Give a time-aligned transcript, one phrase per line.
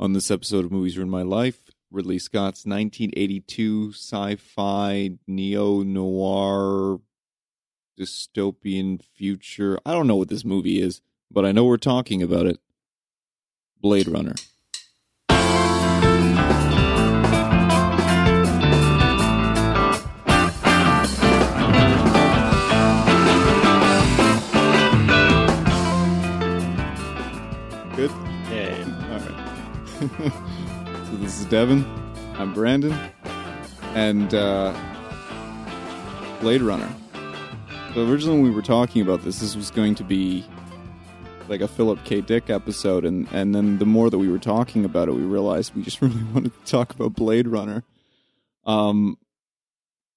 [0.00, 7.00] On this episode of Movies Ruin My Life, Ridley Scott's 1982 sci-fi neo-noir
[7.98, 9.76] dystopian future.
[9.84, 11.00] I don't know what this movie is,
[11.32, 12.60] but I know we're talking about it.
[13.80, 14.36] Blade Runner.
[29.98, 30.06] So
[31.14, 31.84] this is Devin.
[32.34, 32.92] I'm Brandon.
[33.94, 34.72] And uh,
[36.40, 36.88] Blade Runner.
[37.94, 40.44] So originally when we were talking about this, this was going to be
[41.48, 42.20] like a Philip K.
[42.20, 45.74] Dick episode, and, and then the more that we were talking about it, we realized
[45.74, 47.82] we just really wanted to talk about Blade Runner.
[48.64, 49.18] Um,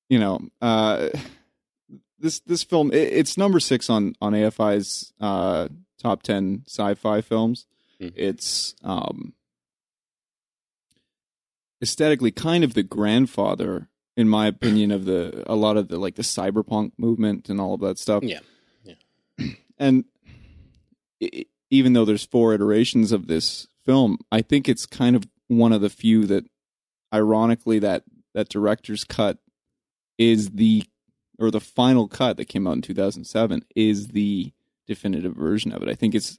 [0.09, 1.07] you know, uh,
[2.19, 7.65] this this film it, it's number six on on AFI's uh, top ten sci-fi films.
[8.01, 8.11] Mhm.
[8.17, 9.33] It's um,
[11.81, 16.15] aesthetically kind of the grandfather, in my opinion, of the a lot of the like
[16.15, 18.23] the cyberpunk movement and all of that stuff.
[18.23, 18.39] Yeah.
[18.83, 18.95] yeah.
[19.77, 20.05] And
[21.21, 25.71] i even though there's four iterations of this film, I think it's kind of one
[25.71, 26.45] of the few that,
[27.13, 29.37] ironically, that that director's cut
[30.17, 30.83] is the
[31.39, 34.51] or the final cut that came out in 2007 is the
[34.85, 35.89] definitive version of it.
[35.89, 36.37] I think it's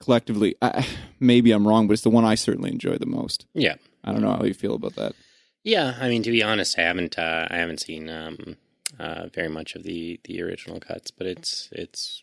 [0.00, 0.86] collectively I,
[1.20, 3.46] maybe I'm wrong, but it's the one I certainly enjoy the most.
[3.54, 3.76] Yeah.
[4.04, 5.14] I don't know how you feel about that.
[5.62, 5.96] Yeah.
[5.98, 8.56] I mean, to be honest, I haven't uh, I haven't seen um,
[8.98, 12.22] uh, very much of the the original cuts, but it's it's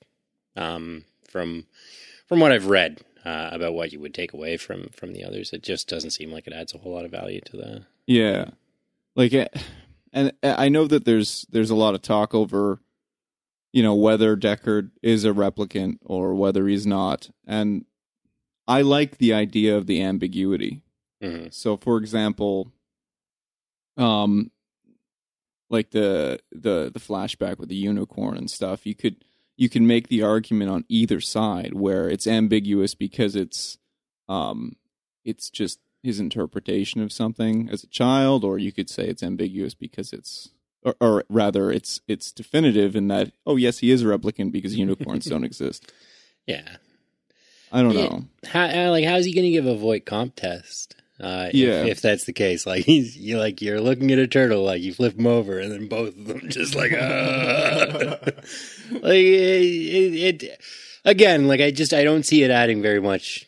[0.56, 1.66] um, from
[2.28, 5.54] from what I've read uh, about what you would take away from from the others,
[5.54, 7.86] it just doesn't seem like it adds a whole lot of value to the.
[8.08, 8.46] Yeah,
[9.16, 9.48] like, eh,
[10.14, 12.80] and I know that there's there's a lot of talk over,
[13.72, 17.86] you know, whether Deckard is a replicant or whether he's not, and
[18.68, 20.82] I like the idea of the ambiguity.
[21.22, 21.53] Mhm.
[21.53, 22.72] So, for example,
[23.97, 24.52] um,
[25.69, 29.23] like the the the flashback with the unicorn and stuff, you could
[29.57, 33.78] you can make the argument on either side where it's ambiguous because it's
[34.28, 34.75] um
[35.23, 39.73] it's just his interpretation of something as a child, or you could say it's ambiguous
[39.75, 40.50] because it's
[40.84, 44.75] or, or rather it's it's definitive in that oh yes he is a replicant because
[44.75, 45.91] unicorns don't exist.
[46.47, 46.78] Yeah.
[47.72, 48.25] I don't know.
[48.47, 51.00] How uh, like how's he going to give a Voight-Kampff test?
[51.22, 51.86] Uh, if- Yeah.
[51.86, 54.94] if, that's the case, like he's you like you're looking at a turtle, like you
[54.94, 58.16] flip him over, and then both of them just like, uh,
[58.92, 60.62] like it, it, it.
[61.06, 63.48] Again, like I just I don't see it adding very much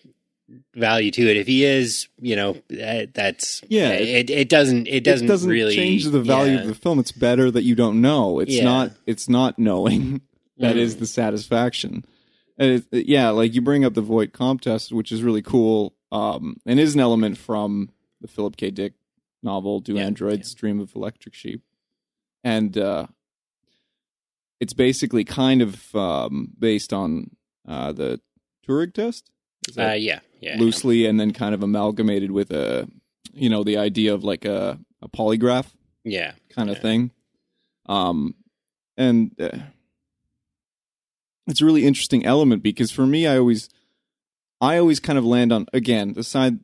[0.75, 1.37] value to it.
[1.37, 5.75] If he is, you know, that, that's Yeah, It, it doesn't it doesn't, doesn't really
[5.75, 6.61] change the value yeah.
[6.61, 6.99] of the film.
[6.99, 8.39] It's better that you don't know.
[8.39, 8.63] It's Yeah.
[8.65, 8.91] not.
[9.07, 10.21] It's not knowing
[10.57, 10.99] that is Mhm.
[10.99, 12.05] the satisfaction.
[12.57, 16.79] And yeah, like you bring up the Voight-Kampff test, which is really cool, um, and
[16.79, 17.89] is an element from
[18.21, 18.71] the Philip K.
[18.71, 18.93] Dick
[19.41, 21.61] novel "Do Yeah, Androids Dream of Electric Sheep,"
[22.43, 23.07] and uh,
[24.59, 27.31] it's basically kind of um, based on
[27.67, 28.21] uh, the
[28.67, 29.29] Turing test.
[29.67, 32.87] Is that- Uh, yeah, yeah, loosely and then kind of amalgamated with a
[33.33, 35.67] you know the idea of like a, a polygraph
[36.03, 36.81] yeah, kind of Yeah.
[36.83, 37.11] thing
[37.87, 38.35] um
[38.95, 39.57] and uh,
[41.47, 43.69] it's a really interesting element because for me i always
[44.63, 46.59] i always kind of land on again the side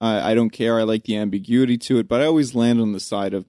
[0.00, 2.92] i, I don't care i like the ambiguity to it but i always land on
[2.92, 3.46] the side of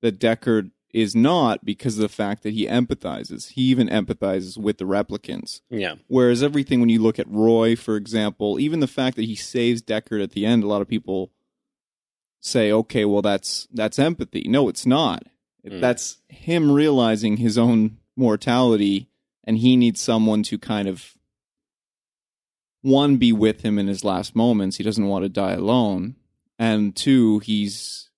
[0.00, 4.78] that deckard is not because of the fact that he empathizes he even empathizes with
[4.78, 9.16] the replicants yeah, Whereas everything, when you look at Roy, for example, even the fact
[9.16, 11.32] that he saves Deckard at the end, a lot of people
[12.40, 15.24] say, "Okay, well, that's that's empathy." No, it's not.
[15.66, 15.80] Mm.
[15.80, 19.08] That's him realizing his own mortality,
[19.42, 21.14] and he needs someone to kind of
[22.84, 24.76] one be with him in his last moments.
[24.76, 26.16] He doesn't want to die alone,
[26.58, 28.10] and two, he's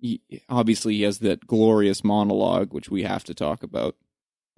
[0.00, 3.96] he, obviously he has that glorious monologue, which we have to talk about.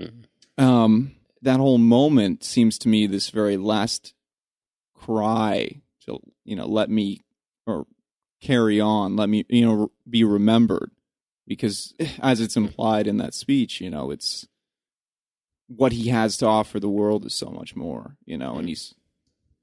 [0.01, 0.25] Mhm.
[0.57, 1.13] um,
[1.43, 4.15] that whole moment seems to me this very last
[4.95, 7.21] cry to you know let me
[7.67, 7.87] or
[8.41, 10.91] carry on let me you know be remembered.
[11.47, 14.47] Because as it's implied in that speech you know it's
[15.67, 18.95] what he has to offer the world is so much more you know and he's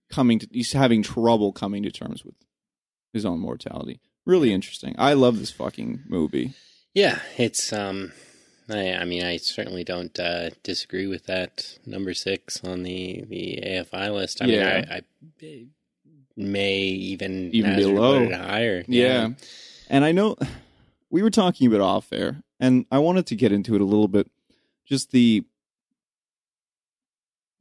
[0.09, 2.35] coming to he's having trouble coming to terms with
[3.13, 6.53] his own mortality really interesting i love this fucking movie
[6.93, 8.13] Yeah, it's um
[8.69, 13.59] I I mean I certainly don't uh disagree with that number 6 on the the
[13.63, 14.41] AFI list.
[14.41, 14.75] I Yeah.
[14.75, 14.95] mean I,
[15.45, 15.67] I
[16.37, 18.25] may even Even below.
[18.25, 18.83] put it higher.
[18.87, 19.29] Yeah.
[19.89, 20.35] And I know
[21.09, 24.07] we were talking about off air, and I wanted to get into it a little
[24.07, 24.31] bit.
[24.85, 25.43] Just the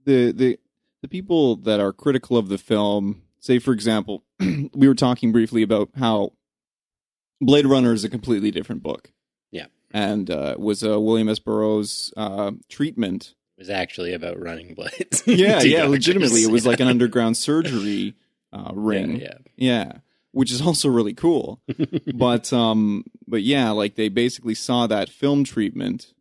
[0.04, 0.58] the the
[1.04, 4.24] the people that are critical of the film say for example,
[4.74, 6.32] we were talking briefly about how
[7.42, 9.12] Blade Runner is a completely different book.
[9.50, 9.66] Yeah.
[9.92, 11.38] and uh, was uh, William S.
[11.38, 13.34] Burroughs' uh, treatment.
[13.58, 15.22] It was actually about running blades.
[15.26, 15.90] Yeah, yeah, doctors.
[15.90, 18.14] legitimately, it was like an underground surgery
[18.50, 19.16] uh, ring.
[19.20, 19.92] Yeah, Yeah,
[20.32, 21.60] which is also really cool.
[22.14, 26.14] but um, but yeah, like they basically saw that film treatment,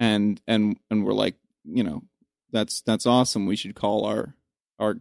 [0.00, 1.34] and and and were like,
[1.66, 2.04] you know,
[2.50, 3.46] that's that's awesome.
[3.46, 4.34] We should call our
[4.78, 4.98] our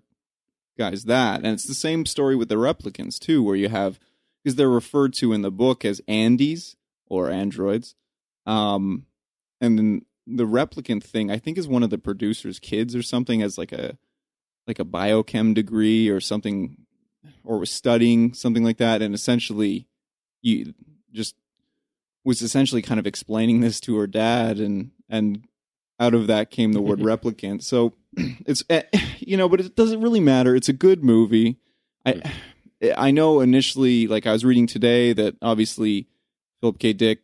[0.77, 1.37] guys that.
[1.37, 3.99] And it's the same story with the replicants too, where you have
[4.43, 6.75] because they're referred to in the book as andys
[7.07, 7.95] or androids,
[8.45, 9.05] um,
[9.59, 13.41] and then the replicant thing I think is one of the producers' kids or something
[13.41, 13.97] as like a
[14.67, 16.77] like a biochem degree or something
[17.43, 19.87] or was studying something like that and essentially
[20.41, 20.73] you
[21.13, 21.35] just
[22.25, 25.47] was essentially kind of explaining this to her dad and and
[25.99, 27.63] out of that came the word replicant.
[27.63, 28.83] So it's eh,
[29.19, 30.55] you know but it doesn't really matter.
[30.55, 31.57] It's a good movie.
[32.05, 32.21] I
[32.95, 36.07] i know initially like i was reading today that obviously
[36.61, 36.93] philip k.
[36.93, 37.21] Dick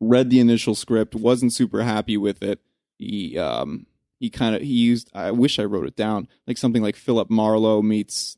[0.00, 2.58] read the initial script wasn't super happy with it.
[2.96, 3.86] He um
[4.18, 7.30] he kind of he used i wish i wrote it down like something like philip
[7.30, 8.36] marlowe meets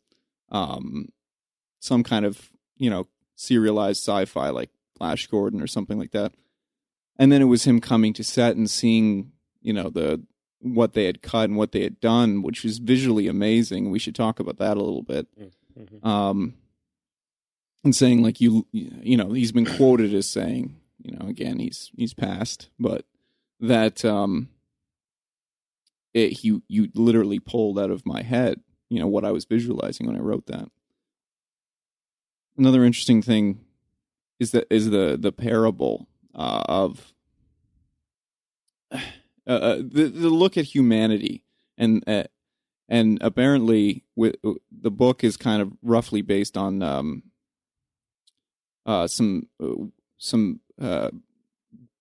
[0.50, 1.08] um
[1.80, 6.32] some kind of you know serialized sci-fi like flash gordon or something like that
[7.20, 9.30] and then it was him coming to set and seeing
[9.62, 10.20] you know the
[10.60, 13.90] what they had cut and what they had done which was visually amazing.
[13.90, 15.28] We should talk about that a little bit.
[15.78, 16.04] Mhm.
[16.04, 16.54] um
[17.84, 21.90] and saying like you you know he's been quoted as saying you know again he's
[21.96, 23.06] he's passed but
[23.60, 24.48] that um
[26.12, 30.06] it you you literally pulled out of my head you know what i was visualizing
[30.06, 30.68] when i wrote that.
[32.58, 33.60] Another interesting thing
[34.38, 37.12] is that is the the parable uh, of
[38.92, 38.98] uh,
[39.46, 41.44] uh, the the look at humanity.
[41.78, 42.24] And uh,
[42.88, 44.36] and apparently with,
[44.70, 47.22] the book is kind of roughly based on um
[48.86, 49.86] uh some uh,
[50.18, 50.60] some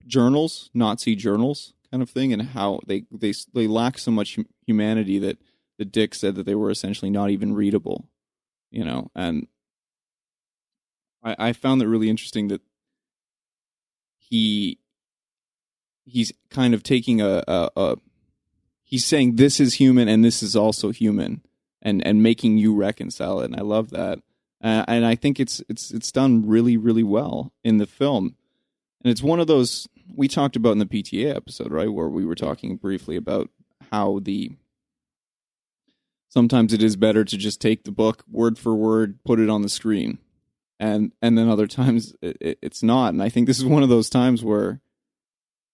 [0.06, 5.20] journals nazi journals kind of thing and how they they they lack so much humanity
[5.20, 5.38] that
[5.78, 8.10] the dick said that they were essentially not even readable
[8.72, 9.10] you know?
[9.16, 9.48] And
[11.24, 12.62] i i found that really interesting that
[14.30, 14.80] he
[16.06, 17.96] he's kind of taking a, a, a
[18.84, 21.42] he's saying this is human and this is also human
[21.82, 24.20] and and making you reconcile it and i love that.
[24.62, 28.36] Uh, and i think it's it's it's done really really well in the film.
[29.02, 32.26] And it's one of those we talked about in the pta episode right where we
[32.26, 33.50] were talking briefly about
[33.92, 34.52] how the
[36.28, 39.62] sometimes it is better to just take the book word for word put it on
[39.62, 40.18] the screen
[40.80, 43.84] and and then other times it, it, it's not and i think this is one
[43.84, 44.80] of those times where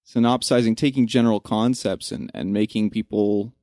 [0.04, 3.54] synopsizing taking general concepts and and making people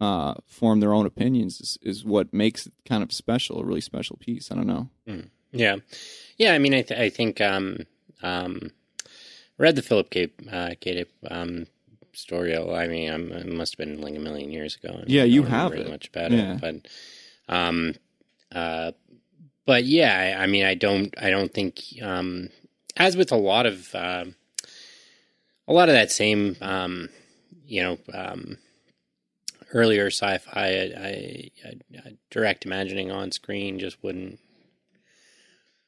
[0.00, 3.80] uh form their own opinions is, is what makes it kind of special a really
[3.80, 4.88] special piece i don't know
[5.56, 5.76] Yeah,
[6.36, 6.52] yeah.
[6.52, 7.86] I mean, I, th- I think um,
[8.24, 8.72] um,
[9.56, 10.32] read the Philip K.
[10.50, 11.04] Uh, K.
[11.30, 11.68] Um,
[12.12, 12.56] story.
[12.58, 14.98] I mean, I'm, it must have been like a million years ago.
[14.98, 15.88] and Yeah, I you have it.
[15.88, 16.54] much about Yeah.
[16.56, 17.94] it, but um,
[18.50, 18.90] uh,
[19.66, 22.50] but yeah, I, I mean, I don't, I don't think, um,
[22.96, 24.24] as with a lot of, uh,
[25.66, 27.08] a lot of that same, um,
[27.66, 28.58] you know, um,
[29.72, 34.38] earlier sci-fi, I, I, I, direct imagining on screen just wouldn't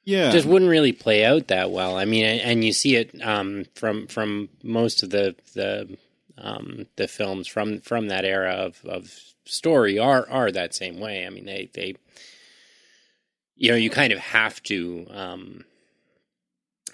[0.07, 1.97] yeah just wouldn't really play out that well.
[1.97, 5.97] I mean, and and you see it um, from from most of the the
[6.39, 9.13] um, the films from from that era of, of
[9.45, 11.27] story are are that same way.
[11.27, 11.97] I mean, they they
[13.57, 15.65] you know you kind of have to um,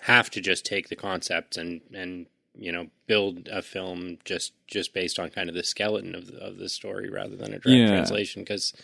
[0.03, 2.27] have to just take the concepts and and
[2.59, 6.39] you know build a film just just based on kind of the skeleton of the,
[6.39, 7.89] of the story rather than a direct Yeah.
[7.89, 8.75] translation because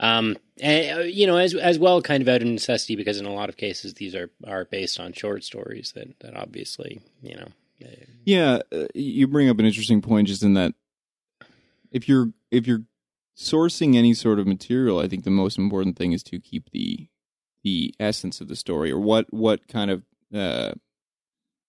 [0.00, 3.26] um and, uh, you know as as well kind of out of necessity because in
[3.26, 7.36] a lot of cases these are are based on short stories that that obviously you
[7.36, 7.48] know
[7.84, 7.88] uh,
[8.24, 10.74] Yeah, uh, you bring up an interesting point just in that
[11.92, 12.82] if you're if you're
[13.36, 17.08] sourcing any sort of material, I think the most important thing is to keep the
[17.62, 20.02] the essence of the story or what what kind of
[20.34, 20.72] uh,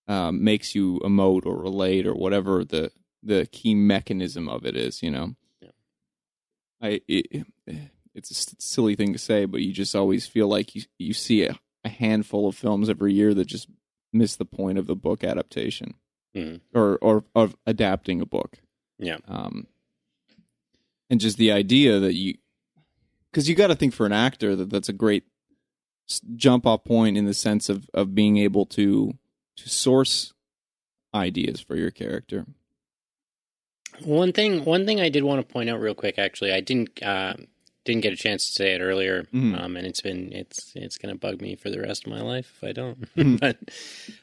[0.07, 2.91] um, makes you emote or relate or whatever the
[3.23, 5.01] the key mechanism of it is.
[5.01, 5.69] You know, Yeah.
[6.81, 7.45] I it,
[8.13, 11.43] it's a silly thing to say, but you just always feel like you you see
[11.45, 13.67] a, a handful of films every year that just
[14.13, 15.95] miss the point of the book adaptation
[16.35, 16.59] Mhm.
[16.73, 18.59] or or of adapting a book.
[18.99, 19.17] Yeah.
[19.27, 19.67] Um,
[21.09, 22.35] and just the idea that you,
[23.31, 25.23] because you got to think for an actor that that's a great
[26.35, 29.17] jump off point in the sense of of being able to
[29.57, 30.33] to source
[31.13, 32.45] ideas for your character.
[34.03, 36.19] One thing, one thing I did want to point out real quick.
[36.19, 37.35] Actually, I didn't uh,
[37.85, 39.57] didn't get a chance to say it earlier, Mhm.
[39.59, 42.21] um, and it's been it's it's going to bug me for the rest of my
[42.21, 42.99] life if I don't.
[43.15, 43.39] Mhm.
[43.39, 43.57] but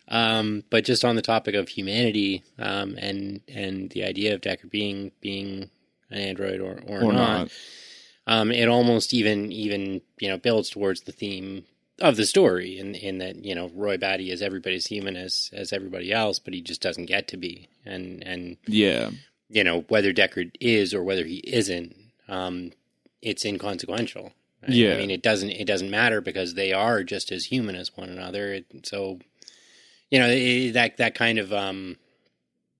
[0.08, 4.70] um, but just on the topic of humanity um, and and the idea of Deckard
[4.70, 5.70] being being
[6.12, 7.50] android or or, or not, not.
[8.26, 11.64] um, it almost even even you know builds towards the theme
[12.00, 15.72] of the story in in that you know Roy Batty is everybody's human as as
[15.72, 19.10] everybody else, but he just doesn't get to be, and and Yeah,
[19.48, 21.94] you know whether Deckard is or whether he isn't,
[22.28, 22.72] um,
[23.20, 24.32] it's inconsequential.
[24.62, 24.70] right?
[24.70, 24.94] Yeah.
[24.94, 28.08] I mean it doesn't it doesn't matter because they are just as human as one
[28.08, 28.54] another.
[28.54, 29.20] It, so
[30.10, 31.96] you know it, that that kind of um,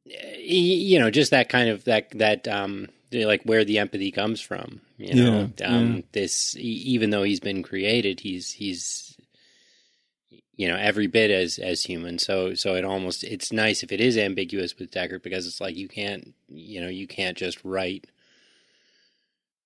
[0.04, 4.80] you know just that kind of that that um like where the empathy comes from
[4.98, 5.50] you know?
[5.58, 6.02] Yeah, um yeah.
[6.12, 9.16] this even though he's been created he's he's
[10.56, 12.18] you know every bit as as human.
[12.18, 15.76] So so it almost it's nice if it is ambiguous with Deckard because it's like
[15.76, 18.06] you can't you know you can't just write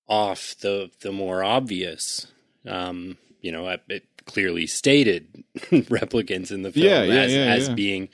[0.07, 2.27] off the the more obvious
[2.65, 8.09] um you know it, it clearly stated replicants in the film Yeah, as, as being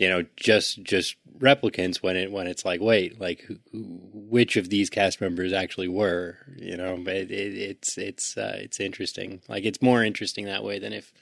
[0.00, 4.90] you know just just replicants when it when it's like wait like which of these
[4.90, 6.96] cast members actually were you know?
[7.02, 9.40] But it, it, it's it's uh, it's interesting.
[9.48, 11.12] Like it's more interesting that way than if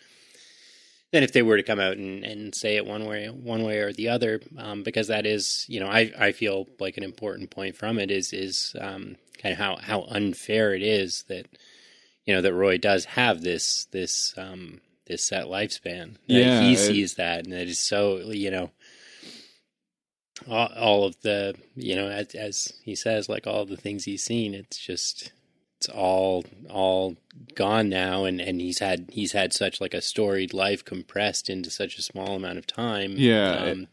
[1.12, 3.78] than if they were to come out and, and say it one way one way
[3.78, 4.40] or the other.
[4.56, 8.10] Um, because that is you know I, I feel like an important point from it
[8.10, 11.46] is is um, kind of how, how unfair it is that
[12.24, 16.78] you know that Roy does have this this um, this set lifespan Yeah, he it-
[16.78, 18.70] sees that and it is so you know
[20.48, 24.22] all, all of the you know as, as he says like all the things he's
[24.24, 25.32] seen it's just
[25.78, 27.16] it's all all
[27.54, 31.70] gone now and and he's had he's had such like a storied life compressed into
[31.70, 33.56] such a small amount of time Yeah.
[33.56, 33.88] um,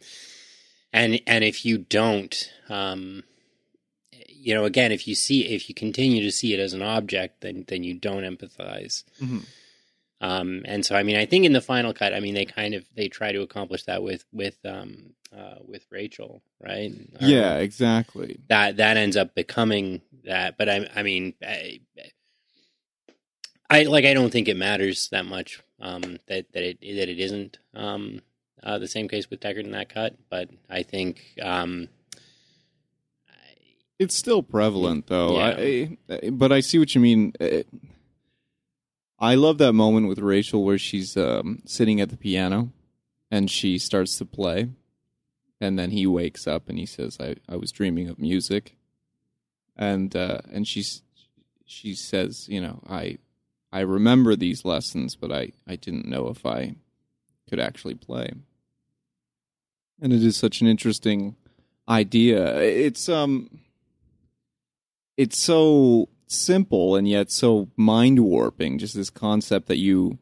[0.93, 3.23] and and if you don't um
[4.27, 7.41] you know again if you see if you continue to see it as an object
[7.41, 9.45] then then you don't empathize Mhm.
[10.21, 12.73] Um, and so, I mean, I think in the final cut, I mean, they kind
[12.73, 16.91] of they try to accomplish that with with um, uh, with Rachel, right?
[17.21, 18.39] Or yeah, exactly.
[18.47, 20.57] that that ends up becoming that.
[20.57, 21.81] But I, I mean, I,
[23.69, 27.19] I like I don't think it matters that much um, that that it that it
[27.19, 28.21] isn't um,
[28.63, 30.15] uh, the same case with Deckard in that cut.
[30.29, 31.89] But I think um,
[33.99, 35.37] It's still prevalent though.
[35.37, 35.55] Yeah.
[35.57, 37.33] I, I, but I see what you mean.
[37.39, 37.63] Uh,
[39.19, 42.71] I love that moment with Rachel where she's um, sitting at the piano
[43.31, 44.69] and she starts to play,
[45.61, 48.75] and then he wakes up and he says, "I, I was dreaming of music,"
[49.75, 51.01] and uh, and she's
[51.65, 53.17] she says, "You know, I
[53.71, 56.75] I remember these lessons, but I I didn't know if I
[57.49, 58.31] could actually play."
[60.01, 61.35] And it is such an interesting
[61.87, 62.57] idea.
[62.59, 63.59] It's um
[65.17, 70.17] it's so simple and yet so mind warping just this concept that you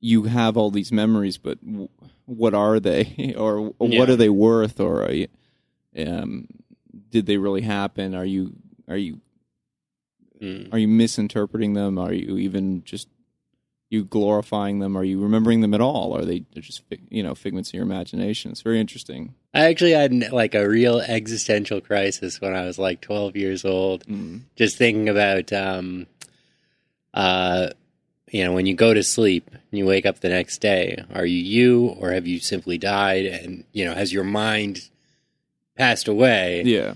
[0.00, 1.88] you have all these memories but w-
[2.26, 3.34] what are they?
[3.38, 4.14] Or what Yeah.
[4.14, 4.80] are they worth?
[4.80, 5.28] Or are you,
[5.96, 6.48] um
[7.10, 8.14] did they really happen?
[8.14, 8.54] Are you
[8.88, 9.20] are you
[10.40, 11.98] mm, are you misinterpreting them?
[11.98, 13.08] Are you even just
[13.90, 14.96] you glorifying them?
[14.96, 16.16] Are you remembering them at all?
[16.16, 18.50] Are they just you know figments of your imagination?
[18.50, 23.00] It's very interesting I actually had like a real existential crisis when I was like
[23.00, 24.06] 12 years old.
[24.06, 24.40] mm.
[24.56, 26.06] just thinking about um
[27.14, 27.68] uh
[28.30, 31.26] you know when you go to sleep and you wake up the next day are
[31.26, 34.88] you you or have you simply died and you know has your mind
[35.76, 36.94] passed away yeah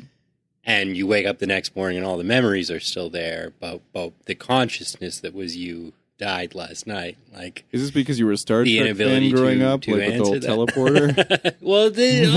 [0.64, 3.82] and you wake up the next morning and all the memories are still there but
[3.92, 8.32] but the consciousness that was you died last night like Is this because you were
[8.32, 11.54] a Star the Trek fan growing to, up, to like with the old teleporter?
[11.61, 11.87] well,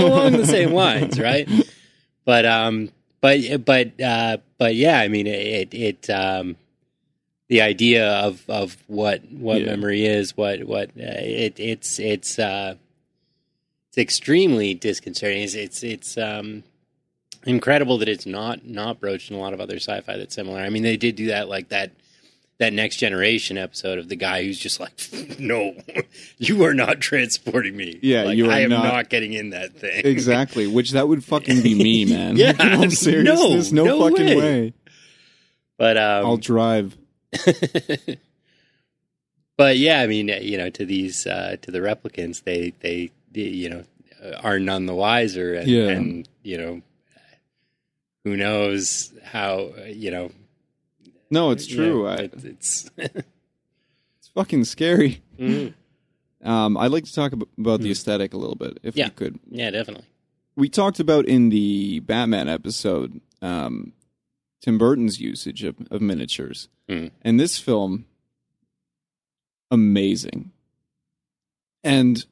[0.06, 1.48] along the same lines, right?
[2.26, 2.90] But um,
[3.22, 6.56] but but uh, but yeah, I mean, it it um,
[7.48, 9.66] the idea of of what what Yeah.
[9.70, 12.74] memory is, what what uh, it it's it's uh,
[13.88, 15.42] it's extremely disconcerting.
[15.42, 16.62] It's it's it's um
[17.46, 20.60] incredible that it's not not broached in a lot of other sci-fi that's similar.
[20.60, 21.92] I mean, they did do that like that
[22.60, 24.92] that next generation episode of the guy who's just like,
[25.40, 25.74] no,
[26.38, 27.98] you are not transporting me.
[28.02, 30.02] Yeah, Like, you are I am not- not, getting in that thing.
[30.06, 30.66] exactly.
[30.72, 32.36] Which that would fucking be me, man.
[32.36, 34.36] Yeah, Like, in all no, no, no fucking way.
[34.36, 34.72] way.
[35.78, 36.96] But um, I'll drive.
[39.56, 43.70] but yeah, I mean, you know, to these uh, to the replicants, they they you
[43.70, 43.84] know
[44.42, 45.88] are none the wiser, and, Yeah.
[45.88, 46.82] and you know,
[48.24, 50.30] who knows how you know.
[51.30, 52.04] No, it's true.
[52.06, 55.22] yeah, I, it- it's it's fucking scary.
[55.38, 55.74] Mhm.
[56.42, 57.92] Um, I'd like to talk ab- about the Hmm.
[57.92, 59.06] aesthetic a little bit, if Yeah.
[59.06, 59.38] we could.
[59.50, 60.06] yeah, definitely.
[60.56, 63.92] We talked about in the Batman episode um,
[64.60, 66.68] Tim Burton's usage of, of miniatures.
[66.88, 67.10] Mm.
[67.22, 68.04] And this film,
[69.70, 70.50] amazing.
[71.84, 72.24] And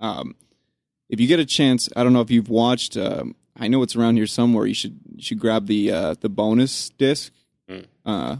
[0.00, 0.36] um,
[1.08, 2.96] if you get a chance, I don't know if you've watched.
[2.96, 4.66] Um, I know it's around here somewhere.
[4.66, 7.32] You should you should grab the uh, the bonus disc.
[8.04, 8.36] Uh,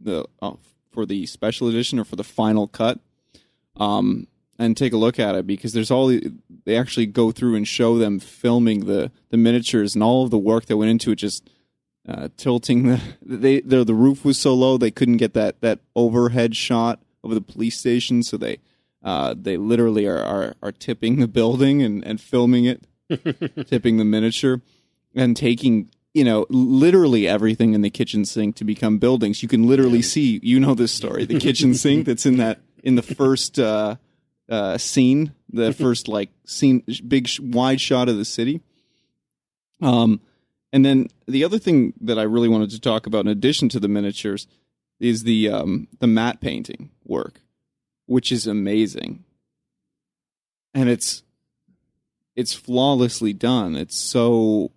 [0.00, 0.54] the uh,
[0.90, 3.00] for the special edition or for the final cut,
[3.76, 4.26] um,
[4.58, 6.32] and take a look at it because there's all the,
[6.64, 10.38] they actually go through and show them filming the the miniatures and all of the
[10.38, 11.16] work that went into it.
[11.16, 11.48] Just
[12.08, 15.80] uh, tilting the they the the roof was so low they couldn't get that that
[15.94, 18.58] overhead shot of the police station, so they
[19.02, 22.86] uh, they literally are, are are tipping the building and and filming it,
[23.66, 24.60] tipping the miniature,
[25.14, 29.42] and taking you know literally everything in the kitchen sink to become buildings.
[29.42, 32.96] You can literally see you know this story the kitchen sink that's in that in
[32.96, 33.96] the first uh,
[34.48, 38.60] uh, scene, the first like scene, big sh- wide shot of the city.
[39.80, 40.20] Um,
[40.72, 43.80] and then the other thing that I really wanted to talk about, in addition to
[43.80, 44.46] the miniatures,
[45.00, 47.40] is the um, the matte painting work,
[48.06, 49.24] which is amazing,
[50.74, 51.22] and it's
[52.36, 53.74] it's flawlessly done.
[53.74, 54.70] It's so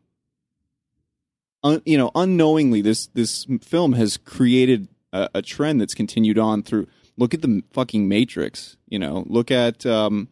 [1.65, 6.63] un, you know unknowingly this this film has created a, a trend that's continued on
[6.63, 6.88] through.
[7.17, 8.77] Look at the fucking Matrix.
[8.88, 10.27] You know, look at um,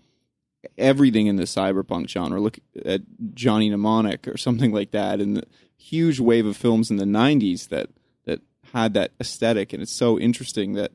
[0.78, 2.40] everything in the cyberpunk genre.
[2.40, 3.02] Look at
[3.34, 5.44] Johnny Mnemonic or something like that, and the
[5.76, 7.90] huge wave of films in the '90s that
[8.26, 8.42] that
[8.74, 9.74] had that aesthetic.
[9.74, 10.92] And it's so interesting that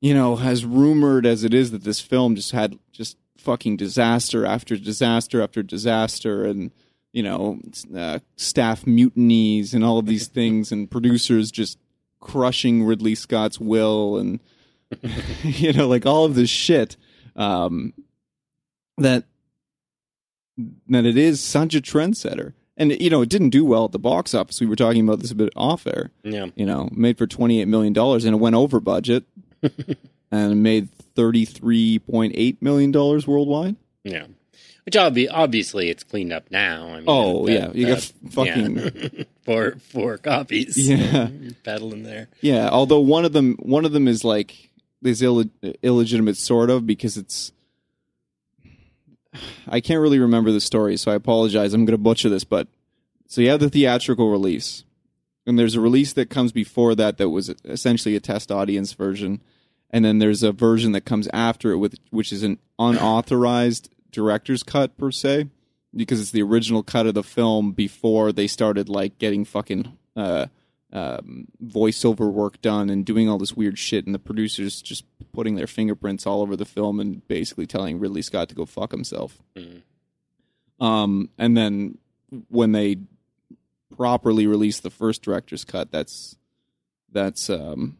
[0.00, 4.44] you know, as rumored as it is that this film just had just fucking disaster
[4.44, 6.70] after disaster after disaster, and
[7.14, 7.60] you know,
[7.96, 11.78] uh, staff mutinies and all of these things, and producers just
[12.20, 14.40] crushing Ridley Scott's will, and
[15.42, 16.98] you know, like all of this shit.
[17.36, 17.94] Um,
[18.98, 19.24] that
[20.88, 22.52] that it is such a trendsetter.
[22.76, 24.60] And you know, it didn't do well at the box office.
[24.60, 26.10] We were talking about this a bit off air.
[26.24, 26.46] Yeah.
[26.56, 29.24] You know, made for twenty eight million dollars, and it went over budget,
[30.32, 33.76] and made thirty three point eight million dollars worldwide.
[34.02, 34.26] Yeah.
[34.84, 36.88] Which obvi- obviously it's cleaned up now.
[36.88, 38.78] I mean, Oh that- yeah, you got that- f- fucking
[39.18, 39.24] yeah.
[39.44, 40.76] four four copies.
[40.88, 41.28] Yeah.
[41.64, 42.28] Peddling there.
[42.42, 44.70] Yeah, although one of them one of them is like
[45.02, 45.44] is Ill-
[45.82, 47.52] illegitimate sort of because it's
[49.66, 51.74] I can't really remember the story, so I apologize.
[51.74, 52.68] I'm going to butcher this, but
[53.26, 54.84] so you have the theatrical release,
[55.46, 59.42] and there's a release that comes before that that was essentially a test audience version,
[59.90, 64.62] and then there's a version that comes after it with which is an unauthorized director's
[64.62, 65.48] cut per se,
[65.94, 70.46] because it's the original cut of the film before they started like getting fucking uh,
[70.92, 75.56] um, voiceover work done and doing all this weird shit, and the producers just putting
[75.56, 79.42] their fingerprints all over the film and basically telling Ridley Scott to go fuck himself.
[79.56, 79.82] Mhm.
[80.80, 81.98] Um, and then
[82.48, 82.96] when they
[83.96, 86.36] properly release the first director's cut, that's
[87.12, 87.96] that's um,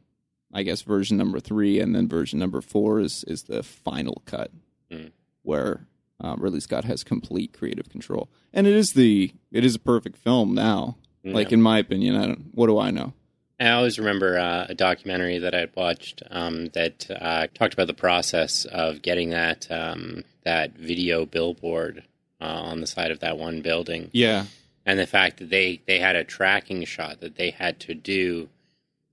[0.52, 4.50] I guess version number three, and then version number four is is the final cut,
[4.90, 5.12] Mm.
[5.42, 5.86] where
[6.22, 10.16] uh, Ridley Scott has complete creative control, and it is the it is a perfect
[10.16, 10.96] film now.
[11.26, 12.50] Like in my opinion, I don't.
[12.52, 13.14] What do I know?
[13.58, 17.94] I always remember uh, a documentary that I'd watched um, that uh, talked about the
[17.94, 22.04] process of getting that um, that video billboard
[22.42, 24.44] uh, on the side of that one building, Yeah,
[24.84, 28.50] and the fact that they they had a tracking shot that they had to do,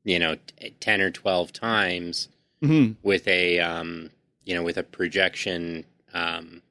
[0.04, 2.28] you know, t- ten or twelve times
[2.62, 4.10] hmm with a um,
[4.44, 6.62] you know with a projection um,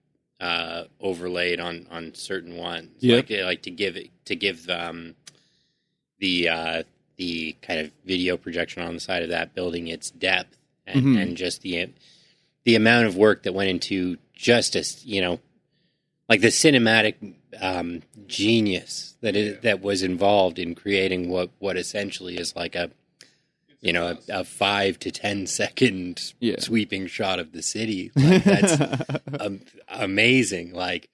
[0.40, 2.90] uh, overlaid on on certain ones.
[3.00, 3.30] Yep.
[3.30, 5.14] Like like to give it to give um,
[6.18, 6.82] the uh,
[7.16, 11.22] the kind of video projection on the side of that building its depth and, Mhm.
[11.22, 11.88] and just the
[12.64, 15.40] the amount of work that went into just you know
[16.28, 22.38] like the cinematic um, genius that it, that was involved in creating what what essentially
[22.38, 22.90] is like a
[23.80, 26.56] you know a, a five to ten second Yeah.
[26.58, 28.80] sweeping shot of the city like that's
[29.40, 31.08] um, amazing like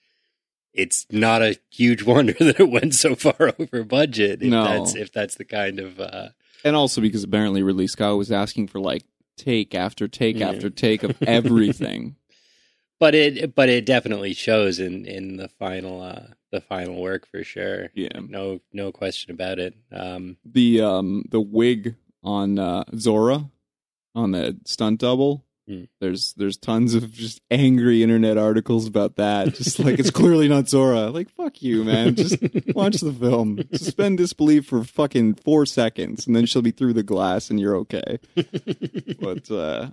[0.74, 4.64] it's not a huge wonder that it went so far over budget if No.
[4.64, 6.28] that's if that's the kind of uh
[6.64, 9.04] and also because apparently Ridley Scott was asking for like
[9.36, 10.48] take after take Yeah.
[10.50, 12.16] after take of everything.
[12.98, 17.44] but it but it definitely shows in in the final uh the final work for
[17.44, 21.94] sure yeah, no no question about it um the um the wig
[22.26, 23.50] on uh, Zhora
[24.14, 25.44] on the stunt double.
[25.68, 25.84] Hmm.
[26.00, 29.54] There's there's tons of just angry internet articles about that.
[29.54, 31.12] Just like it's clearly not Zhora.
[31.12, 32.14] Like fuck you, man.
[32.14, 32.36] Just
[32.74, 33.60] watch the film.
[33.72, 37.76] Suspend disbelief for fucking four seconds, and then she'll be through the glass, and you're
[37.76, 38.18] okay.
[39.20, 39.90] but uh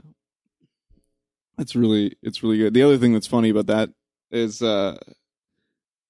[1.57, 2.73] it's really it's really good.
[2.73, 3.89] The other thing that's funny about that
[4.31, 4.97] is uh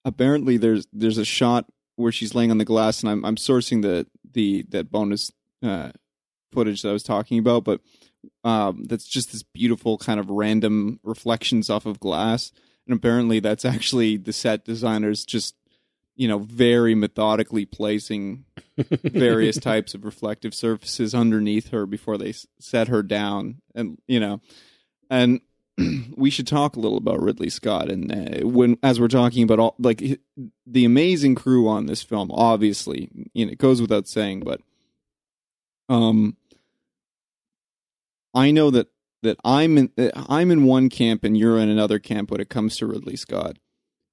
[0.04, 3.82] apparently there's there's a shot where she's laying on the glass and I'm I'm sourcing
[3.82, 5.32] the the that bonus
[5.62, 5.92] uh,
[6.54, 7.82] footage that I was talking about, but
[8.44, 12.52] um, that's just this beautiful kind of random reflections off of glass,
[12.88, 15.56] and apparently that's actually the set designers just
[16.16, 18.46] you know very methodically placing
[18.78, 24.42] various types of reflective surfaces underneath her before they set her down, and you know,
[25.10, 25.42] and
[26.16, 29.60] we should talk a little about Ridley Scott and uh, when as we're talking about
[29.60, 30.20] all like
[30.68, 32.32] the amazing crew on this film.
[32.32, 34.62] Obviously, you know, it goes without saying, but
[35.90, 36.38] um,
[38.34, 38.88] I know that
[39.22, 42.78] that I'm in I'm in one camp and you're in another camp when it comes
[42.78, 43.58] to Ridley Scott.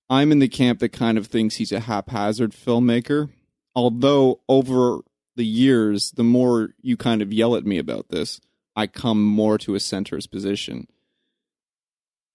[0.09, 3.31] I'm in the camp that kind of thinks he's a haphazard filmmaker.
[3.75, 5.01] Although over
[5.37, 8.41] the years, the more you kind of yell at me about this,
[8.75, 10.89] I come more to a centrist position.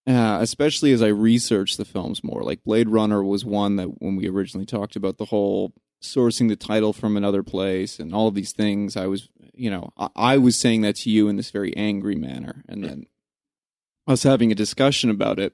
[0.07, 2.43] Uh, especially as I research the films more.
[2.43, 6.55] Like Blade Runner was one that when we originally talked about the whole sourcing the
[6.55, 10.37] title from another place and all of these things, I was, you know, I, I
[10.37, 12.63] was saying that to you in this very angry manner.
[12.67, 13.05] And then
[14.07, 15.53] us having a discussion about it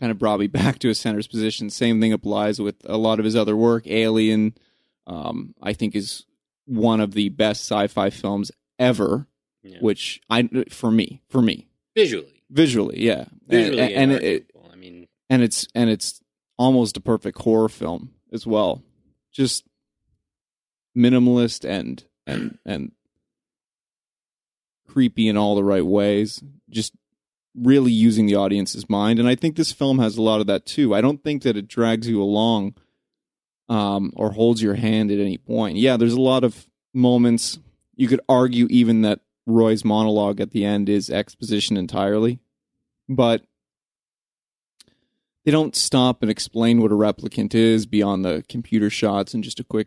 [0.00, 1.70] kind of brought me back to a center's position.
[1.70, 3.86] Same thing applies with a lot of his other work.
[3.86, 4.54] Alien,
[5.06, 6.24] um, I think, is
[6.66, 9.26] one of the best sci-fi films ever.
[9.62, 9.78] Yeah.
[9.80, 14.52] Which I, for me, for me, visually, visually, yeah, visually, and, and it.
[14.72, 16.20] I mean, and it's and it's
[16.56, 18.84] almost a perfect horror film as well.
[19.32, 19.64] Just
[20.96, 22.92] minimalist and and and
[24.88, 26.42] creepy in all the right ways.
[26.70, 26.94] Just
[27.54, 30.66] really using the audience's mind, and I think this film has a lot of that
[30.66, 30.94] too.
[30.94, 32.74] I don't think that it drags you along,
[33.68, 35.76] um, or holds your hand at any point.
[35.76, 37.58] Yeah, there's a lot of moments.
[37.94, 42.40] You could argue even that Roy's monologue at the end is exposition entirely,
[43.08, 43.42] but
[45.44, 49.60] they don't stop and explain what a replicant is beyond the computer shots and just
[49.60, 49.86] a quick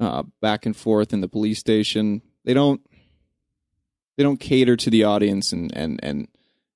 [0.00, 2.22] uh, back and forth in the police station.
[2.44, 2.80] They don't
[4.16, 6.28] they don't cater to the audience and and and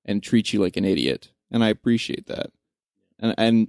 [0.05, 2.51] and treat you like an idiot, and I appreciate that.
[3.19, 3.67] And and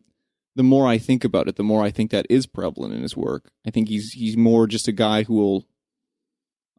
[0.56, 3.16] the more I think about it, the more I think that is prevalent in his
[3.16, 3.50] work.
[3.66, 5.66] I think he's he's more just a guy who will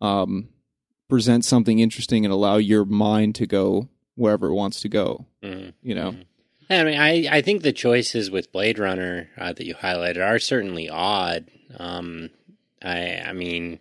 [0.02, 0.50] um
[1.10, 5.26] present something interesting and allow your mind to go wherever it wants to go.
[5.44, 5.74] mhm.
[5.82, 6.12] You know.
[6.14, 6.26] Mhm.
[6.70, 10.40] I mean, I, I think the choices with Blade Runner uh, that you highlighted are
[10.40, 11.52] certainly odd.
[11.78, 12.30] Um,
[12.84, 13.80] I I mean,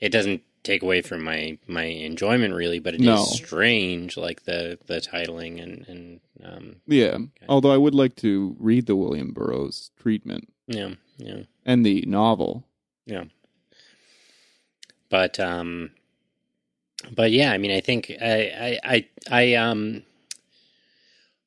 [0.00, 3.24] it doesn't take away from my, my enjoyment really, but it is No.
[3.24, 7.18] strange, like the the titling and and um, Yeah.
[7.48, 11.42] Although I would like to read the William Burroughs treatment yeah yeah.
[11.66, 12.64] and the novel.
[13.06, 13.24] Yeah,
[15.08, 15.90] but um
[17.10, 20.04] but yeah i mean i think i i i, I um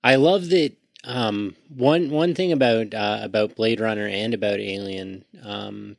[0.03, 0.73] i love that
[1.05, 5.95] um one one thing about uh about blade runner and about alien um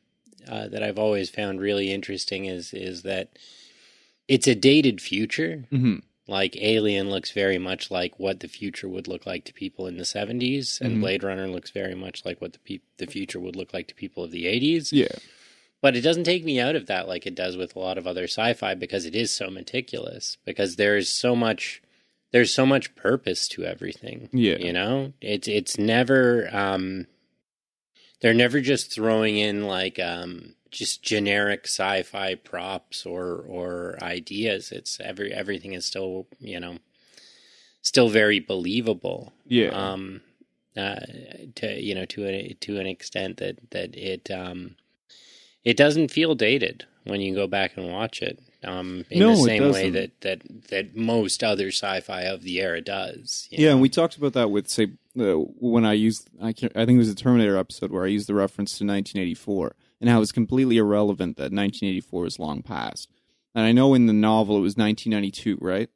[0.49, 3.29] uh, that i've always found really interesting is is that
[4.27, 5.97] it's a dated future Mm-hmm.
[6.27, 9.97] like alien looks very much like what the future would look like to people in
[9.97, 10.99] the 70s and Mhm.
[11.01, 13.95] blade runner looks very much like what the peop the future would look like to
[13.95, 15.15] people of the 80s Yeah.
[15.81, 18.05] but it doesn't take me out of that like it does with a lot of
[18.07, 21.81] other sci-fi because it is so meticulous because there's so much
[22.33, 24.57] there's so much purpose to everything Yeah.
[24.57, 27.07] you know it's it's never um
[28.21, 34.71] they're never just throwing in like um just generic sci-fi props or or ideas.
[34.71, 36.77] It's every everything is still you know
[37.81, 39.33] still very believable.
[39.45, 39.69] Yeah.
[39.69, 40.21] um
[40.75, 40.99] uh
[41.55, 44.75] to you know to a to an extent that that it um
[45.63, 49.41] it doesn't feel dated when you go back and watch it um in No, the
[49.41, 53.71] it same way that that that most other sci-fi of the era does yeah, know?
[53.73, 54.87] and we talked about that with say
[55.19, 58.07] uh, when I used I can't, I think it was the Terminator episode where I
[58.07, 63.09] used the reference to 1984 and how it's completely irrelevant that 1984 is long past.
[63.55, 65.89] And I know in the novel it was 1992, right?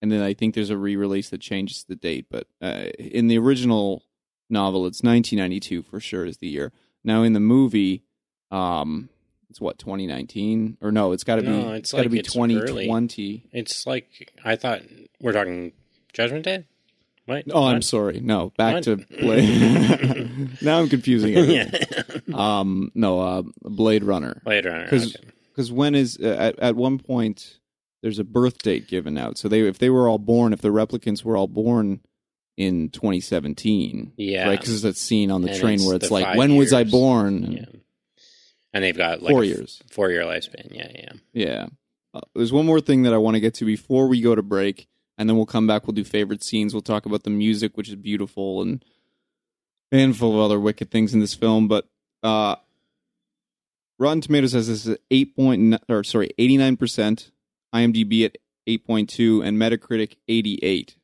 [0.00, 3.38] And then I think there's a re-release that changes the date, but uh, in the
[3.38, 4.04] original
[4.48, 6.72] novel it's 1992 for sure is the year.
[7.04, 8.04] Now in the movie
[8.50, 9.08] um
[9.50, 12.10] it's what 2019 or no, it's got to be No, it's it's got to like
[12.12, 13.48] be it's 2020.
[13.52, 14.80] it's like i thought
[15.20, 15.72] we're talking
[16.12, 16.64] judgment day
[17.26, 18.18] what Oh, I'm sorry.
[18.20, 18.84] No, back What?
[18.84, 20.62] to Blade.
[20.62, 21.70] now I'm confusing everything.
[22.26, 24.40] yeah Um, no, uh, Blade Runner.
[24.44, 24.88] Blade Runner.
[24.88, 25.26] 'Cause- okay.
[25.52, 27.58] Because when is uh, at at one point
[28.02, 29.36] there's a birth date given out.
[29.36, 32.00] So they if they were all born, if the replicants were all born
[32.56, 34.48] in 2017, Yeah.
[34.48, 34.58] right?
[34.60, 36.84] Because that scene on the And train it's where it's the like, when was I
[36.84, 37.52] born?
[37.52, 37.64] Yeah.
[38.72, 39.82] And they've got like Four a f- years.
[39.90, 40.68] Four year lifespan.
[40.70, 41.12] Yeah, yeah.
[41.32, 41.66] Yeah.
[42.14, 44.42] Uh, there's one more thing that I want to get to before we go to
[44.42, 45.86] break, and then we'll come back.
[45.86, 46.72] We'll do favorite scenes.
[46.74, 48.84] We'll talk about the music, which is beautiful, and
[49.92, 51.66] a handful of other wicked things in this film.
[51.68, 51.88] But
[52.22, 52.56] uh,
[53.98, 57.30] Rotten Tomatoes has this at eight point or sorry eighty nine percent,
[57.74, 60.96] IMDb at eight point two, and Metacritic eighty eight.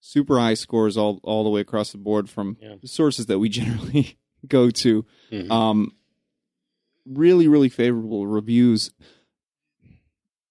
[0.00, 2.76] Super high scores all all the way across the board from Yeah.
[2.80, 5.04] the sources that we generally go to.
[5.32, 5.50] Mhm.
[5.50, 5.92] Um,
[7.06, 8.90] really, really favorable reviews.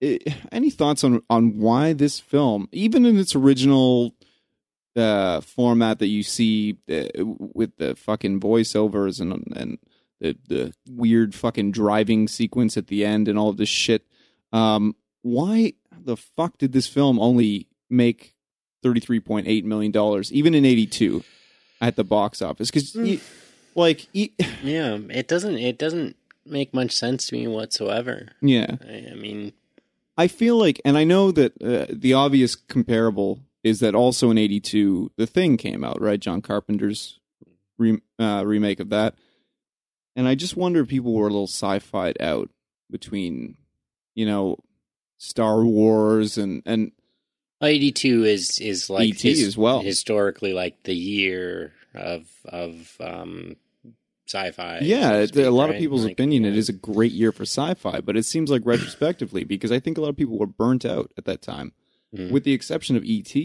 [0.04, 0.20] I-
[0.52, 4.14] any thoughts on on why this film, even in its original
[4.96, 9.78] uh, format that you see uh, with the fucking voiceovers and and
[10.20, 14.06] the the weird fucking driving sequence at the end and all of this shit,
[14.54, 18.36] um, why the fuck did this film only make
[18.84, 21.24] thirty three point eight million dollars, even in eighty two,
[21.82, 22.70] at the box office?
[22.70, 22.96] Because
[23.76, 24.08] like.
[24.14, 24.32] e-
[24.64, 25.58] yeah, it doesn't.
[25.58, 28.28] It doesn't make much sense to me whatsoever.
[28.42, 29.54] Yeah, I, I mean,
[30.18, 34.38] I feel like, and I know that uh, the obvious comparable is that also in
[34.38, 36.20] '82, The Thing came out, right?
[36.20, 37.20] John Carpenter's
[37.78, 39.16] re- uh, remake of that,
[40.16, 42.50] and I just wonder if people were a little sci-fied out
[42.92, 43.58] between,
[44.14, 44.58] you know,
[45.18, 46.92] Star Wars and and
[47.64, 49.30] eighty two is is like E.T.
[49.30, 49.82] his- as well.
[49.82, 53.56] historically like the year of of um
[54.28, 54.80] sci-fi.
[54.82, 55.76] yeah, it- speak, a lot right?
[55.76, 56.60] of people's Like, opinion, it yeah.
[56.60, 60.02] is a great year for sci-fi, but it seems like retrospectively, because I think a
[60.02, 61.74] lot of people were burnt out at that time.
[62.16, 62.32] Mhm.
[62.32, 63.36] with the exception of ET,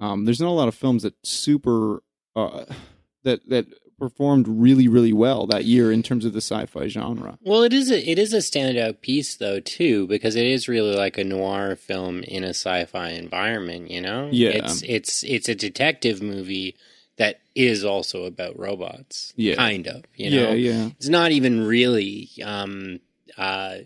[0.00, 2.02] um, there's not a lot of films that super
[2.34, 2.64] uh,
[3.22, 3.66] that that
[3.98, 7.38] performed really really well that year in terms of the sci-fi genre.
[7.42, 10.96] Well, it is a it is a standout piece though too because it is really
[10.96, 13.90] like a noir film in a sci-fi environment.
[13.90, 14.48] You know, Yeah.
[14.50, 16.76] It's it's it's a detective movie
[17.20, 19.34] that is also about robots.
[19.36, 19.54] Yeah.
[19.54, 20.04] kind of.
[20.16, 23.00] You know, yeah, yeah, it's not even really um
[23.36, 23.76] uh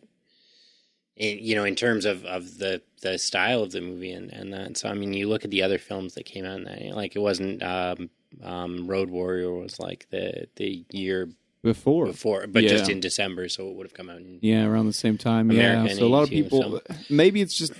[1.17, 4.53] in, you know in terms of of the the style of the movie and and
[4.53, 6.81] that so i mean you look at the other films that came out in that
[6.97, 8.09] like it wasn't um
[8.43, 11.29] um road warrior was like the the year
[11.63, 12.07] before.
[12.07, 14.93] before but just in december so it would have come out in Yeah, around the
[14.93, 15.51] same time.
[15.51, 16.81] American yeah, so a lot of 82, people.
[17.09, 17.73] Maybe it's just,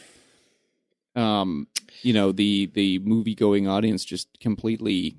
[1.17, 1.67] um,
[2.03, 5.17] you know, the the movie going audience just completely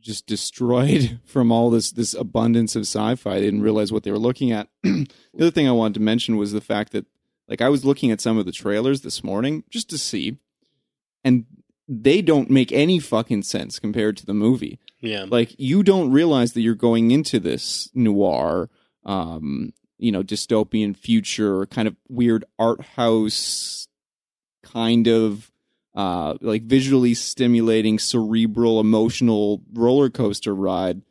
[0.00, 3.34] just destroyed from all this this abundance of sci-fi.
[3.34, 4.68] They didn't realize what they were looking at.
[4.82, 5.06] the
[5.38, 7.06] other thing I wanted to mention was the fact that,
[7.48, 10.38] like, I was looking at some of the trailers this morning just to see,
[11.24, 11.46] and
[11.88, 16.52] they don't make any fucking sense compared to the movie yeah like you don't realize
[16.52, 18.68] that you're going into this noir
[19.04, 23.88] um you know dystopian future kind of weird art house
[24.62, 25.50] kind of
[25.98, 31.02] uh like visually stimulating cerebral emotional roller coaster ride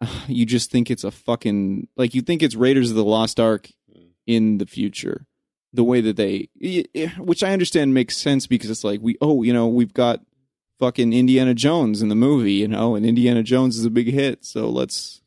[0.28, 3.70] you just think it's a fucking like you think it's raiders of the lost ark
[4.26, 5.26] in the future.
[5.72, 6.48] The way that they
[7.18, 10.20] which i understand makes sense because it's like we oh you know we've got
[10.78, 14.44] fucking Indiana Jones in the movie, you know, and Indiana Jones is a big hit,
[14.44, 15.20] so let's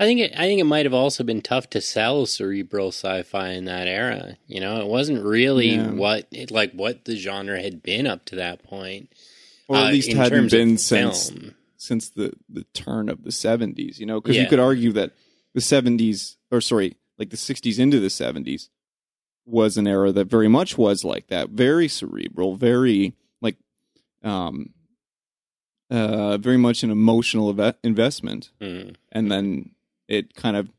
[0.00, 3.48] i think it i think it might have also been tough to sell cerebral sci-fi
[3.50, 5.90] in that era you know it wasn't really Yeah.
[5.90, 9.12] what it, like what the genre had been up to that point
[9.68, 11.54] or at uh, least hadn't been since film.
[11.76, 15.12] since the the turn of the 70s, you know, cuz you could argue that
[15.54, 18.68] the 70s or sorry, like the 60s into the 70s
[19.44, 23.56] was an era that very much was like that, very cerebral, very like
[24.24, 24.70] um
[25.90, 28.50] uh very much an emotional eve- investment.
[28.60, 28.94] Mm.
[29.12, 29.70] and then
[30.08, 30.70] it kind of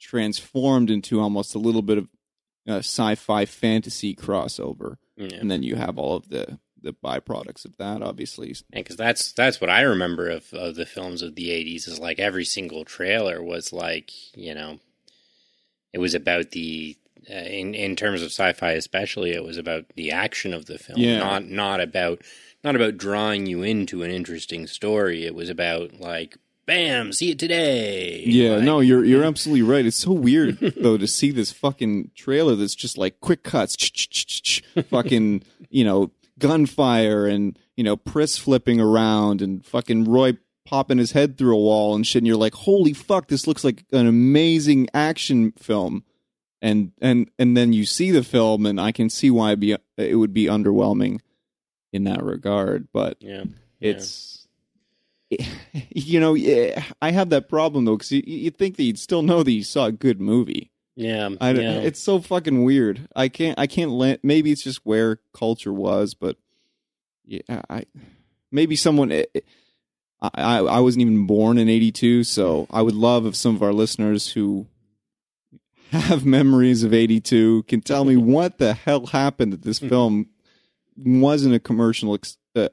[0.00, 2.08] transformed into almost a little bit of
[2.68, 5.36] uh, sci-fi fantasy crossover, Yeah.
[5.40, 8.54] and then you have all of the the byproducts of that, obviously.
[8.70, 11.88] because that's that's what I remember of, of the films of the '80s.
[11.88, 14.78] Is like every single trailer was like you know,
[15.92, 16.96] it was about the
[17.30, 21.00] uh, in in terms of sci-fi, especially it was about the action of the film,
[21.00, 21.18] Yeah.
[21.18, 22.22] not not about
[22.62, 25.24] not about drawing you into an interesting story.
[25.24, 26.36] It was about like,
[26.66, 28.22] bam, see it today.
[28.26, 29.86] Yeah, Like, no, you're you're absolutely right.
[29.86, 33.76] It's so weird though to see this fucking trailer that's just like quick cuts,
[34.90, 41.12] fucking you know gunfire and you know Pris flipping around and fucking Roy popping his
[41.12, 42.20] head through a wall and shit.
[42.20, 46.04] And you're like, holy fuck, this looks like an amazing action film.
[46.60, 50.16] And and and then you see the film, and I can see why be, it
[50.16, 51.20] would be underwhelming
[51.92, 52.88] in that regard.
[52.92, 53.44] But yeah.
[53.78, 54.35] it's
[55.90, 56.36] you know
[57.02, 59.64] i have that problem though because you, you think that you'd still know that you
[59.64, 60.70] saw a good movie.
[60.94, 61.80] Yeah, I, don't- yeah.
[61.80, 63.08] it's so fucking weird.
[63.14, 66.36] I can't i can't let maybe it's just where culture was but
[67.24, 67.84] yeah i
[68.50, 69.40] maybe someone eh, eh,
[70.20, 73.62] I, I i wasn't even born in 82 so i would love if some of
[73.62, 74.66] our listeners who
[75.90, 79.88] have memories of 82 can tell me what the hell happened that this hmm.
[79.88, 80.26] film
[80.96, 82.68] wasn't a commercial ex- uh,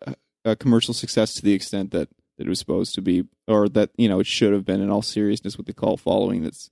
[0.45, 2.09] a commercial success to the extent that,
[2.43, 4.89] that it was supposed to be or that you know it should have been in
[4.89, 6.69] all seriousness with the cult following that's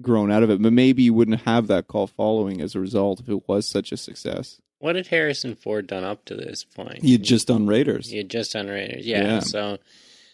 [0.00, 0.60] grown out of it.
[0.60, 3.92] But maybe you wouldn't have that cult following as a result if it was such
[3.92, 4.60] a success.
[4.80, 7.02] What had Harrison Ford done up to this point?
[7.02, 8.10] He had just done Raiders.
[8.10, 9.06] He had just done Raiders.
[9.06, 9.22] Yeah.
[9.22, 9.40] Yeah.
[9.40, 9.78] So,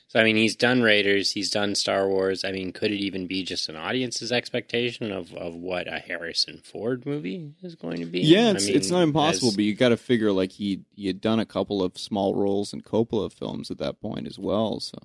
[0.09, 1.33] so I mean, he's done Raiders.
[1.33, 2.45] He's done Star Wars.
[2.45, 6.61] I mean, could it even be just an audience's expectation of, of what a Harrison
[6.65, 8.21] Ford movie is going to be?
[8.21, 10.81] Yeah, I it's, mean, it's not impossible, as- but you got to figure like he
[10.95, 14.39] he had done a couple of small roles in Coppola films at that point as
[14.39, 14.81] well.
[14.81, 14.97] So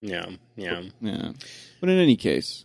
[0.00, 0.82] yeah, yeah.
[1.00, 1.32] yeah,
[1.80, 2.64] but in any case,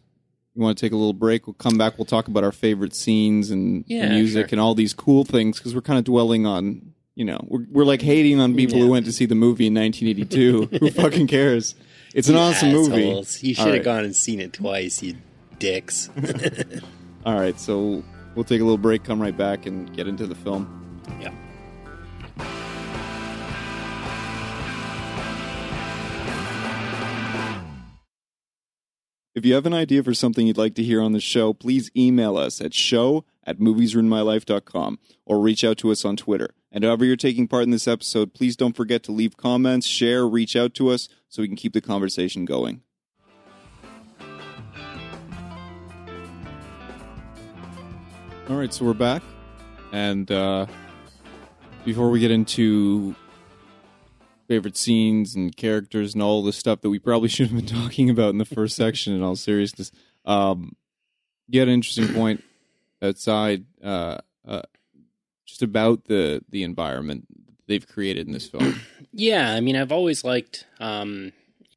[0.55, 1.47] you want to take a little break?
[1.47, 1.97] We'll come back.
[1.97, 4.53] We'll talk about our favorite scenes and Yeah, music sure.
[4.53, 7.85] and all these cool things because we're kind of dwelling on you know we're we're
[7.85, 10.77] like hating on people who went to see the movie in 1982.
[10.79, 11.75] who fucking cares?
[12.13, 13.09] It's an You awesome movie.
[13.09, 13.41] assholes.
[13.43, 13.83] You All should have right.
[13.83, 15.15] gone and seen it twice, you
[15.59, 16.09] dicks.
[17.25, 18.03] All right, so
[18.35, 21.01] we'll take a little break, come right back, and get into the film.
[21.21, 21.33] yeah.
[29.35, 31.89] If you have an idea for something you'd like to hear on the show, please
[31.97, 36.49] email us at show at moviesruinmylife.com or reach out to us on Twitter.
[36.75, 40.27] And however you're taking part in this episode, please don't forget to leave comments, share,
[40.27, 42.81] reach out to us so we can keep the conversation going.
[48.49, 49.21] All right, so we're back.
[49.91, 50.65] And uh,
[51.85, 53.15] before we get into
[54.47, 58.09] favorite scenes and characters and all the stuff that we probably should have been talking
[58.09, 59.91] about in the first section in all seriousness.
[60.25, 60.75] Um,
[61.47, 62.43] you had an interesting point
[62.99, 64.17] outside uh,
[65.53, 67.27] just about the the environment
[67.67, 68.81] they've created in this film.
[69.15, 71.33] Yeah, I mean, I've always liked, um,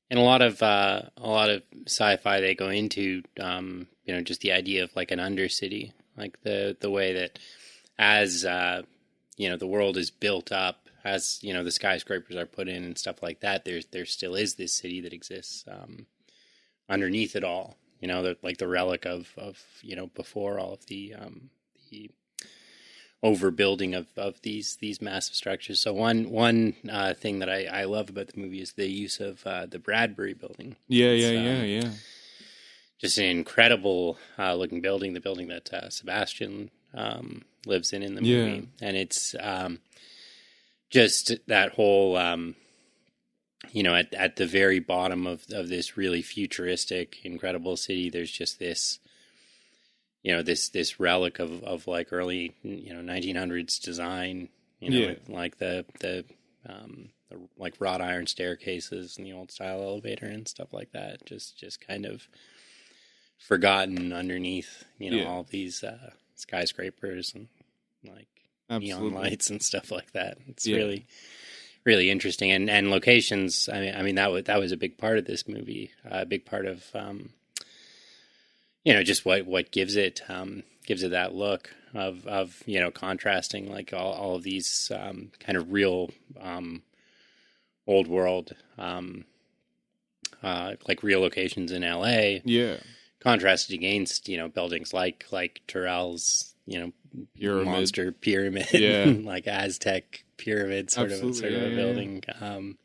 [0.08, 4.22] in a lot of uh, a lot of sci-fi, they go into, um, you know,
[4.22, 7.38] just the idea of like an undercity, like the the way that
[7.98, 8.80] as uh,
[9.36, 12.84] you know the world is built up, as you know the skyscrapers are put in
[12.84, 13.66] and stuff like that.
[13.66, 16.06] There there still is this city that exists um,
[16.88, 17.76] underneath it all.
[18.00, 21.50] You know, the, like the relic of of you know before all of the um,
[21.90, 22.10] the
[23.30, 25.80] overbuilding of, of these these massive structures.
[25.80, 29.20] So one one uh, thing that I, I love about the movie is the use
[29.20, 30.76] of uh, the Bradbury building.
[30.88, 31.90] Yeah, It's, yeah, um, yeah, yeah.
[32.98, 35.12] Just an incredible uh, looking building.
[35.12, 38.44] The building that uh, Sebastian um, lives in in the Yeah.
[38.44, 39.80] movie, and it's um,
[40.90, 42.16] just that whole.
[42.16, 42.54] Um,
[43.72, 48.30] you know, at, at the very bottom of, of this really futuristic, incredible city, there's
[48.30, 49.00] just this,
[50.26, 54.48] you know, this this relic of, of like early, you know, 1900s design.
[54.80, 55.14] You know, Yeah.
[55.28, 56.24] like the the,
[56.68, 61.24] um, the like wrought iron staircases and the old style elevator and stuff like that.
[61.26, 62.26] Just just kind of
[63.38, 65.28] forgotten underneath, you know, Yeah.
[65.28, 67.46] all these uh, skyscrapers and
[68.04, 68.26] like
[68.68, 69.10] Absolutely.
[69.10, 70.38] neon lights and stuff like that.
[70.48, 70.76] It's Yeah.
[70.76, 71.06] really
[71.84, 73.68] really interesting and and locations.
[73.68, 75.92] I mean, I mean that was that was a big part of this movie.
[76.04, 77.30] Uh, a big part of um,
[78.86, 82.78] you know just what what gives it um, gives it that look of of you
[82.80, 86.82] know contrasting like all all of these um, kind of real um,
[87.86, 89.24] old world um,
[90.42, 92.42] uh, like real locations in L.A.
[92.44, 92.76] Yeah.
[93.20, 96.92] contrasted against you know buildings like like Tyrell's you know
[97.38, 97.64] Pyramid.
[97.66, 99.06] monster pyramid, Yeah.
[99.24, 102.24] like Aztec pyramid sort of Absolutely, sort of yeah, a yeah, building.
[102.40, 102.78] Um,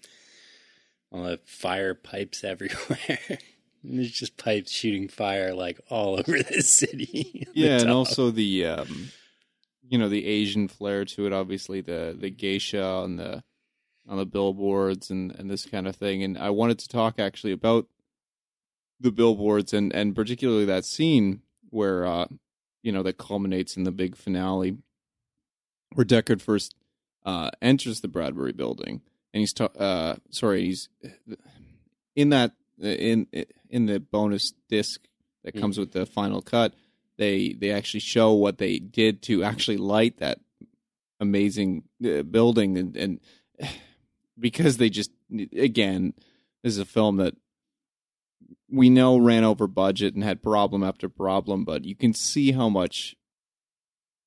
[1.11, 3.19] all the fire pipes everywhere.
[3.83, 7.45] There's just pipes shooting fire like all over the city.
[7.47, 9.09] on the Yeah, and also the um,
[9.87, 11.33] you know the Asian flair to it.
[11.33, 13.43] Obviously, the the geisha on the
[14.07, 16.23] on the billboards and and this kind of thing.
[16.23, 17.87] And I wanted to talk actually about
[18.99, 22.27] the billboards and and particularly that scene where uh,
[22.83, 24.77] you know that culminates in the big finale,
[25.93, 26.75] where Deckard first
[27.25, 29.01] uh, enters the Bradbury building,
[29.33, 30.89] and he's ta- uh, sorry, he's
[32.15, 35.01] in that in in the bonus disc
[35.43, 36.73] that comes with the final cut.
[37.17, 40.39] They they actually show what they did to actually light that
[41.19, 43.19] amazing uh, building, and, and
[44.39, 45.11] because they just
[45.57, 46.13] again,
[46.63, 47.35] this is a film that
[48.69, 52.69] we know ran over budget and had problem after problem, but you can see how
[52.69, 53.15] much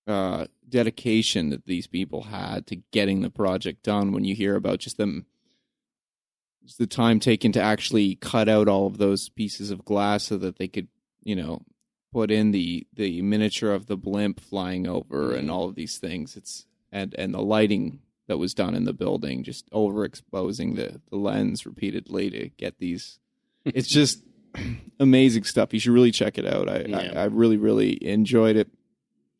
[0.06, 4.78] uh, dedication that these people had to getting the project done when you hear about
[4.78, 5.26] just them
[6.78, 10.58] the time taken to actually cut out all of those pieces of glass so that
[10.58, 10.88] they could
[11.22, 11.62] you know
[12.14, 15.50] put in the the miniature of the blimp flying over and mm-hmm.
[15.50, 16.36] all of these things.
[16.36, 17.98] It's and and the lighting
[18.28, 23.18] that was done in the building just overexposing the the lens repeatedly to get these.
[23.66, 24.22] It's just
[25.00, 25.72] amazing stuff.
[25.72, 26.68] You should really check it out.
[26.68, 27.12] I Yeah.
[27.16, 28.68] I, I really really enjoyed it.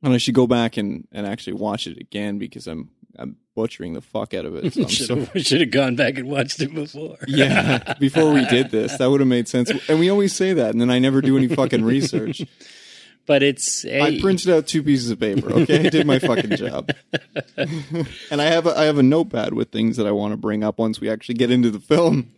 [0.03, 3.95] And i should go back and and actually watch it again because i'm I'm butchering
[3.95, 4.75] the fuck out of it.
[4.75, 7.17] So should have should have gone back and watched it before.
[7.29, 9.71] yeah, before we did this, that would have made sense.
[9.89, 12.43] And we always say that, and then I never do any fucking research.
[13.27, 15.51] but it's I printed out two pieces of paper.
[15.53, 16.91] Okay, I did my fucking job,
[17.57, 20.65] and I have a, I have a notepad with things that I want to bring
[20.65, 22.33] up once we actually get into the film.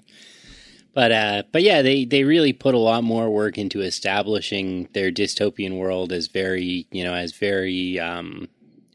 [0.97, 5.11] But uh, but yeah, they they really put a lot more work into establishing their
[5.11, 8.49] dystopian world as very you know as very um,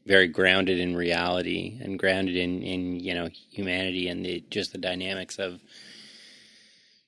[0.06, 4.78] very grounded in reality and grounded in in you know humanity and the just the
[4.78, 5.62] dynamics of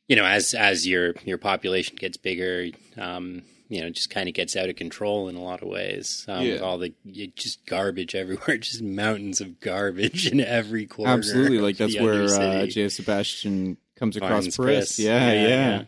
[0.08, 2.68] you know as as your your population gets bigger
[2.98, 6.26] um you know just kind of gets out of control in a lot of ways
[6.28, 11.14] um, with all the it, just garbage everywhere just mountains of garbage in every corner
[11.14, 12.72] Absolutely, like that's where uh, Undercity.
[12.72, 12.90] J.
[12.90, 15.00] Sebastian comes across Finds Pris.
[15.00, 15.84] Yeah, yeah.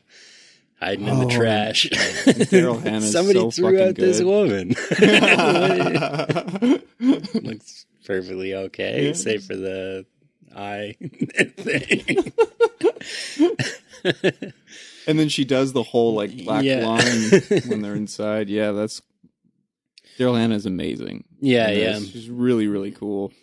[0.86, 1.90] Hiding in Oh, the trash.
[1.92, 4.28] Daryl Hannah's Somebody so threw fucking out this good.
[4.28, 4.76] woman.
[7.44, 9.14] Looks perfectly okay, Yeah.
[9.14, 10.06] save for the
[10.56, 10.96] eye
[11.58, 12.32] thing.
[15.08, 16.86] and then she does the whole like black Yeah.
[16.86, 18.50] line when they're inside.
[18.50, 19.02] Yeah, that's
[20.20, 21.26] Daryl Hannah is amazing.
[21.42, 22.00] yeah, yeah.
[22.00, 23.34] She's really, really cool.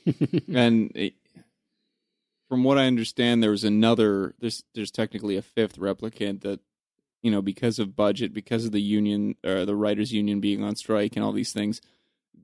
[0.52, 1.14] and it,
[2.48, 4.34] from what I understand, there was another.
[4.38, 6.60] There's there's technically a fifth replicant that,
[7.22, 10.76] you know, because of budget, because of the union or the writers' union being on
[10.76, 11.80] strike and all these things,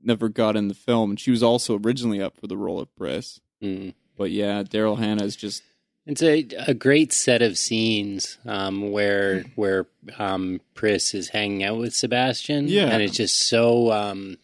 [0.01, 1.11] never got in the film.
[1.11, 3.39] And she was also originally up for the role of Pris.
[3.61, 3.93] Mm.
[4.17, 5.63] But yeah, Daryl Hannah is just
[6.05, 9.85] It's a a great set of scenes um, where where
[10.17, 12.67] um, Pris is hanging out with Sebastian.
[12.69, 12.85] Yeah.
[12.87, 14.37] and it's just so um,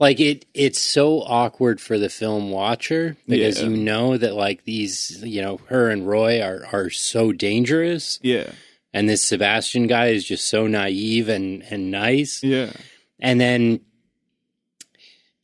[0.00, 0.46] like it.
[0.54, 3.68] It's so awkward for the film watcher because Yeah.
[3.68, 8.50] you know that like these, you know, her and Roy are are so dangerous, yeah,
[8.92, 12.72] and this Sebastian guy is just so naive and and nice, yeah,
[13.20, 13.80] and then.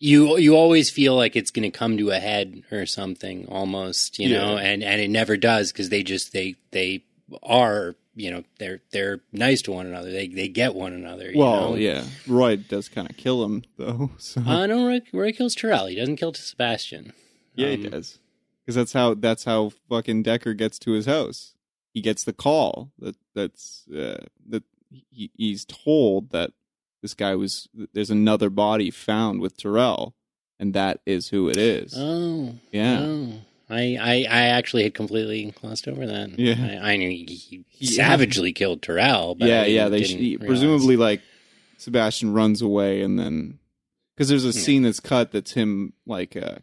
[0.00, 4.18] You you always feel like it's going to come to a head or something almost,
[4.18, 7.04] you know, and and it never does because they just they they
[7.42, 10.10] are you know they're they're nice to one another.
[10.10, 11.30] They they get one another.
[11.30, 11.76] You well, know?
[11.76, 12.04] yeah.
[12.26, 14.10] Roy does kind of kill him though.
[14.18, 15.86] So Uh, no, Roy, Roy kills Tyrell.
[15.86, 17.14] He doesn't kill Sebastian.
[17.54, 18.18] Yeah, he Um, does.
[18.66, 21.53] Because that's how that's how fucking Deckard gets to his house.
[21.94, 24.64] He gets the call that that's uh, that
[25.10, 26.50] he, he's told that
[27.00, 30.14] this guy was there's another body found with Tyrell,
[30.58, 31.94] and that is who it is.
[31.96, 33.32] Oh, yeah, oh.
[33.70, 36.38] I, I I actually had completely glossed over that.
[36.38, 36.80] Yeah.
[36.82, 37.96] I, I knew he, he Yeah.
[38.08, 39.34] savagely killed Tyrell.
[39.36, 39.88] But yeah, yeah.
[39.88, 40.48] They didn't he, realize.
[40.48, 41.22] presumably like
[41.78, 43.58] Sebastian runs away, and then
[44.16, 44.64] because there's a Yeah.
[44.64, 46.56] scene that's cut that's him like uh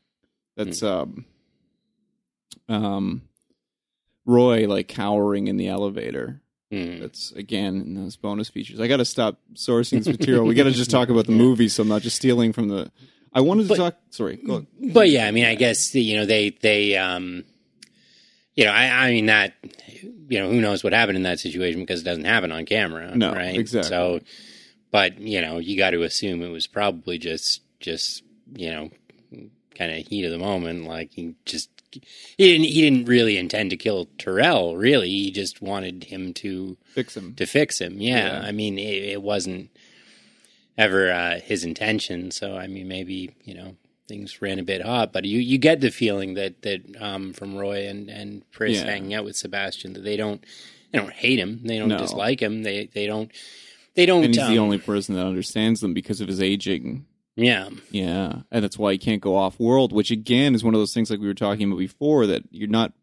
[0.57, 0.86] that's Hmm.
[0.88, 1.25] um
[2.69, 3.21] um
[4.32, 6.41] Roy like cowering in the elevator.
[6.71, 6.99] Hmm.
[7.01, 8.79] That's again in those bonus features.
[8.79, 10.45] I got to stop sourcing this material.
[10.45, 12.91] We got to just talk about the movie, so I'm not just stealing from the.
[13.34, 13.97] I wanted to But- talk.
[14.09, 14.65] Sorry, go.
[14.79, 17.43] But yeah, I mean, I guess you know they they um,
[18.55, 19.53] you know, I I mean that
[20.29, 23.15] you know who knows what happened in that situation because it doesn't happen on camera,
[23.17, 23.57] No, right?
[23.57, 23.89] exactly.
[23.89, 24.19] So,
[24.91, 28.23] but you know, you got to assume it was probably just just
[28.55, 28.89] you know,
[29.75, 30.86] kind of heat of the moment.
[30.86, 34.75] Like he just he didn't he didn't really intend to kill Tyrell.
[34.77, 37.35] Really, he just wanted him to Fix him.
[37.35, 37.99] to fix him.
[38.01, 38.47] Yeah, Yeah.
[38.47, 39.69] I mean, it, it wasn't
[40.77, 42.31] ever uh, his intention.
[42.31, 43.75] So I mean, maybe you know
[44.07, 47.55] things ran a bit hot, but you you get the feeling that that um, from
[47.57, 48.85] Roy and and Pris Yeah.
[48.85, 50.43] hanging out with Sebastian that they don't
[50.91, 51.97] they don't hate him, they don't No.
[51.97, 53.31] dislike him, they they don't
[53.95, 54.23] they don't.
[54.23, 57.05] And he's the um, only person that understands them because of his aging.
[57.36, 59.93] Yeah Yeah, and that's why he can't go off world.
[59.93, 62.67] Which again is one of those things like we were talking about before that you're
[62.67, 62.93] not.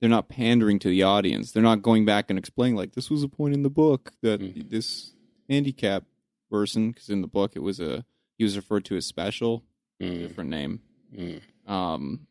[0.00, 1.50] They're not pandering to the audience.
[1.50, 4.40] They're not going back and explaining like this was a point in the book that
[4.40, 4.70] Mm.
[4.70, 5.12] this
[5.48, 6.04] handicap
[6.48, 8.04] person, because in the book it was a
[8.36, 9.64] he was referred to as special,
[10.00, 10.80] Mm, different name.
[11.12, 11.40] mm.
[11.66, 12.28] um,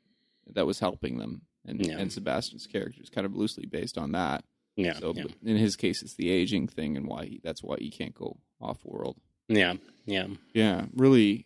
[0.53, 1.97] that was helping them, and Yeah.
[1.99, 4.45] and Sebastian's character is kind of loosely based on that.
[4.77, 5.25] yeah So, yeah.
[5.43, 8.37] in his case, it's the aging thing, and why he, that's why he can't go
[8.61, 9.17] off world.
[9.47, 9.73] Yeah
[10.05, 11.45] yeah Yeah, really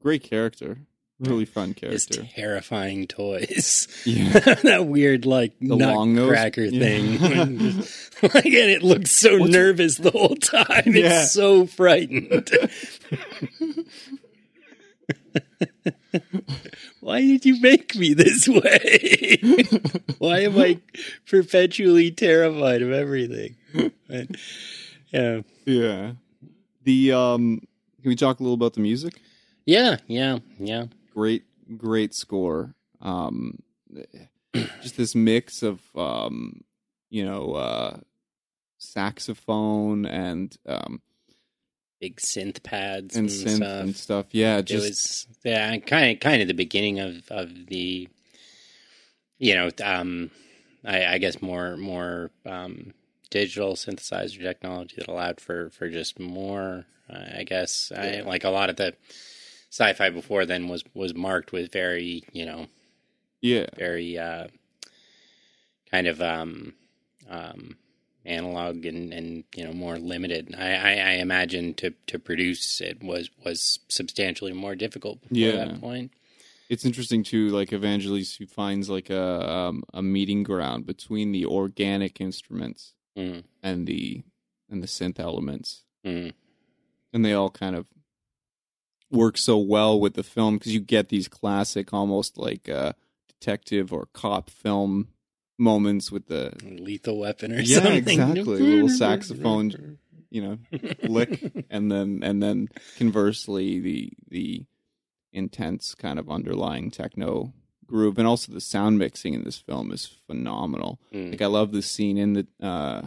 [0.00, 0.78] great character,
[1.20, 2.28] really fun his character.
[2.34, 3.86] terrifying toys.
[4.04, 4.30] Yeah.
[4.64, 6.28] that weird like The long nose?
[6.30, 6.80] nutcracker Yeah.
[6.80, 7.18] thing.
[8.22, 10.82] like, and it looks so What's- nervous the whole time.
[10.86, 12.50] It's so frightened.
[17.00, 19.38] Why did you make me this way?
[20.18, 20.78] Why am I
[21.28, 23.56] perpetually terrified of everything?
[24.08, 24.28] But,
[25.12, 25.40] yeah.
[25.64, 26.12] yeah.
[26.84, 27.60] The um,
[28.02, 29.20] can we talk a little about the music?
[29.66, 30.86] Yeah, yeah, yeah.
[31.14, 31.44] Great,
[31.76, 32.74] great score.
[33.00, 33.62] Um,
[34.82, 36.62] just this mix of um,
[37.10, 37.96] you know, uh,
[38.78, 41.00] saxophone and um,
[42.02, 43.82] big synth pads and and, synth stuff.
[43.82, 44.26] and stuff.
[44.32, 48.08] Yeah, it just was yeah, kind of kind of the beginning of of the
[49.38, 50.30] you know um
[50.84, 52.92] I, I guess more more um
[53.32, 58.50] digital synthesizer technology that allowed for for just more uh, I guess I, like a
[58.50, 58.94] lot of the
[59.70, 62.66] sci-fi before then was was marked with very you know
[63.40, 64.48] yeah, very uh
[65.90, 66.74] kind of um
[67.30, 67.76] um
[68.26, 73.02] analog and and you know more limited I, I i imagine to to produce it
[73.02, 75.56] was was substantially more difficult before Yeah.
[75.56, 76.12] that point
[76.68, 77.50] it's interesting too.
[77.50, 83.44] Like Vangelis who finds like a um, a meeting ground between the organic instruments mm,
[83.62, 84.22] and the
[84.70, 86.32] and the synth elements, mm,
[87.12, 87.86] and they all kind of
[89.10, 92.92] work so well with the film because you get these classic, almost like uh,
[93.28, 95.08] detective or cop film
[95.58, 98.60] moments with the lethal weapon or Yeah, something exactly.
[98.62, 99.98] Little saxophone.
[100.30, 100.58] you know
[101.02, 104.64] lick and then and then conversely the the
[105.32, 107.52] intense kind of underlying techno
[107.92, 110.98] groove and also the sound mixing in this film is phenomenal.
[111.12, 113.02] Mm, like i love the scene in the uh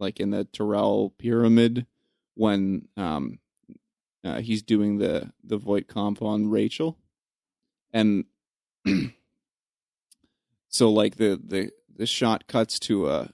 [0.00, 1.86] like in the Tyrell pyramid
[2.34, 3.38] when um
[4.24, 6.98] uh, he's doing the the Voight-Kampff on rachel.
[7.92, 8.24] And
[10.68, 13.30] so like the the the shot cuts to a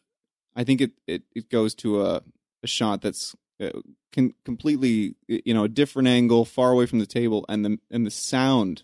[0.55, 2.22] i think it it, it goes to a
[2.62, 3.70] a shot that's uh,
[4.12, 8.07] can completely you know a different angle far away from the table and the and
[8.07, 8.82] the sound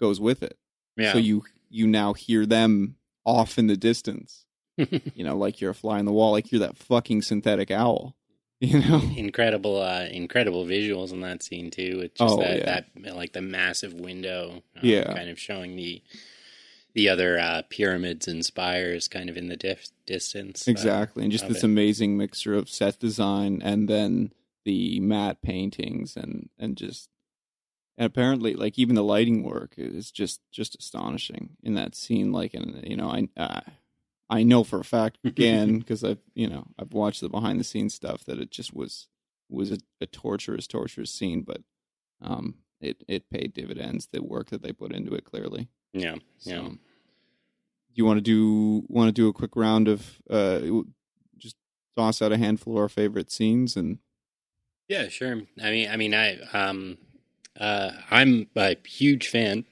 [0.00, 0.58] goes with it.
[0.96, 1.12] Yeah.
[1.12, 1.44] so you
[1.74, 4.44] you now hear them off in the distance
[4.76, 8.14] you know like you're a fly on the wall like you're that fucking synthetic owl
[8.60, 12.80] you know incredible uh incredible visuals in that scene too with just Oh, that yeah.
[13.04, 15.12] that like the massive window um, Yeah.
[15.14, 16.02] kind of showing the
[16.94, 21.32] the other uh pyramids and spires kind of in the dif- distance uh, exactly and
[21.32, 21.64] just this it.
[21.64, 24.32] amazing mixture of set design and then
[24.64, 27.10] the matte paintings and and just
[27.96, 32.54] and apparently like even the lighting work is just just astonishing in that scene like
[32.54, 33.60] and you know i uh,
[34.30, 37.64] i know for a fact again because i've you know i've watched the behind the
[37.64, 39.08] scenes stuff that it just was
[39.48, 41.62] was a, a torturous torturous scene but
[42.22, 46.50] um it it paid dividends the work that they put into it clearly yeah so,
[46.50, 46.68] yeah
[47.94, 50.60] do you want to do want to do a quick round of uh,
[51.38, 51.54] just
[51.96, 53.98] toss out a handful of our favorite scenes and
[54.88, 55.42] Yeah, sure.
[55.62, 56.98] I mean, I mean, I um,
[57.58, 59.64] uh, I'm a huge fan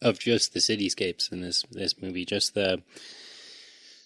[0.00, 2.24] of just the cityscapes in this this movie.
[2.24, 2.82] Just the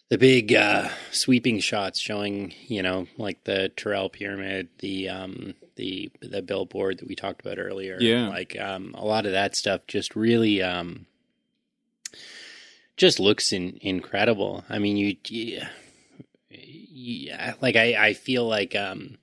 [0.08, 6.10] the big uh, sweeping shots showing, you know, like the Tyrell Pyramid, the um, the
[6.20, 7.96] the billboard that we talked about earlier.
[8.00, 8.28] Yeah.
[8.28, 11.06] like um, a lot of that stuff just really um,
[12.96, 14.64] just looks in, incredible.
[14.68, 15.16] I mean, you.
[15.28, 15.68] Yeah,
[16.50, 19.16] yeah, like I, I feel like um,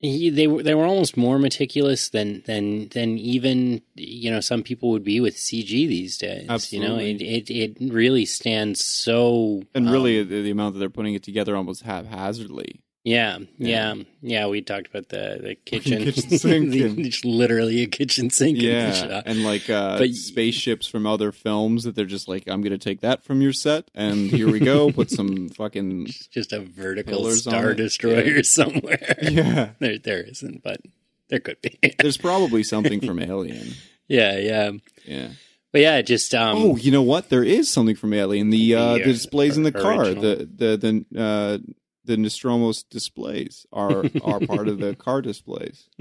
[0.00, 4.62] he, they were they were almost more meticulous than than than even you know some
[4.62, 6.46] people would be with CG these days.
[6.72, 10.80] You know, it, it it really stands so and um, really the, the amount that
[10.80, 12.83] they're putting it together almost haphazardly.
[13.04, 13.94] Yeah, Yeah.
[13.94, 14.46] yeah, yeah.
[14.46, 18.58] We talked about the the kitchen, kitchen sink The- and- just literally a kitchen sink.
[18.58, 22.44] in the Yeah, and like uh, But- spaceships from other films that they're just like,
[22.48, 24.90] I'm gonna take that from your set, and here we go.
[24.90, 29.16] Put some fucking just a vertical star destroyer somewhere.
[29.22, 29.70] yeah.
[29.78, 30.80] There, there isn't, but
[31.28, 31.78] there could be.
[32.00, 33.72] There's probably something from Alien.
[34.08, 34.70] yeah, yeah.
[35.04, 35.28] Yeah.
[35.72, 36.56] But yeah, just um.
[36.56, 37.30] oh, you know what?
[37.30, 38.50] There is something from Alien.
[38.50, 40.22] The uh, The, the uh, displays in the car, original.
[40.22, 41.58] the the the uh,
[42.04, 45.88] the Nostromo's displays are are part of the car displays.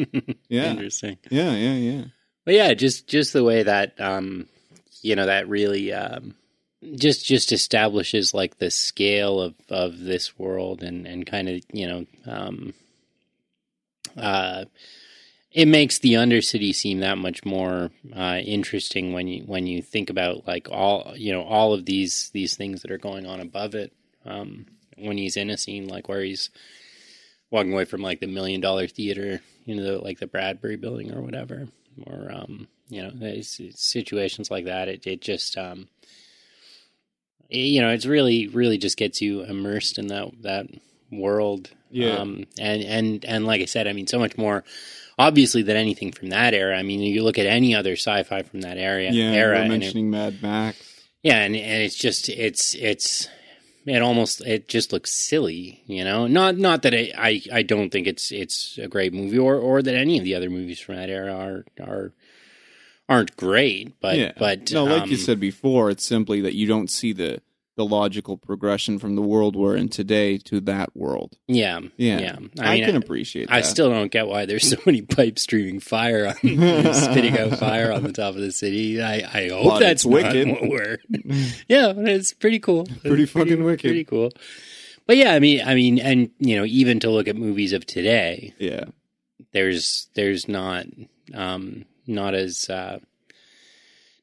[0.50, 1.18] Yeah, Interesting.
[1.30, 2.04] yeah, yeah, yeah.
[2.46, 4.48] But yeah, just just the way that um,
[5.02, 6.36] you know, that really um,
[6.96, 11.88] just just establishes like the scale of of this world and and kind of you
[11.88, 12.74] know um,
[14.18, 14.66] uh,
[15.52, 20.10] it makes the Undercity seem that much more uh, interesting when you when you think
[20.10, 23.76] about like all you know all of these these things that are going on above
[23.76, 23.94] it.
[24.26, 24.68] Um,
[24.98, 26.50] when he's in a scene like where he's
[27.52, 31.22] walking away from like the million dollar theater, you know, like the Bradbury building or
[31.22, 31.68] whatever,
[32.08, 34.88] or um, you know, situations like that.
[34.88, 35.88] It it just um,
[37.50, 40.68] it- you know, it's really really just gets you immersed in that that
[41.12, 41.70] world.
[41.92, 42.16] Yeah.
[42.18, 44.64] Um, and and and like I said, I mean, so much more
[45.20, 46.76] obviously than anything from that era.
[46.78, 49.70] I mean, you look at any other sci-fi from that area Yeah, era, we're it-
[49.70, 50.78] mentioning Mad Max.
[51.22, 53.28] yeah, and and it's just it's it's
[53.86, 56.28] it almost it just looks silly, you know.
[56.28, 59.82] Not not that I I, I don't think it's it's a great movie or or
[59.82, 62.14] that any of the other movies from that era are are
[63.10, 66.68] aren't great, but yeah, but no, like you um, said before, it's simply that you
[66.68, 67.42] don't see the
[67.76, 71.38] the logical progression from the world we're in today to that world.
[71.48, 72.36] Yeah, Yeah, yeah.
[72.60, 73.56] I, mean, can appreciate that.
[73.56, 76.36] I still don't get why there's so many pipes streaming fire on
[76.94, 79.02] spitting out fire on the top of the city.
[79.02, 80.48] I, I hope that's wicked.
[80.48, 80.98] not what we're.
[81.68, 82.86] Yeah, but it's pretty cool.
[83.02, 83.88] Pretty fucking wicked.
[83.88, 84.32] Pretty cool.
[85.08, 87.86] But yeah, I mean, I mean, and you know, even to look at movies of
[87.86, 88.86] today, yeah,
[89.52, 90.86] there's there's not
[91.34, 93.00] um, not as uh,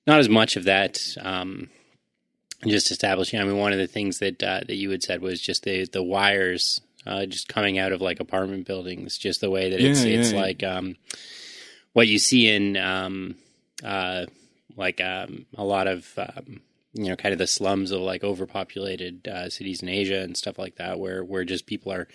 [0.06, 1.00] not as much of that.
[1.20, 1.68] Um,
[2.66, 3.40] just establishing.
[3.40, 5.86] I mean, one of the things that uh, that you had said was just the
[5.86, 10.00] the wires uh, just coming out of like apartment buildings, just the way that it's
[10.04, 10.40] Yeah, yeah, it's yeah.
[10.40, 10.96] like um,
[11.92, 13.34] what you see in um,
[13.82, 14.26] uh,
[14.76, 16.60] like um, a lot of um,
[16.92, 20.58] you know kind of the slums of like overpopulated uh, cities in Asia and stuff
[20.58, 22.06] like that, where where just people are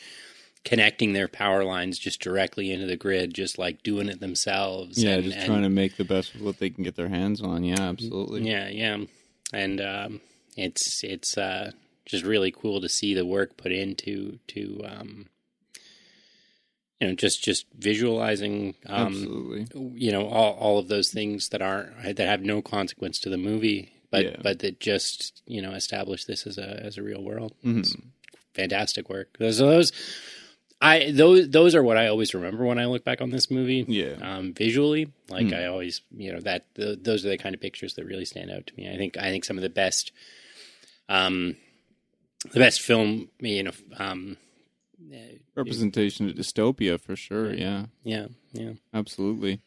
[0.63, 5.01] connecting their power lines just directly into the grid, just like doing it themselves.
[5.03, 7.09] yeah, and- just and- trying to make the best of what they can get their
[7.09, 7.63] hands on.
[7.63, 8.47] Yeah, absolutely.
[8.49, 8.97] yeah, yeah,
[9.53, 10.21] and um,
[10.55, 11.71] it's it's uh,
[12.05, 15.27] just really cool to see the work put into to um,
[16.99, 19.67] you know just just visualizing um, absolutely.
[19.99, 23.37] you know all all of those things that aren't that have no consequence to the
[23.37, 24.35] movie, but Yeah.
[24.41, 27.53] but that just you know establish this as a as a real world.
[27.63, 27.79] Mhm.
[27.79, 27.95] It's
[28.53, 29.37] fantastic work.
[29.39, 29.91] Those those.
[30.81, 33.85] I those those are what I always remember when I look back on this movie
[33.87, 35.07] Yeah, um, visually.
[35.29, 35.53] Like Hmm.
[35.53, 38.51] I always, you know, that th- those are the kind of pictures that really stand
[38.51, 38.89] out to me.
[38.91, 40.11] I think I think some of the best,
[41.09, 41.55] um,
[42.51, 44.37] the best film, you know, um,
[45.13, 45.17] uh,
[45.55, 47.53] representation of dystopia for sure.
[47.53, 49.61] Yeah, yeah, yeah, absolutely.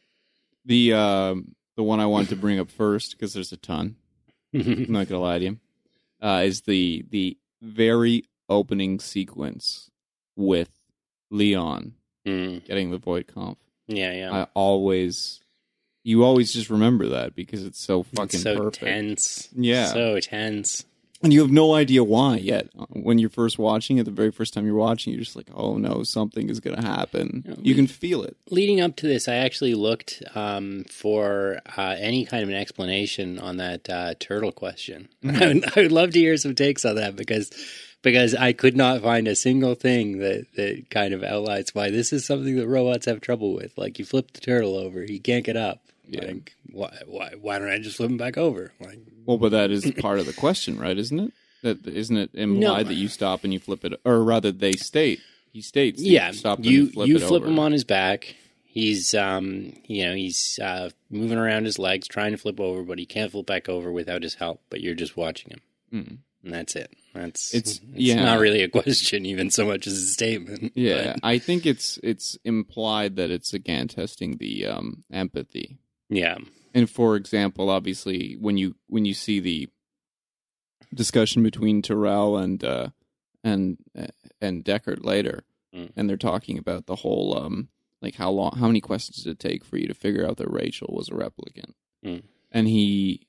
[0.65, 3.97] The um, the one I wanted to bring up first because there's a ton.
[4.55, 5.59] I'm not gonna lie to you.
[6.21, 9.91] Uh, is the the very opening sequence
[10.37, 10.71] with
[11.31, 11.95] Leon
[12.27, 13.57] Mm, getting the Voight-Kampff.
[13.87, 14.31] yeah, yeah.
[14.33, 15.41] I always,
[16.05, 18.85] you always just remember that because it's so fucking It's so perfect.
[18.85, 19.49] tense.
[19.57, 19.87] Yeah.
[19.87, 20.85] so tense.
[21.23, 22.69] And you have no idea why yet.
[22.91, 25.77] When you're first watching it, the very first time you're watching, you're just like, oh
[25.77, 27.59] no, something is going to happen.
[27.61, 28.37] You can feel it.
[28.51, 33.39] Leading up to this, I actually looked um, for uh, any kind of an explanation
[33.41, 35.09] on that uh, turtle question.
[35.25, 35.37] Mm-hmm.
[35.43, 37.51] I, would, I would love to hear some takes on that because
[38.03, 42.13] because I could not find a single thing that, that kind of outlines why this
[42.13, 43.77] is something that robots have trouble with.
[43.77, 45.81] Like you flip the turtle over, he can't get up.
[46.09, 46.25] Yeah.
[46.27, 48.73] Like why why why don't I just flip him back over?
[48.81, 50.97] Like Well, but that is part of the question, right?
[50.99, 51.33] Isn't it?
[51.63, 52.89] That isn't it implied No.
[52.89, 55.21] that you stop and you flip it, or rather, they state
[55.53, 57.51] he states, that yeah, stop and you flip you flip over.
[57.51, 58.35] him on his back.
[58.65, 62.99] He's um you know he's uh, moving around his legs trying to flip over, but
[62.99, 64.61] he can't flip back over without his help.
[64.71, 65.61] But you're just watching him.
[65.93, 66.19] Mm.
[66.45, 66.93] And that's it.
[67.15, 68.23] That's It's- it's yeah.
[68.25, 70.73] not really a question, even so much as a statement.
[70.77, 75.79] Yeah, But, I think it's it's implied that it's again testing the um, empathy.
[76.11, 76.39] Yeah,
[76.75, 79.69] And for example, obviously, when you when you see the
[80.95, 82.89] discussion between Tyrell and uh,
[83.45, 84.07] and uh,
[84.41, 85.45] and Deckard later,
[85.75, 85.91] Mm.
[85.97, 87.69] and they're talking about the whole um,
[88.01, 90.51] like how long, how many questions did it take for you to figure out that
[90.51, 91.73] Rachel was a replicant?
[92.03, 92.23] Mm.
[92.51, 93.27] And he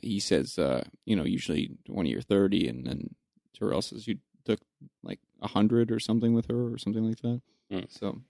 [0.00, 3.14] he says, uh, you know, usually twenty or thirty, and then
[3.58, 4.60] Tyrell says you took
[5.02, 7.42] like a hundred or something with her or something like that.
[7.70, 7.84] Mm.
[7.90, 8.22] So,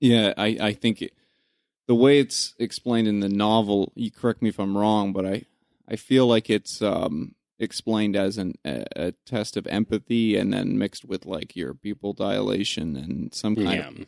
[0.00, 1.12] yeah, I I think it,
[1.88, 5.42] the way it's explained in the novel, you correct me if I'm wrong, but I
[5.88, 10.78] I feel like it's um explained as an a, a test of empathy and then
[10.78, 13.88] mixed with like your pupil dilation and some kind yeah.
[13.88, 14.06] of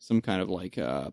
[0.00, 1.10] some kind of like uh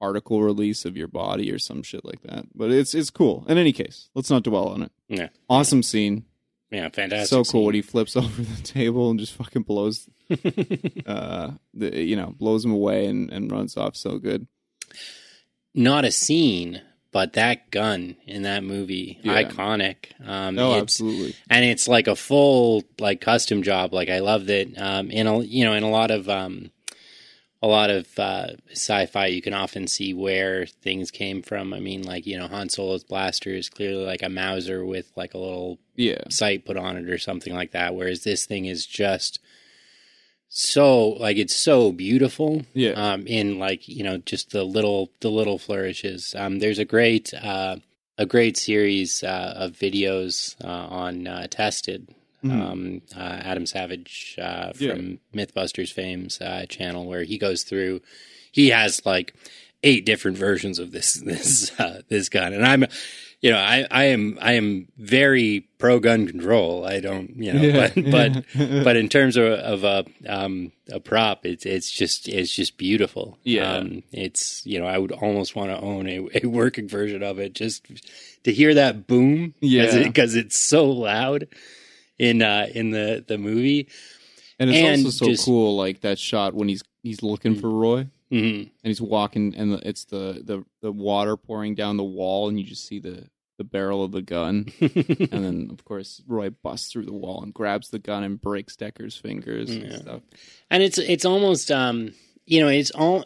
[0.00, 2.46] particle release of your body or some shit like that.
[2.54, 3.44] But it's it's cool.
[3.46, 4.92] In any case, let's not dwell on it.
[5.06, 5.28] Yeah.
[5.50, 6.24] Awesome scene.
[6.70, 7.28] Yeah, fantastic.
[7.28, 10.08] so cool when he flips over the table and just fucking blows
[11.06, 14.46] uh the you know, blows him away and, and runs off so good.
[15.76, 16.80] Not a scene,
[17.12, 19.42] but that gun in that movie, Yeah.
[19.44, 20.18] iconic.
[20.26, 21.34] Um, Oh, it's, absolutely.
[21.48, 23.92] and it's like a full like custom job.
[23.94, 24.68] Like I love that.
[24.76, 26.70] Um, in a you know in a lot of um,
[27.62, 31.72] a lot of uh, sci-fi, you can often see where things came from.
[31.72, 35.34] I mean, like you know, Han Solo's blaster is clearly like a Mauser with like
[35.34, 36.22] a little Yeah.
[36.30, 37.94] sight put on it or something like that.
[37.94, 39.40] Whereas this thing is just
[40.58, 42.92] so like it's so beautiful Yeah.
[42.92, 46.34] um, in like you know just the little the little flourishes.
[46.34, 47.76] Um, there's a great uh,
[48.16, 52.08] a great series uh, of videos uh, on uh, Tested.
[52.42, 52.50] Mhm.
[52.62, 54.92] Um, uh, Adam Savage uh, Yeah.
[54.94, 58.00] from MythBusters fame's uh, channel, where he goes through.
[58.52, 59.34] He has like
[59.82, 62.84] eight different versions of this this uh, this gun, and I'm,
[63.40, 66.86] you know, I I am I am very pro gun control.
[66.86, 68.82] I don't, you know, Yeah, but but yeah.
[68.84, 73.38] but in terms of, of a um a prop, it's it's just it's just beautiful.
[73.44, 73.74] Yeah.
[73.76, 77.38] um, it's you know I would almost want to own a, a working version of
[77.38, 77.86] it just
[78.44, 79.54] to hear that boom.
[79.60, 80.02] Yeah.
[80.04, 81.48] because it's so loud
[82.18, 83.88] in uh in the the movie.
[84.58, 87.68] And it's And also so just- cool, like that shot when he's he's looking for
[87.68, 92.04] Roy hmm and he's walking, and the, it's the, the the water pouring down the
[92.04, 96.22] wall, and you just see the the barrel of the gun, and then of course
[96.26, 100.20] Roy busts through the wall and grabs the gun and breaks Deckard's fingers and stuff.
[100.70, 102.12] and it's it's almost um
[102.44, 103.24] you know it's all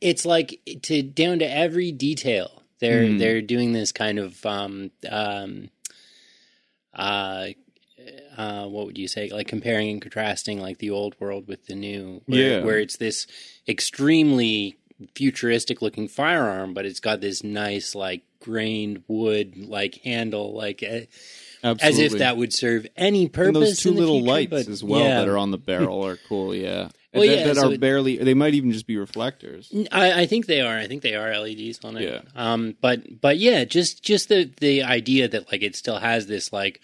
[0.00, 3.18] it's like to down to every detail they're Mm.
[3.18, 5.68] they're doing this kind of um um
[6.94, 7.48] uh
[8.36, 11.74] uh what would you say like comparing and contrasting like the old world with the
[11.74, 12.64] new where, Yeah.
[12.64, 13.26] where it's this
[13.68, 14.76] extremely
[15.14, 21.74] futuristic looking firearm but it's got this nice like grained wood like handle like uh,
[21.80, 24.84] as if that would serve any purpose and those two little future, lights but- as
[24.84, 25.18] well yeah.
[25.20, 26.54] that are on the barrel are cool.
[26.54, 28.18] Yeah, Well, that, yeah, that so are it- barely.
[28.18, 29.72] They might even just be reflectors.
[29.90, 30.78] I, I think they are.
[30.78, 32.02] I think they are LEDs on it.
[32.02, 32.20] Yeah.
[32.36, 32.76] Um.
[32.80, 36.80] But but yeah, just just the the idea that like it still has this like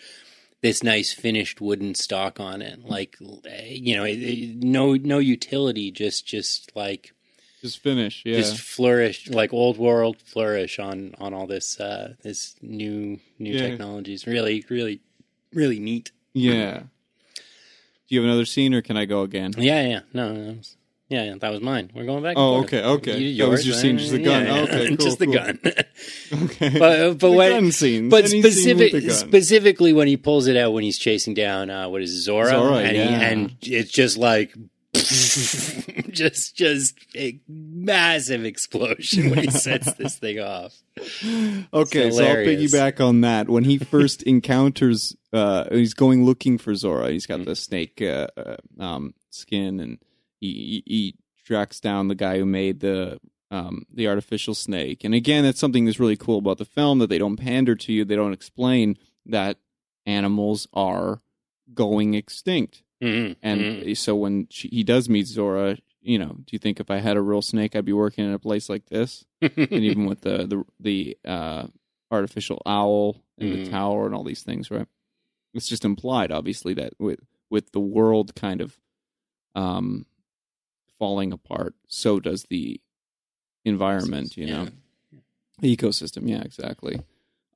[0.62, 5.90] this nice finished wooden stock on it, like you know, it, it- no no utility,
[5.90, 7.12] just just like
[7.60, 8.22] Just finish.
[8.24, 13.52] Yeah, just flourish, like old world flourish on on all this uh this new new
[13.54, 13.68] Yeah.
[13.68, 14.26] technologies.
[14.26, 15.00] Really really
[15.52, 16.12] really neat.
[16.32, 16.84] yeah.
[18.08, 19.52] Do you have another scene, or can I go again?
[19.56, 20.32] Yeah yeah no.
[20.32, 20.76] no, was-
[21.12, 21.90] yeah, yeah, that was mine.
[21.94, 22.36] We're going back.
[22.36, 23.18] and Oh, okay, okay.
[23.18, 24.46] You- That was yours, your scene, just the uh, gun.
[24.46, 24.62] yeah, yeah.
[24.62, 25.34] Okay, cool, just the cool.
[25.34, 25.58] gun.
[26.44, 28.08] Okay, but but the what gun scene.
[28.08, 29.10] but Any scene with the gun.
[29.10, 32.50] specifically when he pulls it out when he's chasing down uh, what is it, Zhora,
[32.52, 34.54] Zhora, and, he, and it's just like
[34.94, 40.74] just just a massive explosion when he sets this thing off.
[41.72, 43.48] Okay, so I'll piggyback on that.
[43.48, 47.10] When he first encounters, uh, he's going looking for Zhora.
[47.10, 49.98] He's got the snake uh, uh, um, skin, and
[50.46, 51.14] he, he,
[51.44, 53.18] tracks down the guy who made the
[53.50, 55.02] um, the artificial snake.
[55.04, 57.92] And again, that's something that's really cool about the film that they don't pander to
[57.92, 58.04] you.
[58.04, 59.58] They don't explain that
[60.06, 61.20] animals are
[61.74, 62.82] going extinct.
[63.02, 63.96] Mhm, And mhm.
[63.96, 67.16] so when she, he does meet Zhora, you know, do you think if I had
[67.16, 69.24] a real snake, I'd be working in a place like this?
[69.42, 71.66] and even with the the the uh,
[72.10, 73.64] artificial owl and Mhm.
[73.64, 74.86] the tower and all these things, right?
[75.54, 77.18] It's just implied, obviously, that with
[77.50, 78.78] with the world kind of
[79.54, 80.06] um,
[81.02, 82.80] falling apart, so does the
[83.64, 84.36] environment.
[84.36, 84.68] You know,
[85.58, 86.28] the ecosystem.
[86.28, 87.00] Yeah, exactly.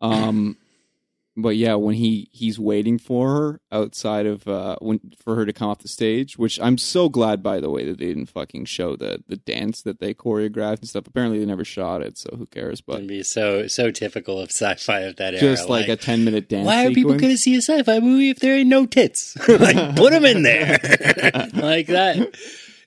[0.00, 0.56] Um,
[1.36, 5.52] but yeah, when he he's waiting for her outside of uh when for her to
[5.52, 8.64] come off the stage, which I'm so glad by the way that they didn't fucking
[8.64, 11.06] show the the dance that they choreographed and stuff.
[11.06, 12.80] Apparently they never shot it, so who cares?
[12.80, 15.40] But It'd be so so typical of sci-fi of that era.
[15.40, 18.30] just like, a 10 minute dance why are people going to see a sci-fi movie
[18.30, 19.36] if there ain't no tits?
[19.48, 20.80] like, put them in there,
[21.54, 22.34] like that.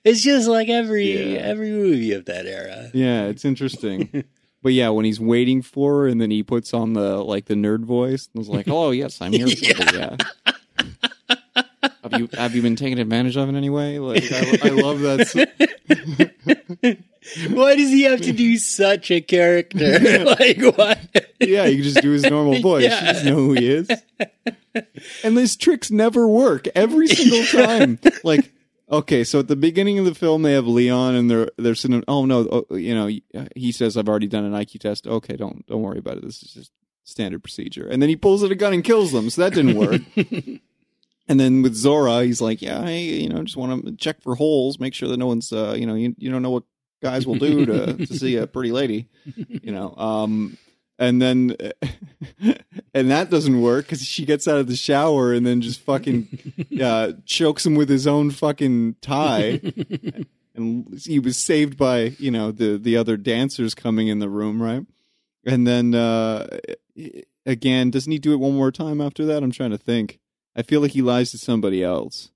[0.04, 1.40] It's just like every Yeah.
[1.40, 2.90] every movie of that era.
[2.94, 4.24] Yeah, it's interesting.
[4.62, 7.54] but yeah, when he's waiting for her and then he puts on the like the
[7.54, 10.16] nerd voice and was like, "Oh yes, I'm here." For yeah.
[12.02, 13.98] have you have you been taken advantage of in any way?
[13.98, 15.50] Like I, I love that.
[17.50, 20.24] Why does he have to do such a character?
[20.24, 20.98] like what?
[21.38, 22.84] Yeah, you can just do his normal voice.
[22.84, 23.00] Yeah.
[23.00, 23.90] You just know who he is.
[25.22, 27.98] And these tricks never work every single time.
[28.24, 28.50] like,
[28.90, 32.02] okay, so at the beginning of the film, they have Leon, and they're they're sitting.
[32.08, 33.08] Oh no, oh, you know,
[33.56, 36.24] he says, "I've already done an IQ test." Okay, don't don't worry about it.
[36.24, 36.72] This is just
[37.04, 37.86] standard procedure.
[37.86, 39.30] And then he pulls out a gun and kills them.
[39.30, 40.02] So that didn't work.
[41.28, 44.34] and then with Zhora, he's like, "Yeah, hey, you know, just want to check for
[44.34, 46.64] holes, make sure that no one's, uh, you know, you you don't know what
[47.02, 49.08] guys will do to to see a pretty lady."
[49.48, 50.56] you know um
[51.00, 51.56] and then
[52.94, 56.28] and that doesn't work because she gets out of the shower and then just fucking
[56.82, 59.60] uh chokes him with his own fucking tie.
[60.52, 64.60] And he was saved by you know the the other dancers coming in the room
[64.60, 64.84] right?
[65.46, 66.58] And then uh
[67.46, 69.44] again doesn't he do it one more time after that?
[69.44, 70.18] I'm trying to think.
[70.56, 72.30] I feel like he lies to somebody else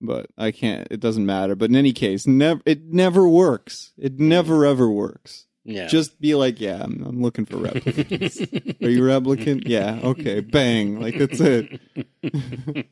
[0.00, 1.56] but i can't it doesn't matter.
[1.56, 3.92] But in any case never it never works.
[3.96, 5.86] It never ever works yeah.
[5.86, 8.40] just be like, yeah, I'm, I'm looking for replicants.
[8.84, 9.62] Are you a replicant?
[9.66, 11.80] Yeah, okay, bang, like that's it.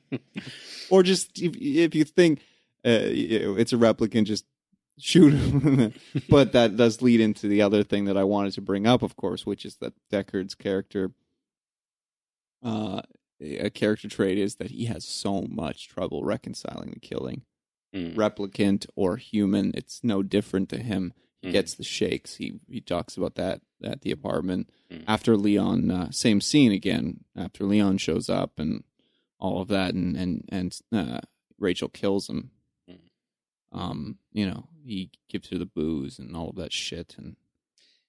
[0.90, 2.40] or just if, if you think
[2.84, 4.44] uh, it's a replicant, just
[4.98, 5.92] shoot him.
[6.28, 9.16] but that does lead into the other thing that I wanted to bring up, of
[9.16, 11.12] course, which is that Deckard's character.
[12.62, 13.02] Uh,
[13.40, 17.42] a character trait is that he has so much trouble reconciling the killing
[17.94, 18.14] Mm.
[18.14, 21.14] replicant or human, it's no different to him.
[21.42, 21.52] He Mhm.
[21.52, 22.36] gets the shakes.
[22.36, 25.04] He he talks about that at the apartment Mhm.
[25.06, 25.90] after Leon.
[25.90, 28.84] Uh, same scene again after Leon shows up and
[29.38, 31.20] all of that, and and and uh,
[31.58, 32.50] Rachel kills him.
[32.90, 32.98] Mhm.
[33.72, 37.36] Um, you know, he gives her the booze and all of that shit, and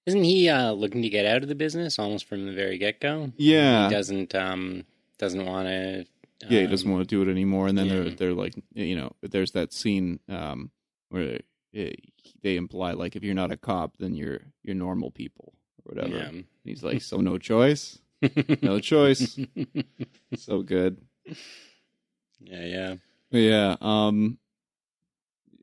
[0.06, 3.02] Isn't he uh, looking to get out of the business almost from the very get
[3.02, 3.34] go?
[3.38, 4.86] yeah, He doesn't um
[5.18, 6.06] doesn't want to.
[6.50, 7.68] yeah, he doesn't want to do it anymore.
[7.68, 10.72] And then they're they're like, you know, there's that scene um,
[11.10, 11.42] where
[11.78, 11.92] uh,
[12.42, 15.54] they imply like if you're not a cop, then you're you're normal people
[15.86, 16.18] or whatever.
[16.18, 16.30] Yeah.
[16.30, 18.00] And he's like, so no choice,
[18.62, 19.40] no choice.
[20.36, 21.02] so good.
[22.40, 22.96] yeah, yeah.
[23.32, 23.76] Yeah.
[23.82, 24.38] Um,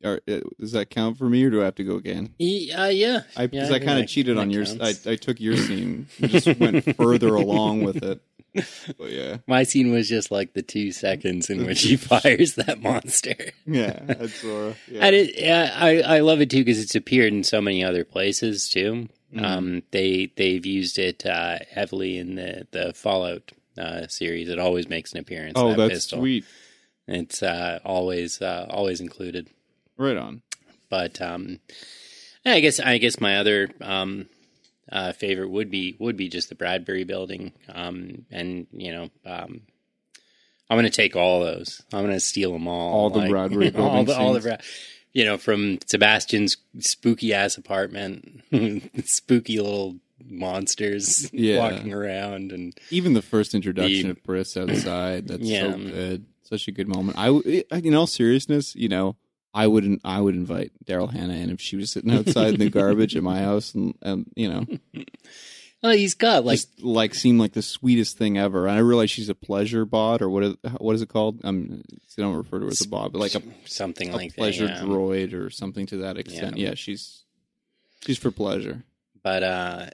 [0.05, 2.35] are, uh, does that count for me, or do I have to go again?
[2.39, 3.23] He, uh, yeah.
[3.37, 4.79] I because Yeah, I kind of cheated on yours.
[4.79, 4.95] I.
[5.11, 8.21] I took your scene, and just went further along with it.
[8.99, 12.81] But yeah, My scene was just like the two seconds in which he fires that
[12.81, 13.35] monster.
[13.67, 14.75] yeah, that's Zhora.
[14.89, 15.07] Yeah.
[15.07, 18.05] And it, yeah, I I love it too because it's appeared in so many other
[18.05, 19.09] places too.
[19.35, 19.43] Mhm.
[19.45, 24.49] Um, they they've used it uh, heavily in the the Fallout uh, series.
[24.49, 25.55] It always makes an appearance.
[25.57, 26.21] oh, that that's pistol.
[26.21, 26.45] sweet.
[27.09, 29.49] It's uh, always uh, always included.
[29.97, 30.43] Right on.
[30.89, 31.59] But um,
[32.47, 34.27] I guess I guess my other um,
[34.95, 37.53] uh, favorite would be would be just the Bradbury Building.
[37.69, 39.61] Um, and you know, um,
[40.71, 41.83] I'm going to take all those.
[41.93, 42.95] I'm going to steal them all.
[42.95, 44.57] All the Bradbury all Building the, all the scenes.
[44.57, 44.67] Bra-
[45.13, 48.43] you know, from Sebastian's spooky ass apartment,
[49.05, 51.59] spooky little monsters Yeah.
[51.59, 55.73] walking around, and Even the first introduction The- of Pris outside, that's Yeah.
[55.73, 56.27] so good.
[56.43, 57.17] Such a good moment.
[57.19, 57.29] I,
[57.79, 59.17] in all seriousness, you know,
[59.55, 60.01] I wouldn't.
[60.05, 63.23] I would invite Daryl Hannah in if she was sitting outside in the garbage at
[63.23, 64.67] my house, and, and you know,
[65.85, 68.67] oh, he's got like just like seemed like the sweetest thing ever.
[68.67, 70.43] And I realize she's a pleasure bot, or what?
[70.43, 71.41] Is, what is it called?
[71.45, 71.83] Um,
[72.17, 74.67] they don't refer to her as a bot, but like a, something a like pleasure
[74.67, 74.79] that.
[74.79, 74.83] yeah.
[74.83, 76.57] droid or something to that extent.
[76.57, 76.71] Yeah.
[76.71, 77.23] Yeah, she's
[78.05, 78.83] she's for pleasure.
[79.23, 79.87] but uh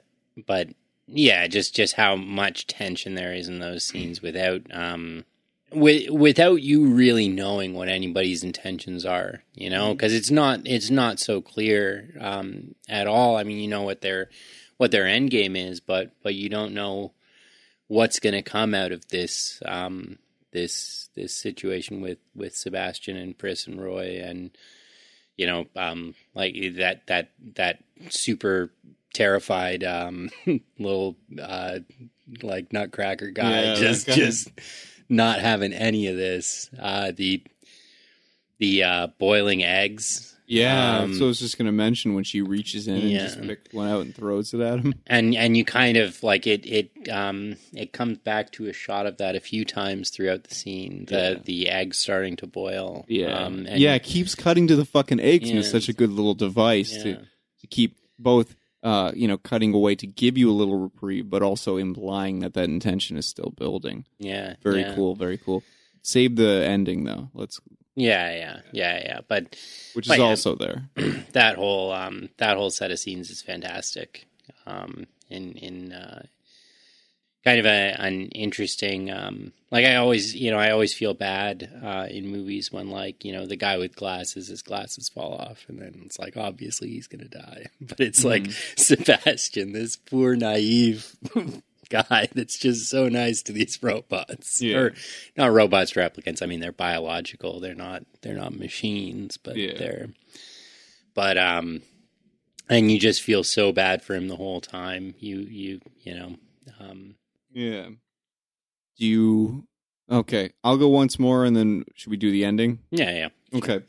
[0.47, 0.69] but
[1.07, 5.23] yeah just just how much tension there is in those scenes without um
[5.73, 10.89] with, without you really knowing what anybody's intentions are you know because it's not it's
[10.89, 14.29] not so clear um at all i mean you know what their
[14.77, 17.13] what their end game is but but you don't know
[17.87, 20.17] what's going to come out of this um
[20.51, 24.51] this this situation with with sebastian and pris and roy and
[25.37, 28.71] you know, um, like that that that super
[29.11, 30.29] terrified um,
[30.77, 31.79] little uh,
[32.43, 34.13] like nutcracker guy Yeah, just guy.
[34.13, 34.49] just
[35.11, 36.69] not having any of this.
[36.79, 37.43] Uh, the
[38.57, 40.27] the uh, boiling eggs.
[40.47, 43.73] Yeah, Um, so I was just gonna mention when she reaches in and just picked
[43.73, 44.95] one out and throws it at him.
[45.07, 49.05] and and you kind of like it it um it comes back to a shot
[49.05, 51.41] of that a few times throughout the scene the Yeah.
[51.45, 53.05] the eggs starting to boil
[53.45, 56.09] um, and yeah, it keeps cutting to the fucking eggs, and it's such a good
[56.11, 57.03] little device yeah.
[57.03, 57.15] to,
[57.61, 58.53] to keep both,
[58.83, 62.53] uh, you know, cutting away to give you a little reprieve, but also implying that
[62.53, 64.05] that intention is still building.
[64.19, 64.95] yeah Very yeah.
[64.95, 65.63] cool, very cool.
[66.01, 67.29] Save the ending though.
[67.33, 67.59] Let's,
[67.95, 69.55] yeah yeah yeah yeah but
[69.93, 70.25] which But is yeah.
[70.25, 70.89] also there.
[71.33, 74.27] that whole um that whole set of scenes is fantastic
[74.65, 76.23] um in in uh
[77.43, 81.69] kind of a, an interesting um like i always you know i always feel bad
[81.83, 85.65] uh in movies when like you know the guy with glasses his glasses fall off
[85.67, 88.45] and then it's like obviously he's gonna die but it's like
[88.77, 91.15] sebastian this poor naive
[91.89, 94.77] guy that's just so nice to these robots Yeah.
[94.77, 94.93] or
[95.35, 99.77] not robots replicants i mean they're biological they're not they're not machines but Yeah.
[99.77, 100.09] they're
[101.15, 101.81] but um
[102.69, 106.35] and you just feel so bad for him the whole time you you you know
[106.79, 107.15] um
[107.53, 107.89] Yeah.
[108.97, 109.67] Do you?
[110.09, 112.79] Okay, I'll go once more, and then should we do the ending?
[112.91, 113.81] yeah yeah Okay.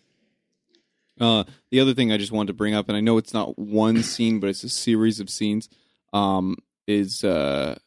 [1.21, 3.59] Uh, the other thing I just wanted to bring up, and I know it's not
[3.59, 5.69] one scene, but it's a series of scenes,
[6.13, 6.57] um,
[6.87, 7.79] is uh,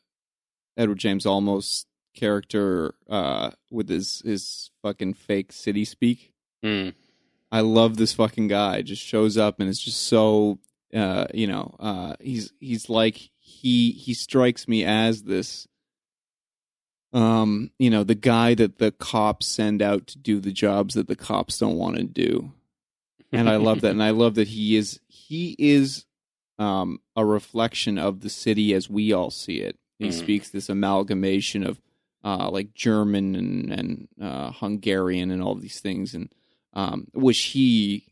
[0.77, 6.31] Edward James Olmos character uh, with his his fucking fake city speak.
[6.63, 6.93] Mm.
[7.51, 8.81] I love this fucking guy.
[8.81, 10.59] Just shows up and it's just so
[10.93, 15.67] uh, you know, uh, he's he's like he he strikes me as this
[17.13, 21.07] um, you know, the guy that the cops send out to do the jobs that
[21.07, 22.51] the cops don't want to do.
[23.31, 23.91] And I love that.
[23.91, 26.05] And I love that he is he is
[26.59, 29.77] um a reflection of the city as we all see it.
[29.99, 30.13] He Mhm.
[30.13, 31.79] speaks this amalgamation of
[32.23, 36.29] uh like German and and uh Hungarian and all these things and
[36.73, 38.07] um which he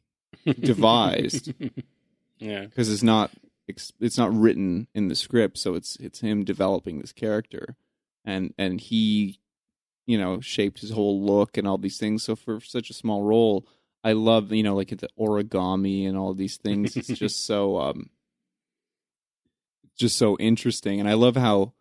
[0.59, 1.53] devised
[2.39, 3.31] yeah because it's not
[3.67, 7.75] it's not written in the script so it's it's him developing this character
[8.25, 9.39] and and he
[10.05, 13.23] you know shaped his whole look and all these things so for such a small
[13.23, 13.65] role
[14.03, 16.97] I love you know like the origami and all these things.
[16.97, 18.09] It's just so um,
[19.97, 21.73] just so interesting, and I love how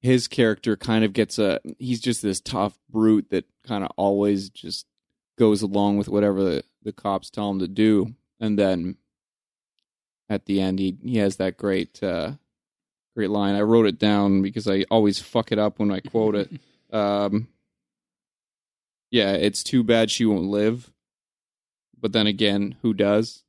[0.00, 1.60] his character kind of gets a.
[1.78, 4.86] He's just this tough brute that kind of always just
[5.38, 8.96] goes along with whatever the, the cops tell him to do, and then
[10.28, 12.32] at the end he he has that great uh,
[13.16, 13.54] great line.
[13.54, 16.50] I wrote it down because I always fuck it up when I quote it.
[16.92, 17.48] Um,
[19.10, 20.90] yeah, it's too bad she won't live.
[21.98, 23.44] But then again, who does?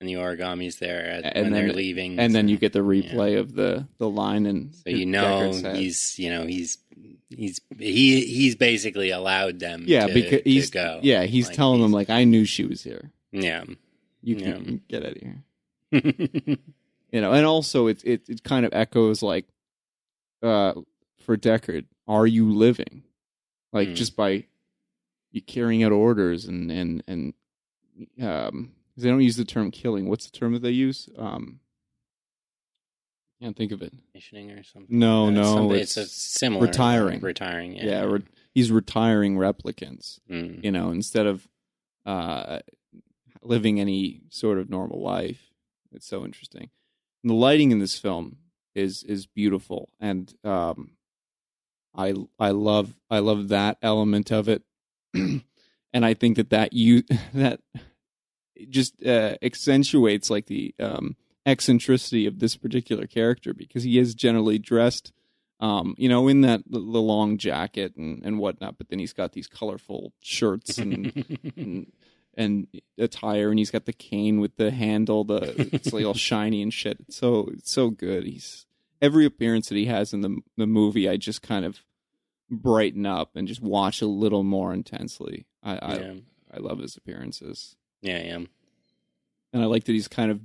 [0.00, 2.18] And the origami's there at, And when then- they're leaving.
[2.18, 6.18] And then you get the replay of the the line, and So you know he's
[6.18, 6.78] you know he's
[7.30, 11.00] he's he he's basically allowed them yeah, to, because he's go.
[11.02, 13.10] yeah he's Like, telling them like I knew she was here.
[13.32, 13.64] yeah
[14.22, 14.52] You Yeah.
[14.52, 15.44] can get out of here.
[17.12, 19.46] You know, and also it it it kind of echoes like
[20.44, 20.74] uh
[21.18, 23.02] for Deckard, are you living?
[23.72, 23.94] Like Mm.
[23.96, 24.44] just by
[25.32, 27.34] you carrying out orders and and and
[28.22, 30.08] um they don't use the term killing.
[30.08, 31.08] What's the term that they use?
[31.18, 31.58] Um
[33.42, 33.92] can't think of it.
[34.12, 34.96] Commissioning or something.
[34.98, 37.20] No, no, something- it's it's, a similar retiring.
[37.20, 37.74] retiring.
[37.74, 38.22] Yeah, Yeah, re-
[38.54, 40.20] he's retiring replicants.
[40.30, 40.62] Mm.
[40.62, 41.48] you know, instead of
[42.06, 42.60] uh,
[43.42, 45.49] living any sort of normal life.
[45.92, 46.70] It's so interesting.
[47.22, 48.36] And the lighting in this film
[48.74, 50.92] is is beautiful, and um,
[51.94, 54.62] I I love I love that element of it,
[55.14, 55.42] and
[55.92, 57.02] I think that that you
[57.34, 57.60] that
[58.68, 61.16] just uh, accentuates like the um,
[61.46, 65.12] eccentricity of this particular character because he is generally dressed
[65.60, 68.78] um, you know, in that the, long jacket and, and whatnot.
[68.78, 71.12] But then he's got these colorful shirts and,
[71.56, 71.92] and
[72.34, 72.66] and
[72.98, 75.24] attire, and he's got the cane with the handle.
[75.24, 76.98] The it's like all shiny and shit.
[77.00, 78.24] It's so it's so good.
[78.24, 78.66] He's
[79.02, 81.08] every appearance that he has in the the movie.
[81.08, 81.80] I just kind of
[82.50, 85.46] brighten up and just watch a little more intensely.
[85.62, 86.12] I I, yeah,
[86.52, 88.48] I love his appearances, yeah, I am.
[89.52, 90.40] and I like that he's kind of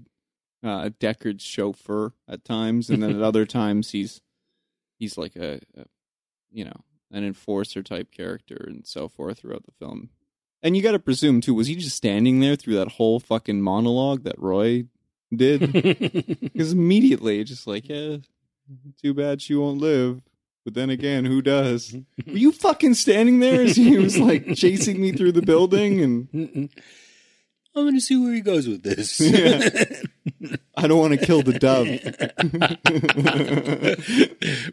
[0.64, 4.22] uh, Deckard's chauffeur at times, and then at other times he's
[4.98, 5.86] he's like a, a
[6.52, 10.10] you know an enforcer type character and so forth throughout the film.
[10.64, 13.62] And you got to presume too, was he just standing there through that whole fucking
[13.62, 14.86] monologue that Roy
[15.36, 15.72] did?
[16.56, 18.18] Because immediately, just like, yeah,
[19.02, 20.22] too bad she won't live.
[20.64, 21.94] But then again, who does?
[22.26, 26.02] Were you fucking standing there as he was like chasing me through the building?
[26.02, 26.28] And
[27.76, 29.20] I'm going to see where he goes with this.
[30.40, 30.50] Yeah.
[30.76, 31.88] I don't want to kill the dove.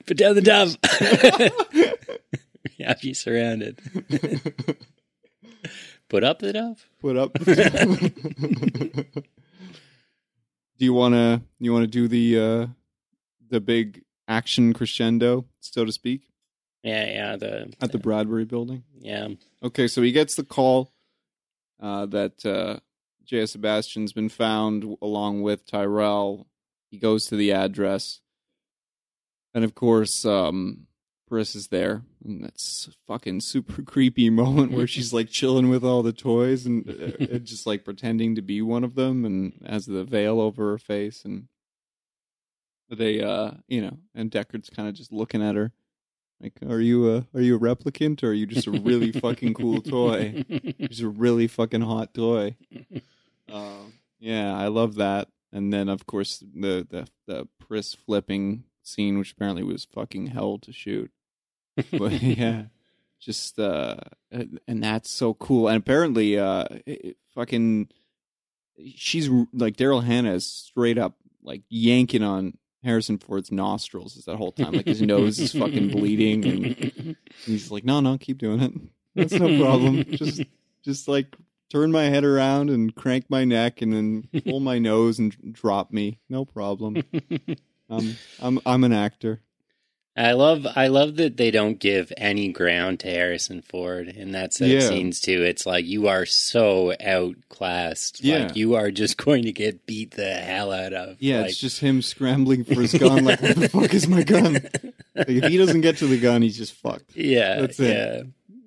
[0.07, 0.77] Put down the dove.
[2.85, 3.81] have you surrounded.
[6.13, 6.87] Put up the dove.
[7.01, 7.33] Put up.
[7.45, 9.05] do
[10.79, 11.41] you want to?
[11.59, 12.67] You want to do the uh
[13.49, 16.29] the big action crescendo, so to speak,
[16.83, 17.37] Yeah, yeah.
[17.37, 18.85] The at the Bradbury Building?
[19.01, 19.29] yeah.
[19.63, 20.93] Okay, so he gets the call
[21.81, 22.81] uh, that uh,
[23.25, 23.49] J.F.
[23.49, 26.47] Sebastian's been found along with Tyrell.
[26.91, 28.21] He goes to the address,
[29.55, 30.89] and of course, um,
[31.33, 36.03] Pris is there, and that's fucking super creepy moment where she's like chilling with all
[36.03, 40.05] the toys and uh, just like pretending to be one of them, and has the
[40.05, 41.49] veil over her face, and
[42.91, 45.73] they, uh, you know, and Deckard's kind of just looking at her.
[46.39, 49.55] Like, are you a are you a replicant or are you just a really fucking
[49.55, 50.45] cool toy?
[50.81, 52.57] Just a really fucking hot toy.
[53.51, 53.85] Uh,
[54.21, 55.29] yeah, I love that.
[55.51, 60.59] And then of course the the the Pris flipping scene, which apparently was fucking hell
[60.59, 61.11] to shoot.
[61.91, 62.65] But yeah,
[63.21, 63.97] just uh,
[64.31, 65.69] and that's so cool.
[65.69, 67.89] And apparently, uh, it, fucking,
[68.95, 74.37] she's like Daryl Hannah is straight up like yanking on Harrison Ford's nostrils is that
[74.37, 74.73] whole time.
[74.73, 78.73] Like his nose is fucking bleeding, and he's like, "No, no, keep doing it.
[79.15, 80.05] That's no problem.
[80.05, 80.43] Just,
[80.85, 81.37] just like
[81.71, 85.93] turn my head around and crank my neck, and then pull my nose and drop
[85.93, 86.19] me.
[86.29, 87.03] No problem.
[87.89, 89.43] I'm, I'm, I'm an actor.
[90.15, 94.53] I love I love that they don't give any ground to Harrison Ford in that
[94.53, 94.77] set Yeah.
[94.79, 95.43] of scenes too.
[95.43, 98.23] It's like you are so outclassed.
[98.23, 98.45] Yeah.
[98.45, 101.17] Like you are just going to get beat the hell out of.
[101.21, 103.25] Yeah, Like, it's just him scrambling for his gun.
[103.25, 104.55] Like, where the fuck is my gun?
[105.15, 107.17] Like, if he doesn't get to the gun, he's just fucked.
[107.17, 107.89] yeah, That's it.
[107.89, 108.23] yeah,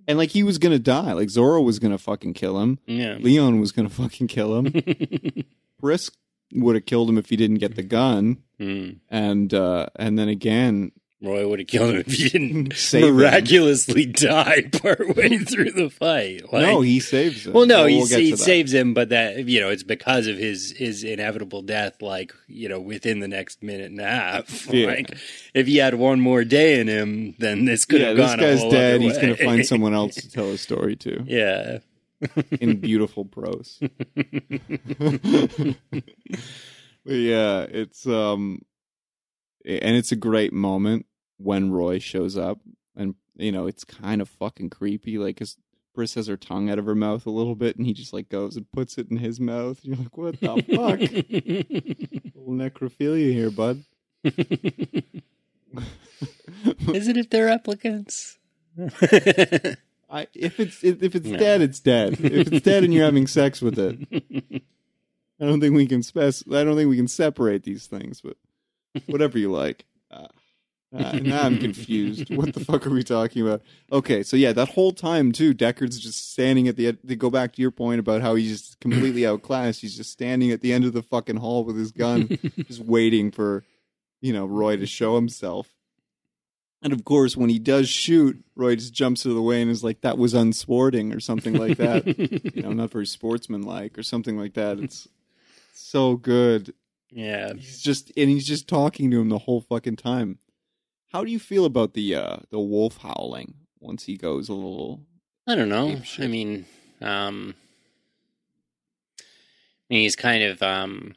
[0.08, 1.14] And like he was gonna die.
[1.14, 2.80] Like Zhora was gonna fucking kill him.
[2.88, 3.18] yeah.
[3.20, 4.74] Leon was gonna fucking kill him.
[5.80, 6.10] Pris
[6.54, 8.38] would have killed him if he didn't get the gun.
[8.60, 8.92] Hmm.
[9.10, 10.92] And uh and then again,
[11.22, 13.16] Roy would have killed him if he didn't Save him.
[13.16, 16.52] miraculously die partway through the fight.
[16.54, 17.54] Like, no, he saves him.
[17.54, 20.72] Well, no, We'll he, he saves him, but that you know it's because of his
[20.78, 22.02] his inevitable death.
[22.02, 24.68] Like you know, within the next minute and a half.
[24.74, 24.88] Yeah.
[24.88, 25.18] Like
[25.54, 28.40] if he had one more day in him, then this could Yeah, have this gone.
[28.40, 29.02] guy's a whole dead.
[29.02, 31.24] He's gonna find someone else to tell his story to.
[31.26, 31.78] yeah,
[32.60, 33.80] in beautiful prose.
[37.06, 38.62] Yeah, it's um,
[39.66, 41.06] and it's a great moment
[41.38, 42.60] when Roy shows up,
[42.96, 45.18] and you know it's kind of fucking creepy.
[45.18, 45.58] Like, cause
[45.94, 48.30] Pris has her tongue out of her mouth a little bit, and he just like
[48.30, 49.80] goes and puts it in his mouth.
[49.84, 51.00] And you're like, what the fuck?
[52.36, 53.84] little necrophilia here, bud.
[56.94, 58.38] Is it if they're replicants?
[60.10, 61.38] I if it's if it's No.
[61.38, 62.14] dead, it's dead.
[62.20, 64.64] If it's dead and you're having sex with it,
[65.40, 66.34] I don't think we can spec.
[66.52, 68.22] I don't think we can separate these things.
[68.22, 68.38] But
[69.08, 69.86] whatever you like.
[70.12, 70.28] Uh,
[70.96, 72.34] uh, now I'm confused.
[72.34, 73.62] What the fuck are we talking about?
[73.92, 77.00] Okay, so yeah, that whole time too, Deckard's just standing at the end.
[77.08, 80.52] To go back to your point about how he's just completely outclassed, he's just standing
[80.52, 82.28] at the end of the fucking hall with his gun,
[82.68, 83.66] just waiting for,
[84.22, 85.70] you know, Roy to show himself.
[86.82, 89.72] And of course, when he does shoot, Roy just jumps out of the way and
[89.72, 92.06] is like, "That was unsporting" or something like that.
[92.56, 94.80] you know, not very sportsmanlike or something like that.
[94.80, 95.08] It's
[95.74, 96.74] so good.
[97.12, 97.54] Yeah.
[97.54, 100.40] He's just and he's just talking to him the whole fucking time.
[101.12, 105.02] How do you feel about the uh the wolf howling once he goes a little
[105.48, 106.02] I don't know.
[106.20, 106.66] I mean,
[107.02, 107.54] um,
[109.20, 109.24] I
[109.94, 111.14] mean, he's kind of um,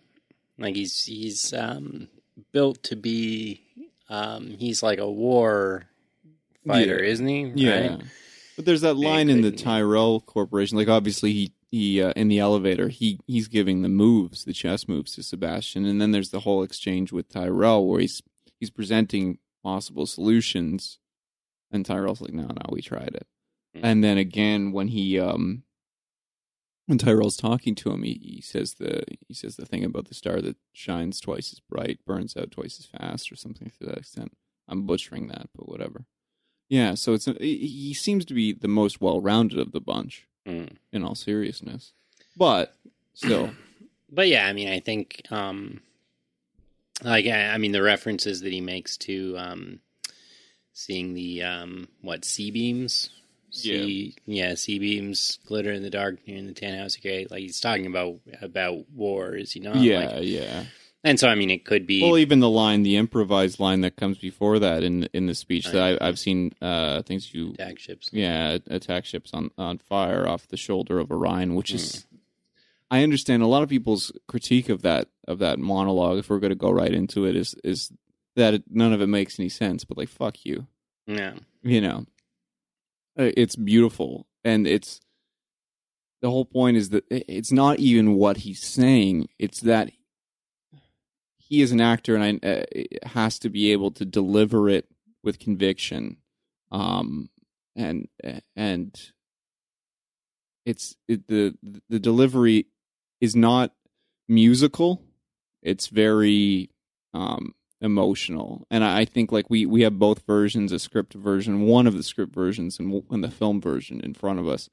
[0.59, 2.09] like he's he's um,
[2.53, 3.63] built to be.
[4.11, 5.85] Um, he's like a war
[6.67, 7.11] fighter, Yeah.
[7.11, 7.53] isn't he?
[7.55, 7.89] Yeah.
[7.89, 8.03] Right?
[8.57, 10.77] But there's that line in the Tyrell Corporation.
[10.77, 14.89] Like obviously he he uh, in the elevator he he's giving the moves, the chess
[14.89, 18.23] moves to Sebastian, and then there's the whole exchange with Tyrell where he's
[18.59, 20.99] he's presenting possible solutions,
[21.71, 23.27] and Tyrell's like, no, no, we tried it.
[23.77, 23.81] Mm.
[23.83, 25.65] And then again when he um
[26.87, 30.15] when Tyrell's talking to him, he, he says the he says the thing about the
[30.15, 33.99] star that shines twice as bright, burns out twice as fast, or something to that
[33.99, 34.33] extent.
[34.67, 36.07] I'm butchering that, but whatever.
[36.71, 40.71] Yeah, so it's he seems to be the most well-rounded of the bunch, Mm.
[40.93, 41.93] in all seriousness.
[42.37, 42.75] But
[43.15, 43.51] still,
[44.11, 45.81] But yeah, I mean, I think, um,
[47.03, 49.81] like, I, I mean, the references that he makes to um,
[50.73, 53.11] seeing the um, what C-beams,
[53.51, 56.97] C, yeah, C-beams glitter in the dark near the tan house.
[56.99, 59.77] Okay, like he's talking about about war, is he not?
[59.77, 60.65] yeah, Like, yeah.
[61.05, 62.03] And so I mean, it could be.
[62.03, 65.67] Well, even the line, the improvised line that comes before that in in the speech
[65.69, 66.03] Oh, that.
[66.03, 68.09] I, I've seen uh, things you attack ships.
[68.13, 72.17] yeah attack ships on on fire off the shoulder of Orion, which is Hmm.
[72.91, 76.19] I understand a lot of people's critique of that of that monologue.
[76.19, 77.93] If we're going to go right into it, is is
[78.35, 79.85] that it, none of it makes any sense.
[79.85, 80.67] But like, fuck you,
[81.07, 82.07] Yeah, you know.
[83.17, 85.01] It's beautiful, and it's
[86.23, 89.91] the whole point is that it's not even what he's saying; it's that
[91.49, 94.87] he is an actor, and I, uh, has to be able to deliver it
[95.23, 96.19] with conviction,
[96.71, 97.31] um,
[97.75, 98.09] and
[98.55, 98.95] and
[100.67, 101.57] it's it, the
[101.89, 102.67] the delivery
[103.21, 103.73] is not
[104.29, 105.03] musical;
[105.63, 106.71] it's very
[107.15, 111.63] um, emotional, and I, I think like we we have both versions, a script version,
[111.63, 114.69] one of the script versions, and, and the film version in front of us,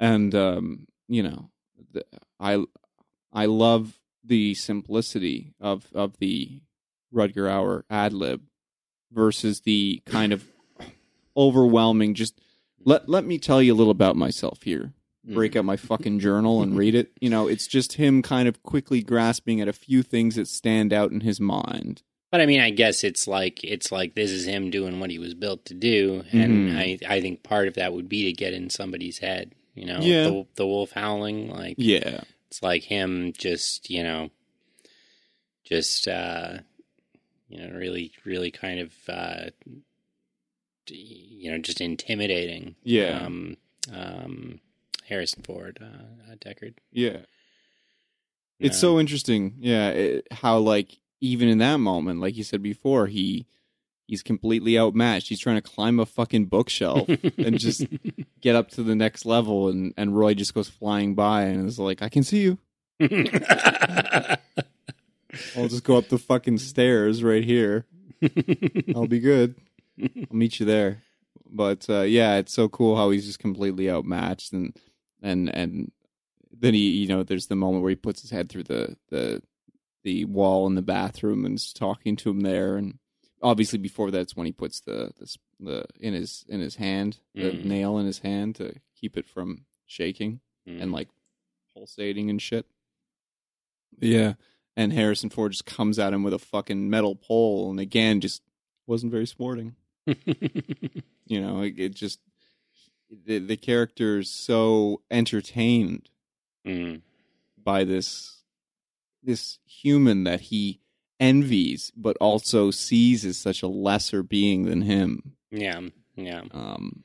[0.00, 1.50] and um, you know,
[1.92, 2.06] the,
[2.40, 2.64] I
[3.30, 3.98] I love
[4.28, 6.60] the simplicity of of the
[7.14, 8.42] Rutger Hauer ad lib
[9.10, 10.44] versus the kind of
[11.36, 12.14] overwhelming.
[12.14, 12.40] Just
[12.84, 14.92] let let me tell you a little about myself here.
[15.24, 17.10] Break out my fucking journal and read it.
[17.20, 20.90] You know, it's just him kind of quickly grasping at a few things that stand
[20.90, 22.02] out in his mind.
[22.30, 25.18] But I mean, I guess it's like it's like this is him doing what he
[25.18, 26.76] was built to do, and Mhm.
[26.78, 29.52] I I think part of that would be to get in somebody's head.
[29.74, 30.24] You know, Yeah.
[30.24, 34.30] the, the wolf howling, like Yeah, it's like him just you know,
[35.64, 36.58] just uh,
[37.48, 39.50] you know, really really kind of uh,
[40.88, 42.74] you know, just intimidating.
[42.82, 43.20] Yeah.
[43.24, 43.56] Um,
[43.92, 44.60] um,
[45.08, 46.74] Harrison Ford, uh, uh, Deckard.
[46.92, 47.18] yeah.
[48.60, 53.06] It's so interesting, yeah, it, how like even in that moment, like you said before,
[53.06, 53.46] he
[54.08, 55.28] he's completely outmatched.
[55.28, 57.86] He's trying to climb a fucking bookshelf and just
[58.40, 61.78] get up to the next level, and and Roy just goes flying by and is
[61.78, 62.58] like, "I can see you.
[65.56, 67.86] I'll just go up the fucking stairs right here.
[68.94, 69.54] I'll be good.
[70.02, 71.02] I'll meet you there."
[71.48, 74.74] But uh, yeah, it's so cool how he's just completely outmatched, and
[75.22, 75.92] and and
[76.50, 79.42] then he, you know, there's the moment where he puts his head through the the
[80.02, 82.98] the wall in the bathroom and is talking to him there, and
[83.42, 87.50] obviously before that's when he puts the the, the in his in his hand, the
[87.52, 87.64] Mhm.
[87.64, 90.82] nail in his hand to keep it from shaking Mm.
[90.82, 91.08] and like
[91.74, 92.66] pulsating and shit.
[94.00, 94.34] Yeah,
[94.76, 98.42] and Harrison Ford just comes at him with a fucking metal pole, and again, just
[98.86, 99.74] wasn't very sporting.
[101.30, 102.20] You know, it, it just
[103.10, 106.08] the the character's so entertained
[106.66, 107.02] Mm.
[107.62, 108.42] by this
[109.22, 110.80] this human that he
[111.20, 115.80] envies but also sees as such a lesser being than him Yeah,
[116.16, 117.04] yeah, um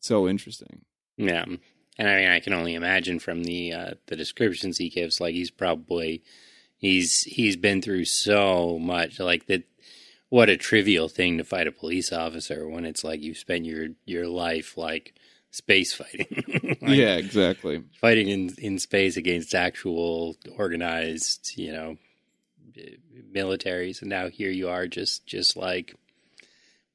[0.00, 0.84] so interesting
[1.16, 1.44] yeah.
[1.98, 5.34] And I mean, I can only imagine from the uh, the descriptions he gives, like
[5.34, 6.22] he's probably
[6.76, 9.64] he's he's been through so much, like that.
[10.30, 13.90] What a trivial thing to fight a police officer when it's like you've spent your
[14.04, 15.14] your life like
[15.50, 16.26] space fighting.
[16.84, 21.96] Like, yeah exactly fighting in in space against actual organized, you know,
[23.32, 25.94] militaries, and now here you are, just just like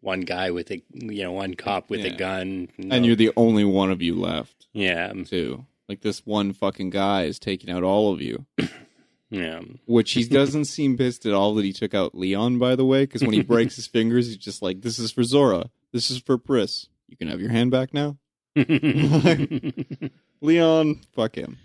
[0.02, 2.16] one guy with a you know one cop with a Yeah.
[2.16, 6.90] gun, and you're the only one of you left yeah too like this one fucking
[6.92, 8.46] guy is taking out all of you
[9.32, 12.86] yeah which he doesn't seem pissed at all that he took out Leon, by the
[12.86, 15.70] way, because when he breaks his fingers, he's just like, "This is for Zhora.
[15.92, 16.88] This is for Pris.
[17.08, 18.18] You can have your hand back now."
[20.42, 21.58] Leon, fuck him.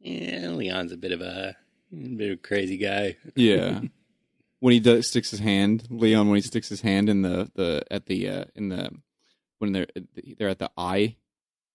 [0.00, 0.48] yeah.
[0.50, 1.56] Leon's a bit of a, a
[1.92, 3.16] bit of a crazy guy.
[3.34, 3.80] Yeah.
[4.60, 7.84] when he does sticks his hand, Leon, when he sticks his hand in the the
[7.90, 8.90] at the uh, in the
[9.58, 9.86] when they're
[10.38, 11.16] they're at the eye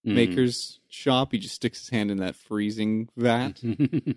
[0.04, 0.16] Mm-hmm.
[0.16, 4.16] maker's shop, he just sticks his hand in that freezing vat and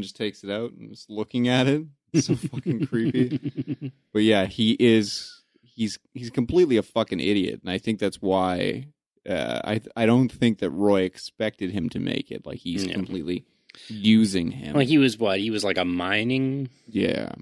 [0.00, 1.82] just takes it out and is looking at it.
[2.14, 3.92] It's so fucking creepy.
[4.14, 8.86] But yeah, he is he's he's completely a fucking idiot, and I think that's why
[9.28, 12.46] uh, I I don't think that Roy expected him to make it.
[12.46, 12.94] Like he's Yeah.
[12.94, 13.44] completely
[13.88, 14.74] using him.
[14.74, 15.40] Like he was what?
[15.40, 17.32] He was like a mining yeah,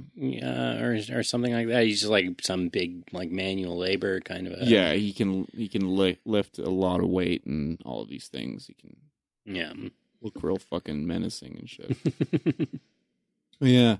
[0.42, 1.84] uh, or or something like that.
[1.84, 4.54] He's just like some big like manual labor kind of.
[4.54, 8.08] A, yeah, he can he can li- lift a lot of weight and all of
[8.08, 8.66] these things.
[8.66, 8.96] He can
[9.44, 9.72] yeah.
[10.20, 12.68] look real fucking menacing and shit.
[13.60, 13.96] yeah,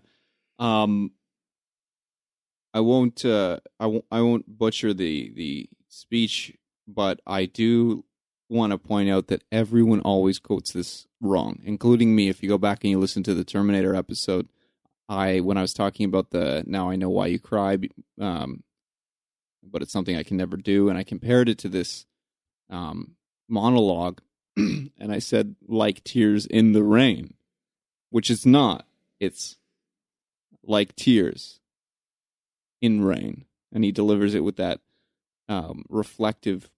[0.58, 1.12] um,
[2.72, 6.56] I won't uh, I won't I won't butcher the the speech,
[6.88, 8.04] but I do
[8.48, 12.28] want to point out that everyone always quotes this wrong, including me.
[12.28, 14.48] If you go back and you listen to the Terminator episode,
[15.08, 17.78] I when I was talking about the now I know why you cry,
[18.20, 18.62] um,
[19.62, 22.06] but it's something I can never do, and I compared it to this
[22.70, 23.16] um,
[23.48, 24.20] monologue,
[24.56, 27.34] and I said like tears in the rain,
[28.10, 28.86] which it's not.
[29.20, 29.56] It's
[30.62, 31.60] like tears
[32.80, 34.80] in rain, and he delivers it with that
[35.48, 36.70] um, reflective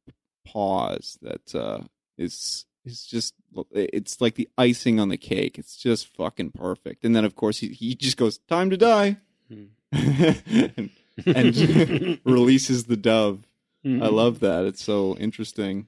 [0.46, 1.80] pause that uh,
[2.16, 3.34] is is just
[3.72, 5.58] it's like the icing on the cake.
[5.58, 7.04] It's just fucking perfect.
[7.04, 9.16] And then of course he he just goes time to die,
[9.50, 10.90] and,
[11.26, 13.46] and releases the dove.
[13.84, 14.64] I love that.
[14.64, 15.86] It's so interesting.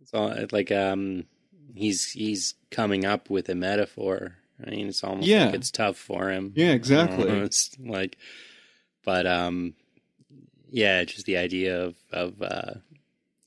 [0.00, 1.24] It's all it's like um,
[1.74, 4.36] he's he's coming up with a metaphor.
[4.64, 5.46] I mean, it's almost Yeah.
[5.46, 6.52] like it's tough for him.
[6.54, 7.28] Yeah, exactly.
[7.28, 8.18] It's like,
[9.04, 9.74] but um,
[10.70, 12.74] yeah, just the idea of of uh,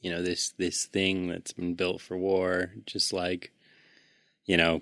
[0.03, 3.51] you know this this thing that's been built for war, just like
[4.45, 4.81] you know,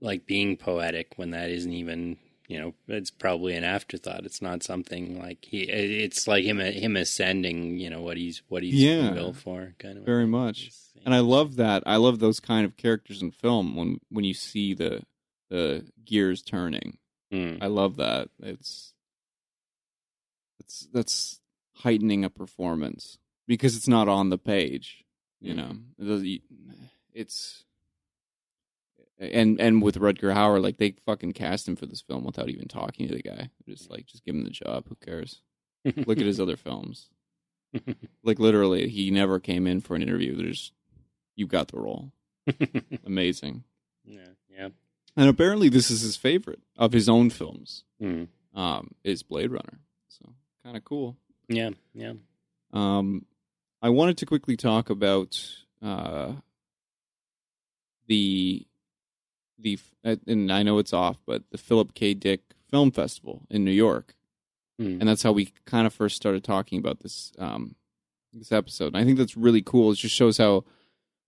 [0.00, 4.24] like being poetic when that isn't even you know it's probably an afterthought.
[4.24, 5.62] It's not something like he.
[5.62, 7.78] It's like him him ascending.
[7.78, 9.10] You know what he's what he's Yeah.
[9.10, 10.70] built for, kind of Very much.
[11.04, 11.82] And I love that.
[11.86, 15.02] I love those kind of characters in film when when you see the
[15.48, 16.98] the gears turning.
[17.32, 17.58] Mm.
[17.62, 18.28] I love that.
[18.42, 18.94] It's
[20.60, 21.40] it's that's
[21.78, 25.04] heightening a performance because it's not on the page.
[25.40, 25.76] You know,
[27.14, 27.64] it's
[29.18, 32.68] and and with Rutger Hauer, like they fucking cast him for this film without even
[32.68, 33.50] talking to the guy.
[33.68, 34.86] Just like just give him the job.
[34.88, 35.40] Who cares?
[35.84, 37.08] Look at his other films.
[38.22, 40.36] Like literally, he never came in for an interview.
[40.36, 40.72] There's
[41.36, 42.12] you got the role.
[43.06, 43.64] Amazing.
[44.04, 44.68] yeah, yeah.
[45.16, 47.84] And apparently, this is his favorite of his own films.
[48.02, 48.28] Mm.
[48.54, 49.80] Um, is Blade Runner.
[50.08, 50.32] So
[50.64, 51.16] kind of cool.
[51.48, 52.12] Yeah, yeah.
[52.72, 53.24] Um,
[53.80, 55.40] I wanted to quickly talk about
[55.82, 56.32] uh,
[58.06, 58.66] the
[59.58, 62.14] the uh, and I know it's off, but the Philip K.
[62.14, 64.14] Dick Film Festival in New York,
[64.80, 65.00] Mm.
[65.00, 67.74] and that's how we kind of first started talking about this um,
[68.32, 68.88] this episode.
[68.88, 69.90] And I think that's really cool.
[69.90, 70.64] It just shows how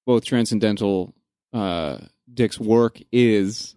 [0.06, 1.14] both transcendental
[1.52, 1.98] uh,
[2.32, 3.74] Dick's work is,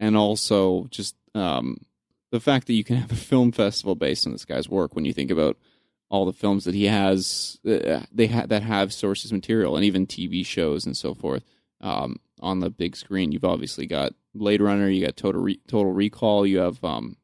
[0.00, 1.78] and also just um,
[2.30, 4.94] the fact that you can have a film festival based on this guy's work.
[4.94, 5.56] When you think about
[6.08, 10.06] all the films that he has, uh, they ha- that have sources material, and even
[10.06, 11.44] TV shows and so forth
[11.80, 13.32] um, on the big screen.
[13.32, 17.16] You've obviously got Blade Runner, you got Total Re- Total Recall, you have um,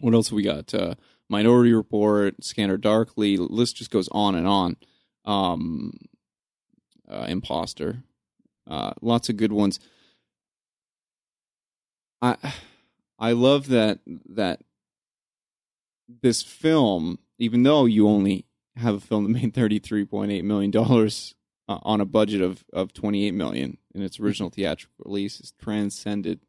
[0.00, 0.72] what else have we got?
[0.74, 0.94] Uh,
[1.28, 3.36] Minority Report, Scanner Darkly.
[3.36, 4.76] List just goes on and on.
[5.24, 5.92] Um,
[7.08, 8.02] uh, Imposter,
[8.68, 9.78] uh, lots of good ones.
[12.22, 12.36] I
[13.20, 14.62] I love that that
[16.22, 20.44] this film, even though you only have a film that made thirty three point eight
[20.44, 21.34] million dollars
[21.68, 25.52] uh, on a budget of of twenty eight million in its original theatrical release has
[25.52, 26.40] transcended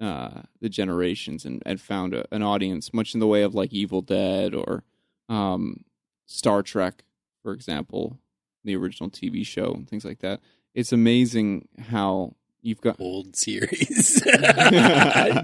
[0.00, 3.72] uh, the generations and, and found a, an audience much in the way of like
[3.72, 4.82] Evil Dead or
[5.28, 5.84] um,
[6.26, 7.04] Star Trek,
[7.42, 8.18] for example,
[8.64, 10.40] the original TV show and things like that.
[10.74, 14.22] It's amazing how you've got old series.
[14.26, 15.42] I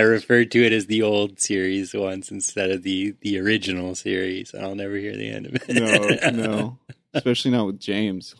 [0.00, 4.54] referred to it as the old series once instead of the the original series.
[4.54, 5.68] I'll never hear the end of it.
[5.68, 6.78] no, no,
[7.12, 8.34] especially not with James.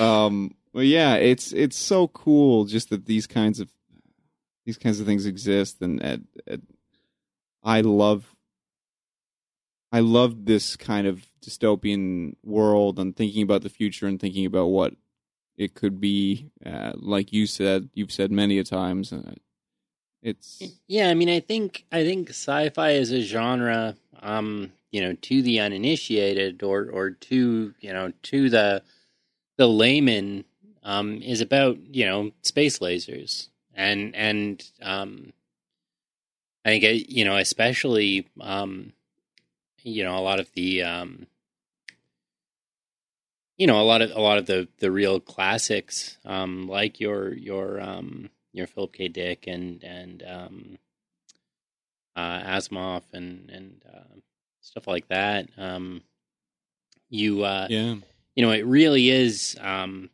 [0.00, 3.68] Um, well, yeah, it's it's so cool just that these kinds of
[4.64, 6.62] these kinds of things exist, and, and, and
[7.62, 8.34] I love
[9.92, 14.66] I love this kind of dystopian world and thinking about the future and thinking about
[14.66, 14.94] what
[15.56, 16.50] it could be.
[16.64, 19.12] Uh, like you said, you've said many a times.
[19.12, 19.34] Uh,
[20.22, 21.08] it's yeah.
[21.08, 23.96] I mean, I think I think sci-fi is a genre.
[24.22, 28.82] Um, you know, to the uninitiated or or to you know to the
[29.56, 30.44] the layman
[30.82, 35.32] um, is about you know space lasers and and um,
[36.64, 38.92] I think uh, you know especially um,
[39.82, 41.26] you know a lot of the um,
[43.56, 47.32] you know a lot of a lot of the the real classics um, like your
[47.34, 49.08] your um, your Philip K.
[49.08, 50.78] Dick and and um,
[52.16, 54.14] uh, Asimov and and uh,
[54.60, 55.48] stuff like that.
[55.58, 56.02] Um,
[57.10, 57.96] you uh, yeah,
[58.34, 59.56] you know, it really is.
[59.60, 60.10] Um,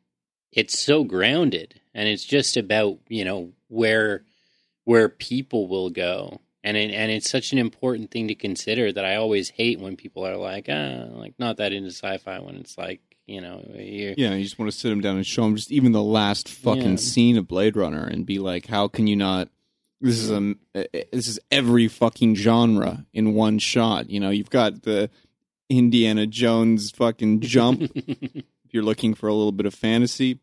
[0.52, 4.24] it's so grounded, and it's just about you know where
[4.84, 9.04] where people will go, and it, and it's such an important thing to consider that
[9.04, 12.76] I always hate when people are like, ah, like not that into sci-fi when it's
[12.76, 13.00] like
[13.30, 15.70] you know, you're, yeah, you just want to sit them down and show them just
[15.70, 16.96] even the last fucking Yeah.
[16.96, 19.48] scene of Blade Runner and be like, how can you not?
[20.00, 20.54] This is a
[21.12, 24.08] this is every fucking genre in one shot.
[24.08, 25.10] You know, you've got the
[25.68, 27.82] Indiana Jones fucking jump.
[27.94, 30.40] if you're looking for a little bit of fantasy,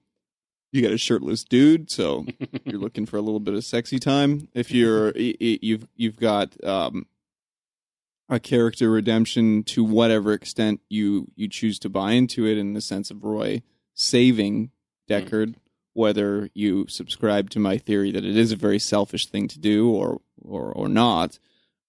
[0.71, 1.89] you got a shirtless dude.
[1.89, 2.25] So
[2.65, 4.47] you're looking for a little bit of sexy time.
[4.53, 7.07] If you're you've you've got um,
[8.29, 12.81] a character redemption to whatever extent you you choose to buy into it, in the
[12.81, 13.61] sense of Roy
[13.93, 14.71] saving
[15.09, 15.55] Deckard,
[15.93, 19.89] whether you subscribe to my theory that it is a very selfish thing to do
[19.89, 21.39] or or or not,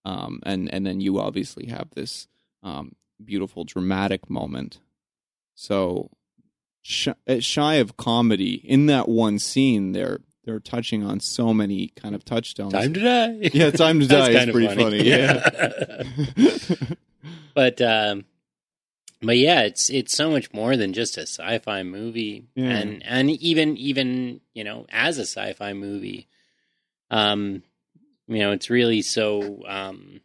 [0.05, 2.29] um, and and then you obviously have this
[2.63, 4.81] um, beautiful dramatic moment.
[5.55, 6.11] So
[6.83, 11.89] sh- uh, shy of comedy in that one scene, they're they're touching on so many
[11.89, 12.73] kind of touchstones.
[12.73, 13.51] time to die.
[13.53, 15.07] yeah, time to die is pretty funny.
[15.07, 16.03] Yeah.
[17.55, 18.25] but um
[19.21, 22.71] but yeah it's it's so much more than just a sci-fi movie Yeah.
[22.79, 26.29] and and even even you know as a sci-fi movie
[27.11, 27.63] um
[28.27, 30.21] you know it's really so um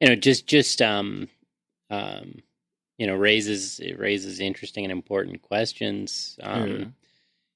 [0.00, 1.28] you know just just um
[1.90, 2.42] um
[2.96, 6.84] you know raises it raises interesting and important questions um Yeah.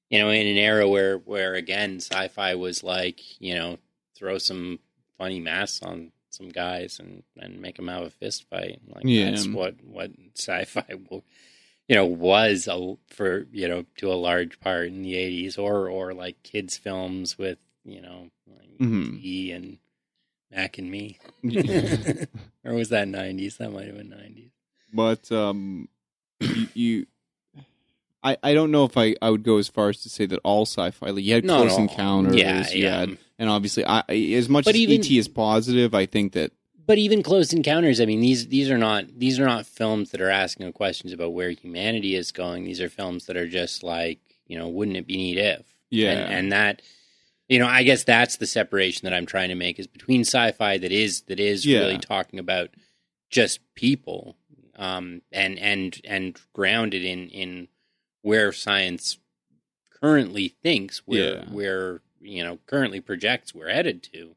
[0.09, 3.77] You know in an era where where again sci-fi was like you know
[4.15, 4.79] throw some
[5.17, 8.79] funny masks on some guys and and make them have a fist fight.
[8.87, 9.31] Like Yeah.
[9.31, 11.23] that's what what sci-fi will
[11.87, 15.89] you know was a, for you know to a large part in the 80s or
[15.89, 19.19] or like kids films with you know like Mhm.
[19.23, 19.77] E and
[20.51, 21.17] Mac and me.
[22.63, 24.51] Or was that 90s that might have been 90s
[24.93, 25.87] but um,
[26.39, 27.05] you, you
[28.27, 30.39] I, I don't know if I, I would go as far as to say that
[30.43, 32.99] all sci-fi like you had No, close encounters Yeah, you yeah.
[32.99, 36.51] had- and obviously I as much But as even- ET is positive I think that
[36.85, 40.21] but even close encounters i mean these these are not these are not films that
[40.21, 44.19] are asking questions about where humanity is going these are films that are just like
[44.47, 46.81] you know wouldn't it be neat if yeah and, and that
[47.49, 50.77] you know i guess that's the separation that i'm trying to make is between sci-fi
[50.77, 51.79] that is that is Yeah.
[51.79, 52.69] really talking about
[53.29, 54.37] just people
[54.77, 57.67] um and and and grounded in in
[58.21, 59.17] where science
[60.01, 61.45] currently thinks where Yeah.
[61.51, 64.35] where you know currently projects we're headed to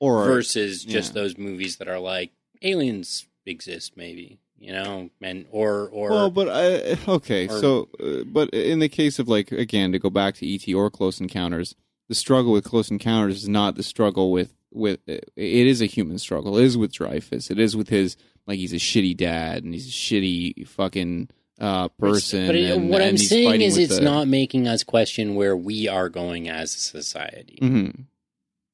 [0.00, 1.22] or versus just yeah.
[1.22, 2.32] those movies that are like
[2.62, 8.24] aliens exist maybe you know and or or well but I, okay or- so uh,
[8.24, 11.74] but in the case of like again to go back to ET or Close Encounters
[12.08, 16.18] the struggle with Close Encounters is not the struggle with with it is a human
[16.18, 18.16] struggle it is with Dreyfuss it is with his
[18.46, 21.28] like he's a shitty dad and he's a shitty fucking
[21.58, 24.84] uh person but it, and, what and i'm saying is it's the- not making us
[24.84, 28.04] question where we are going as a society Mhm.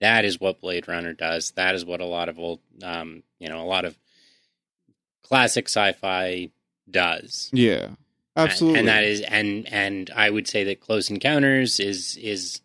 [0.01, 1.53] That is what Blade Runner does.
[1.53, 3.97] That is what a lot of old, um, you know, a lot of
[5.23, 6.51] classic sci-fi
[6.91, 7.51] does.
[7.53, 7.91] yeah
[8.37, 12.61] absolutely And, and that is, and and I would say that Close Encounters is is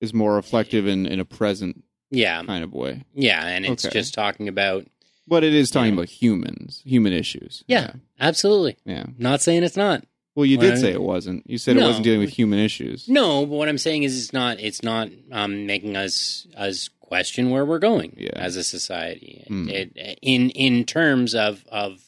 [0.00, 3.92] is more reflective in in a present yeah kind of way yeah, and it's Okay.
[3.92, 4.86] just talking about
[5.28, 7.62] But it is talking about humans, human issues.
[7.68, 7.92] Yeah.
[8.18, 8.76] absolutely.
[8.84, 9.04] Yeah.
[9.18, 10.04] Not saying it's not.
[10.34, 11.48] Well, you did say it wasn't.
[11.50, 11.86] You said it No.
[11.88, 13.08] wasn't dealing with human issues.
[13.08, 17.50] No, but what I'm saying is it's not it's not um, making us us question
[17.50, 18.30] where we're going Yeah.
[18.36, 19.44] as a society.
[19.50, 19.68] Mm.
[19.70, 22.00] It, in in terms of of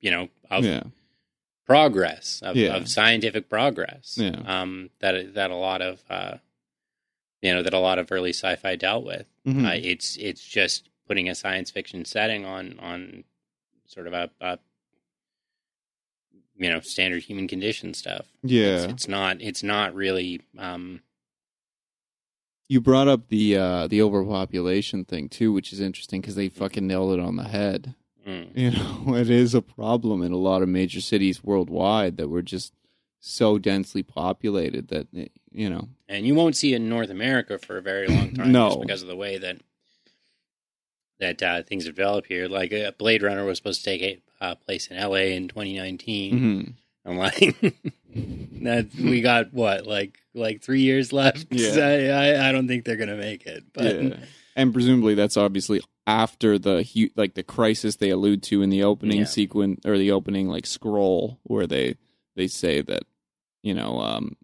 [0.00, 0.82] you know of Yeah.
[1.66, 2.76] progress of, Yeah.
[2.76, 4.16] of scientific progress.
[4.18, 4.36] Yeah.
[4.46, 6.36] Um, that that a lot of uh,
[7.42, 9.26] you know that a lot of early sci-fi dealt with.
[9.46, 9.66] Mhm.
[9.66, 13.24] Uh, it's it's just putting a science fiction setting on on
[13.86, 14.58] sort of a, a
[16.56, 18.26] you know standard human condition stuff.
[18.42, 18.84] yeah.
[18.84, 21.00] It's, it's not it's not really um,
[22.68, 26.86] You brought up the uh, the overpopulation thing too, which is interesting because they fucking
[26.86, 27.94] nailed it on the head.
[28.26, 28.70] mm, You
[29.06, 32.72] know, it is a problem in a lot of major cities worldwide that we're just
[33.20, 35.88] so densely populated that eh, you know.
[36.08, 38.68] and you won't see it in North America for a very long time, No.
[38.68, 39.56] just because of the way that
[41.20, 42.48] that uh, things develop here.
[42.48, 45.34] Like uh, Blade Runner was supposed to take uh, place in L.A.
[45.36, 46.38] in 2019.
[46.40, 46.74] Mhm.
[47.06, 47.38] I'm like,
[48.62, 51.46] that we got what, like like three years left.
[51.50, 51.74] Yeah.
[51.76, 53.64] I, I I don't think they're gonna make it.
[53.72, 54.16] But Yeah.
[54.56, 58.82] And presumably that's obviously after the hu- like the crisis they allude to in the
[58.84, 59.24] opening Yeah.
[59.24, 61.96] sequence or the opening like scroll where they
[62.36, 63.02] they say that
[63.62, 64.36] you know um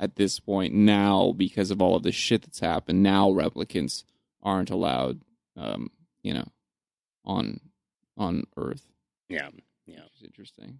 [0.00, 4.04] at this point now because of all of the shit that's happened now replicants
[4.42, 5.20] aren't allowed
[5.56, 5.90] um
[6.22, 6.46] you know
[7.24, 7.60] on
[8.16, 8.86] on earth
[9.28, 9.48] yeah,
[9.86, 10.00] yeah.
[10.04, 10.78] which is interesting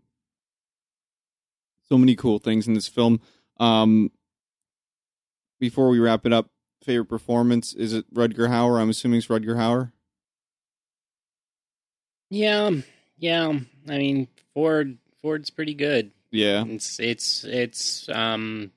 [1.89, 3.21] so many cool things in this film
[3.61, 4.11] um
[5.61, 6.51] before we wrap it up
[6.83, 9.93] favorite performance is it Rutger Hauer I'm assuming it's Rutger Hauer
[12.31, 12.71] Yeah,
[13.19, 13.53] yeah.
[13.89, 16.11] I mean, Ford Ford's pretty good.
[16.31, 18.73] yeah It's it's it's um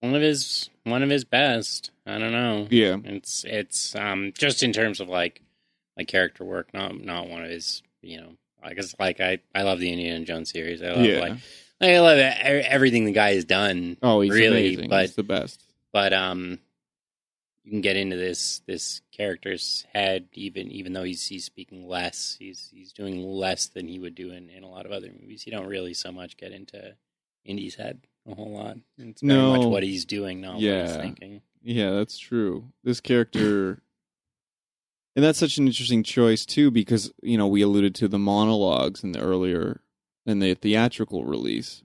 [0.00, 1.90] one of his one of his best.
[2.10, 2.66] I don't know.
[2.70, 5.42] yeah It's it's um just in terms of like
[5.96, 8.32] like character work, not not one of his you know.
[8.62, 10.82] I guess like I I love the Indiana Jones series.
[10.82, 11.32] I love yeah like
[11.80, 13.96] I love everything the guy has done.
[14.02, 15.62] oh he's really, amazing but- he's the best
[15.92, 16.58] but um
[17.64, 22.36] you can get into this this character's head even even though he's he's speaking less
[22.38, 25.44] he's he's doing less than he would do in, in a lot of other movies
[25.46, 26.94] you don't really so much get into
[27.44, 28.00] indy's head
[28.30, 29.56] a whole lot it's very No.
[29.56, 30.96] much what he's doing not what he's Yeah.
[31.00, 32.72] thinking Yeah, that's true.
[32.84, 33.82] This character,
[35.14, 39.04] and that's such an interesting choice too, because you know we alluded to the monologues
[39.04, 39.82] in the earlier
[40.26, 41.82] in the theatrical release,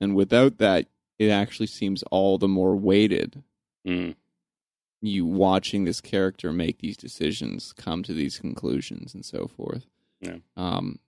[0.00, 0.86] and without that,
[1.18, 3.42] it actually seems all the more weighted.
[3.86, 4.14] mm.
[5.02, 9.86] You watching this character make these decisions, come to these conclusions, and so forth.
[10.20, 10.38] Yeah.
[10.56, 10.98] Um,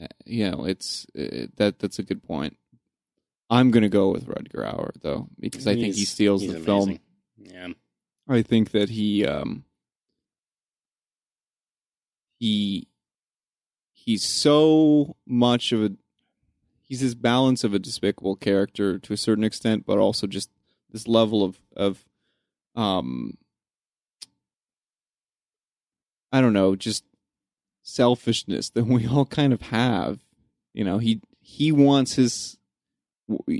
[0.00, 2.56] uh, you know, it's uh, that that's a good point.
[3.48, 6.98] I'm gonna go with Rutger Hauer though, because I think he steals he's the film.
[7.38, 7.68] yeah
[8.28, 9.64] I think that he um
[12.38, 12.88] he
[13.92, 15.92] he's so much of a
[16.82, 20.50] he's this balance of a despicable character to a certain extent, but also just
[20.90, 22.04] this level of of
[22.74, 23.36] um
[26.32, 27.04] I don't know, just
[27.82, 30.18] selfishness that we all kind of have.
[30.74, 32.58] You know, he he wants his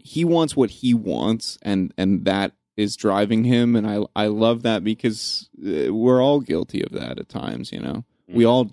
[0.05, 4.62] he wants what he wants and and that is driving him and I I love
[4.62, 8.05] that because uh, we're all guilty of that at times, you know.
[8.28, 8.48] We Mm.
[8.48, 8.70] all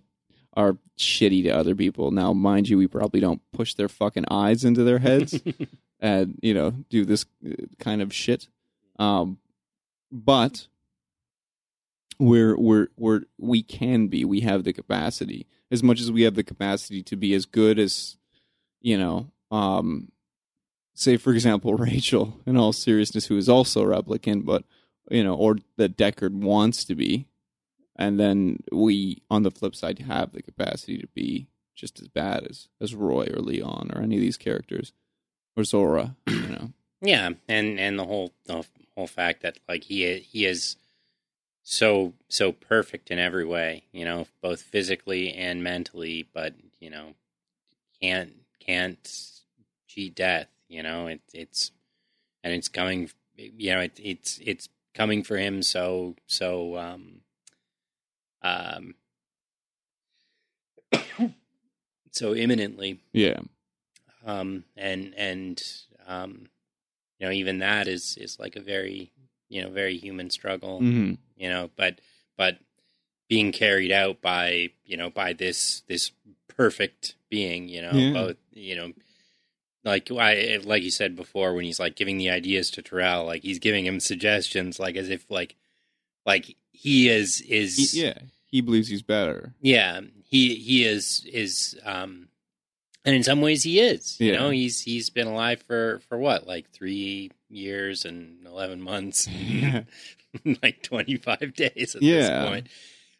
[0.56, 2.12] are shitty to other people.
[2.12, 5.42] Now, mind you, we probably don't push their fucking eyes into their heads
[6.00, 8.48] and, you know, do this uh, kind of shit.
[9.00, 9.40] Um
[10.12, 10.68] but
[12.20, 14.24] we're we're we're we can be.
[14.26, 15.48] We have the capacity.
[15.72, 18.18] As much as we have the capacity to be as good as
[18.82, 20.12] you know, um
[20.94, 24.64] say for example Rachel in all seriousness who is also a replicant but
[25.10, 27.28] you know or that Deckard wants to be.
[27.96, 32.48] And then we on the flip side have the capacity to be just as bad
[32.50, 34.94] as as Roy or Leon or any of these characters
[35.56, 36.74] or Zhora you know.
[37.02, 38.66] Yeah, and and the whole the
[38.96, 40.78] whole fact that like he he is
[41.64, 47.14] so so perfect in every way, you know, both physically and mentally, but you know,
[48.02, 49.32] can't can't
[49.88, 51.08] cheat death, you know.
[51.08, 51.72] It, it's
[52.44, 57.22] and it's coming, you know, it, it's it's coming for him so so um
[58.44, 58.94] um
[62.12, 63.40] so imminently yeah
[64.26, 65.62] um, and and
[66.08, 66.48] um,
[67.20, 69.12] you know even that is is like a very
[69.50, 72.00] you know very human struggle hmm you know but
[72.38, 72.60] but
[73.28, 76.12] being carried out by you know by this this
[76.48, 78.14] perfect being you know Yeah.
[78.14, 78.94] both you know
[79.84, 83.42] like I like you said before when he's like giving the ideas to Tyrell like
[83.44, 85.56] he's giving him suggestions like as if like
[86.26, 88.18] like he is is He- yeah,
[88.50, 89.54] he believes he's better.
[89.62, 92.30] Yeah, he he is is um
[93.06, 94.18] and in some ways he is.
[94.20, 94.40] You Yeah.
[94.40, 96.48] know, he's he's been alive for for what?
[96.48, 99.28] Like 3 years and 11 months.
[100.64, 102.20] like 25 days at Yeah.
[102.22, 102.68] this point.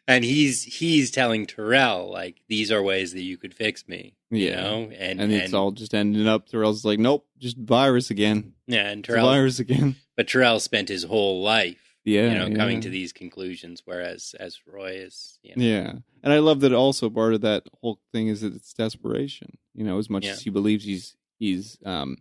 [0.06, 4.48] And he's he's telling Tyrell like these are ways that you could fix me, you
[4.48, 4.60] Yeah.
[4.60, 4.90] know?
[4.98, 6.46] And and it's all just ending up.
[6.48, 8.52] Tyrell's like, nope, just virus again.
[8.66, 9.96] yeah, and Tyrell virus again.
[10.16, 14.60] but Tyrell spent his whole life, Yeah, you know, coming to these conclusions whereas as
[14.66, 16.72] Roy is, you know, Yeah, and I love that.
[16.74, 19.56] Also, part of that whole thing is that it's desperation.
[19.74, 20.32] You know, as much Yeah.
[20.32, 22.18] as he believes he's he's um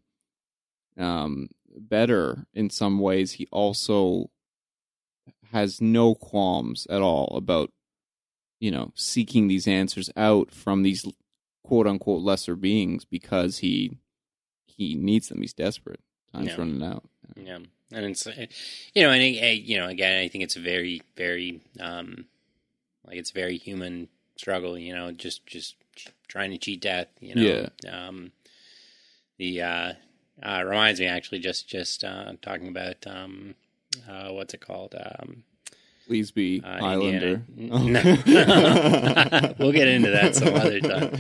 [0.98, 4.30] um better in some ways, he also
[5.54, 7.72] has no qualms at all about
[8.60, 11.06] you know seeking these answers out from these
[11.64, 13.98] quote unquote lesser beings because he
[14.66, 15.40] he needs them.
[15.42, 16.00] He's desperate.
[16.34, 16.58] Time's Yeah.
[16.58, 17.04] running out.
[17.38, 17.60] Yeah,
[17.92, 18.46] and it's uh,
[18.94, 22.26] you know, and I, I- you know, again, I think it's a very, very, um,
[23.06, 24.78] like it's a very human struggle.
[24.78, 25.76] You know, just just
[26.28, 27.08] trying to cheat death.
[27.22, 27.42] You know,
[27.92, 28.32] um,
[29.38, 29.94] the uh,
[30.42, 33.56] uh, reminds me actually just just uh, talking about um,
[34.10, 34.96] uh, what's it called?
[34.96, 35.44] Um,
[36.08, 37.44] Please be uh, Highlander.
[37.56, 37.74] No.
[39.58, 41.12] we'll get into that some other time.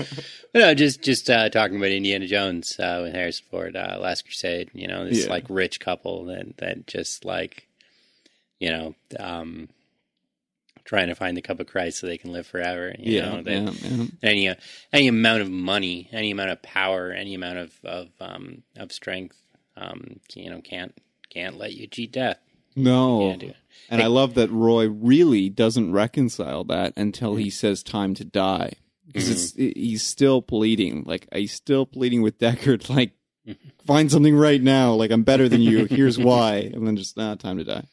[0.51, 4.25] But no, just just uh, talking about Indiana Jones uh, with Harrison Ford, uh, Last
[4.25, 4.71] Crusade.
[4.73, 5.29] You know, this Yeah.
[5.31, 7.67] like rich couple that that just like,
[8.59, 9.69] you know, um,
[10.83, 12.93] trying to find the cup of Christ so they can live forever.
[12.99, 14.05] You yeah, know, yeah, yeah.
[14.21, 14.55] any
[14.91, 19.37] any amount of money, any amount of power, any amount of of um, of strength,
[19.77, 20.93] um, you know, can't
[21.29, 22.37] can't let you cheat death.
[22.75, 23.55] No, Can't do it.
[23.89, 27.51] And I love that Roy really doesn't reconcile that until he mm-hmm.
[27.51, 28.73] says time to die.
[29.05, 29.79] Because it's mm-hmm.
[29.79, 31.03] he's still pleading.
[31.05, 33.11] Like he's still pleading with Deckard, like,
[33.47, 33.69] mm-hmm.
[33.85, 34.93] find something right now.
[34.93, 35.85] Like I'm better than you.
[35.85, 36.71] Here's why.
[36.73, 37.85] And then just nah, time to die.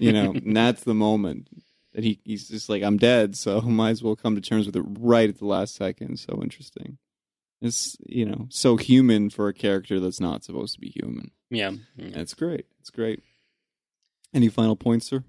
[0.00, 1.48] You know, and that's the moment
[1.94, 4.76] that he he's just like, I'm dead, so might as well come to terms with
[4.76, 6.18] it right at the last second.
[6.18, 6.98] So interesting.
[7.60, 11.30] It's you know, so human for a character that's not supposed to be human.
[11.48, 11.72] Yeah.
[11.96, 12.18] yeah.
[12.18, 12.66] It's great.
[12.80, 13.22] It's great.
[14.34, 15.24] Any final points, sir?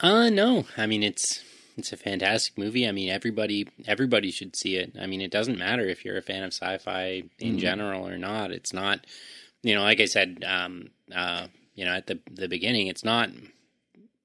[0.00, 0.64] Uh no.
[0.76, 1.42] I mean it's
[1.76, 2.86] it's a fantastic movie.
[2.86, 4.92] I mean everybody everybody should see it.
[5.00, 7.58] I mean it doesn't matter if you're a fan of sci-fi in Mhm.
[7.58, 8.50] general or not.
[8.52, 9.06] It's not
[9.62, 13.30] you know, like I said um uh you know at the the beginning, it's not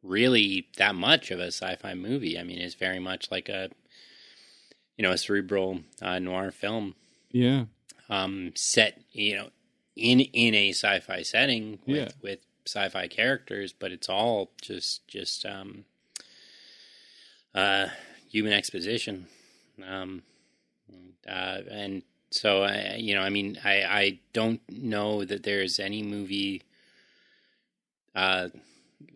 [0.03, 2.37] really that much of a sci-fi movie.
[2.39, 3.69] I mean, it's very much like a
[4.97, 6.95] you know, a cerebral uh, noir film
[7.31, 7.65] Yeah.
[8.09, 9.49] um, set, you know,
[9.95, 12.09] in in a sci-fi setting with Yeah.
[12.21, 15.85] with sci-fi characters, but it's all just just um,
[17.55, 17.87] uh,
[18.29, 19.27] human exposition,
[19.87, 20.21] um,
[21.27, 26.03] uh, and so I, you know, I mean, I I don't know that there's any
[26.03, 26.61] movie
[28.15, 28.49] uh,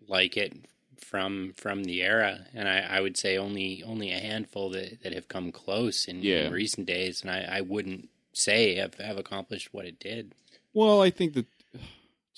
[0.08, 0.52] like it
[0.98, 5.12] from from the era, and I, I would say only only a handful that, that
[5.12, 6.46] have come close in, Yeah.
[6.46, 10.32] in recent days, and I, I wouldn't say have, have accomplished what it did.
[10.72, 11.46] Well, I think that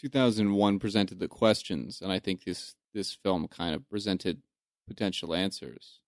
[0.04, 4.42] 2001 presented the questions, and I think this this film kind of presented
[4.86, 6.00] potential answers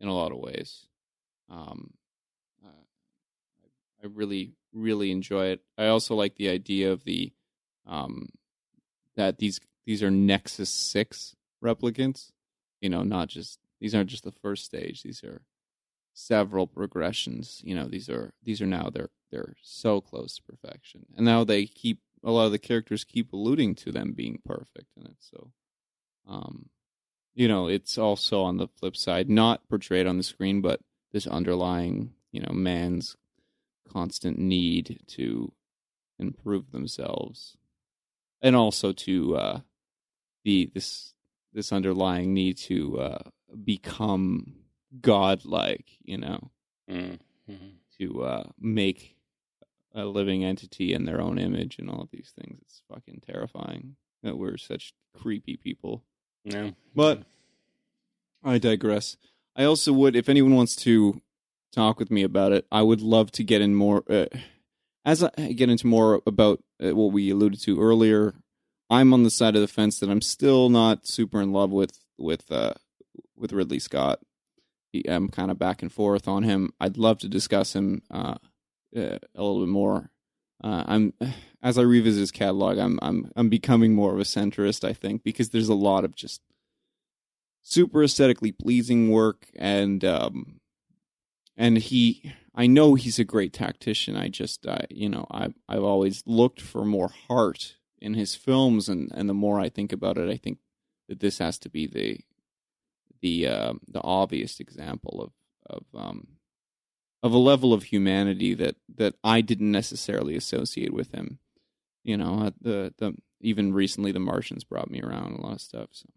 [0.00, 0.88] in a lot of ways.
[1.48, 1.94] Um,
[2.64, 2.86] uh,
[4.02, 5.60] I really, really enjoy it.
[5.78, 7.32] I also like the idea of the
[7.86, 8.30] um,
[9.14, 12.32] that these these are Nexus Six replicants.
[12.80, 15.04] You know, not just these aren't just the first stage.
[15.04, 15.42] These are
[16.14, 17.60] several progressions.
[17.62, 21.44] You know, these are these are now they're they're so close to perfection, and now
[21.44, 25.16] they keep a lot of the characters keep alluding to them being perfect in it.
[25.20, 25.52] So,
[26.28, 26.68] um,
[27.34, 30.80] you know, it's also on the flip side, not portrayed on the screen, but
[31.12, 33.16] this underlying, you know, man's
[33.88, 35.52] constant need to
[36.18, 37.56] improve themselves,
[38.42, 39.60] and also to uh,
[40.44, 41.14] the this
[41.52, 43.22] this underlying need to uh,
[43.64, 44.54] become
[45.00, 45.86] godlike.
[46.02, 46.50] You know,
[46.90, 47.18] Mm.
[47.48, 47.72] Mhm.
[47.98, 49.15] to uh, make
[49.96, 52.60] a living entity in their own image and all of these things.
[52.62, 56.04] It's fucking terrifying that we're such creepy people.
[56.44, 56.70] Yeah.
[56.94, 57.22] But
[58.44, 59.16] I digress.
[59.56, 61.22] I also would, if anyone wants to
[61.72, 64.04] talk with me about it, I would love to get in more.
[64.08, 64.26] Uh,
[65.04, 68.34] as I get into more about uh, what we alluded to earlier,
[68.90, 71.98] I'm on the side of the fence that I'm still not super in love with
[72.18, 72.74] with uh,
[73.34, 74.20] with Ridley Scott.
[74.92, 76.72] He, I'm kind of back and forth on him.
[76.78, 78.36] I'd love to discuss him uh,
[78.94, 80.10] uh, a little bit more.
[80.62, 81.12] Uh, I'm
[81.62, 84.86] as I revisit his catalog, I'm I'm I'm becoming more of a centrist.
[84.86, 86.40] I think because there's a lot of just
[87.62, 90.60] super aesthetically pleasing work, and um,
[91.56, 94.16] and he, I know he's a great tactician.
[94.16, 99.10] I just, you know, I I've always looked for more heart in his films, and
[99.14, 100.58] and the more I think about it, I think
[101.08, 102.20] that this has to be the
[103.20, 105.32] the uh, the obvious example of
[105.68, 106.35] of um,
[107.26, 111.38] of a level of humanity that that I didn't necessarily associate with him.
[112.02, 115.88] You know, the the even recently the Martians brought me around a lot of stuff.
[115.92, 116.08] So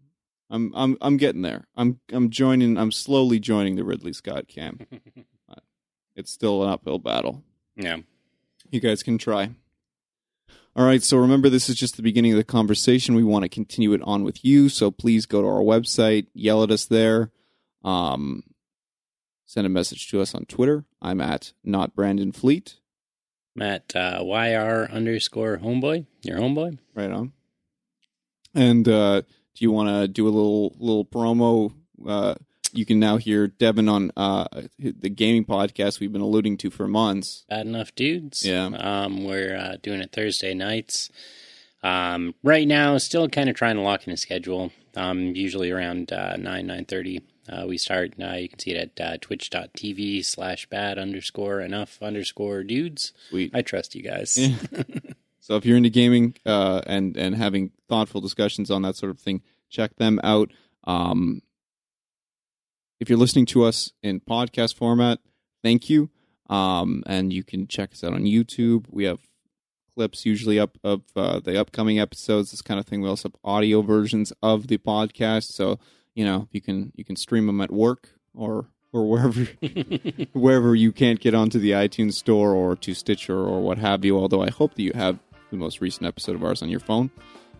[0.48, 1.66] I'm I'm I'm getting there.
[1.76, 2.78] I'm I'm joining.
[2.78, 4.86] I'm slowly joining the Ridley Scott camp.
[6.16, 7.42] it's still an uphill battle.
[7.76, 7.98] yeah.
[8.70, 9.50] You guys can try.
[10.76, 13.16] All right, so remember, this is just the beginning of the conversation.
[13.16, 16.62] We want to continue it on with you, so please go to our website, yell
[16.62, 17.32] at us there,
[17.82, 18.44] um,
[19.50, 20.84] send a message to us on Twitter.
[21.02, 22.76] I'm at not Brandon Fleet.
[23.56, 26.06] Matt uh, YR underscore homeboy.
[26.22, 26.78] Your homeboy.
[26.94, 27.32] Right on.
[28.54, 29.26] And uh, do
[29.58, 31.72] you want to do a little little promo?
[32.06, 32.36] Uh,
[32.72, 34.46] you can now hear Devin on uh,
[34.78, 37.44] the gaming podcast we've been alluding to for months.
[37.48, 38.46] Bad enough dudes.
[38.46, 38.66] Yeah.
[38.66, 41.10] Um, we're uh, doing it Thursday nights.
[41.82, 44.70] Um, right now, still kind of trying to lock in a schedule.
[44.94, 47.22] Um, usually around uh, nine nine thirty.
[47.50, 48.14] Uh, we start.
[48.22, 53.12] Uh, you can see it at uh, twitch.tv slash bad underscore enough underscore dudes.
[53.28, 53.50] Sweet.
[53.54, 54.38] I trust you guys.
[55.40, 59.18] So if you're into gaming uh, and and having thoughtful discussions on that sort of
[59.18, 60.52] thing, check them out.
[60.84, 61.42] Um,
[63.00, 65.18] if you're listening to us in podcast format,
[65.62, 66.10] thank you.
[66.48, 68.84] Um, and you can check us out on YouTube.
[68.90, 69.18] We have
[69.94, 73.00] clips usually up of uh, the upcoming episodes, this kind of thing.
[73.00, 75.78] We also have audio versions of the podcast, so
[76.14, 79.40] you know you can you can stream them at work or or wherever
[80.32, 84.18] wherever you can't get onto the iTunes store or to Stitcher or what have you.
[84.18, 85.18] Although I hope that you have
[85.50, 87.10] the most recent episode of ours on your phone.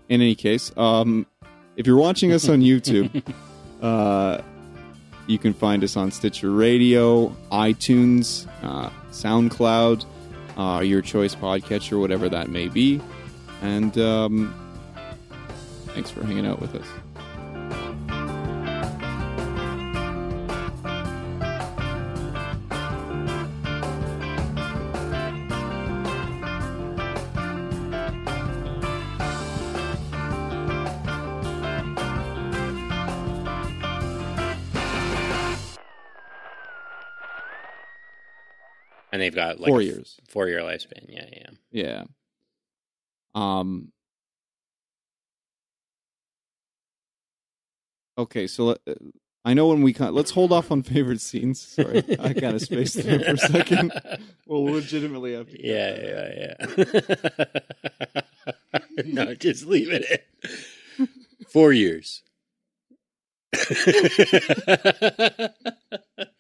[0.09, 1.27] In any case, um,
[1.77, 3.23] if you're watching us on YouTube,
[3.83, 4.43] uh,
[5.27, 10.05] you can find us on Stitcher Radio, iTunes, uh, SoundCloud,
[10.57, 13.01] uh, your choice podcatcher, whatever that may be.
[13.63, 14.55] And um,
[15.89, 16.87] thanks for hanging out with us.
[39.31, 40.21] They've got like Four a f- years.
[40.29, 41.07] Four year lifespan.
[41.09, 41.51] Yeah, yeah.
[41.73, 42.05] Yeah.
[43.35, 43.93] Um.
[48.19, 48.95] Okay, so let, uh,
[49.45, 51.59] I know when we con- let's hold off on favorite scenes.
[51.61, 53.93] Sorry, I kind of spaced there for a second.
[54.47, 55.65] We'll legitimately have to.
[55.65, 57.45] Yeah, yeah,
[58.17, 58.23] yeah.
[59.07, 60.27] no, just leave it
[60.99, 61.09] in.
[61.53, 62.23] Four years.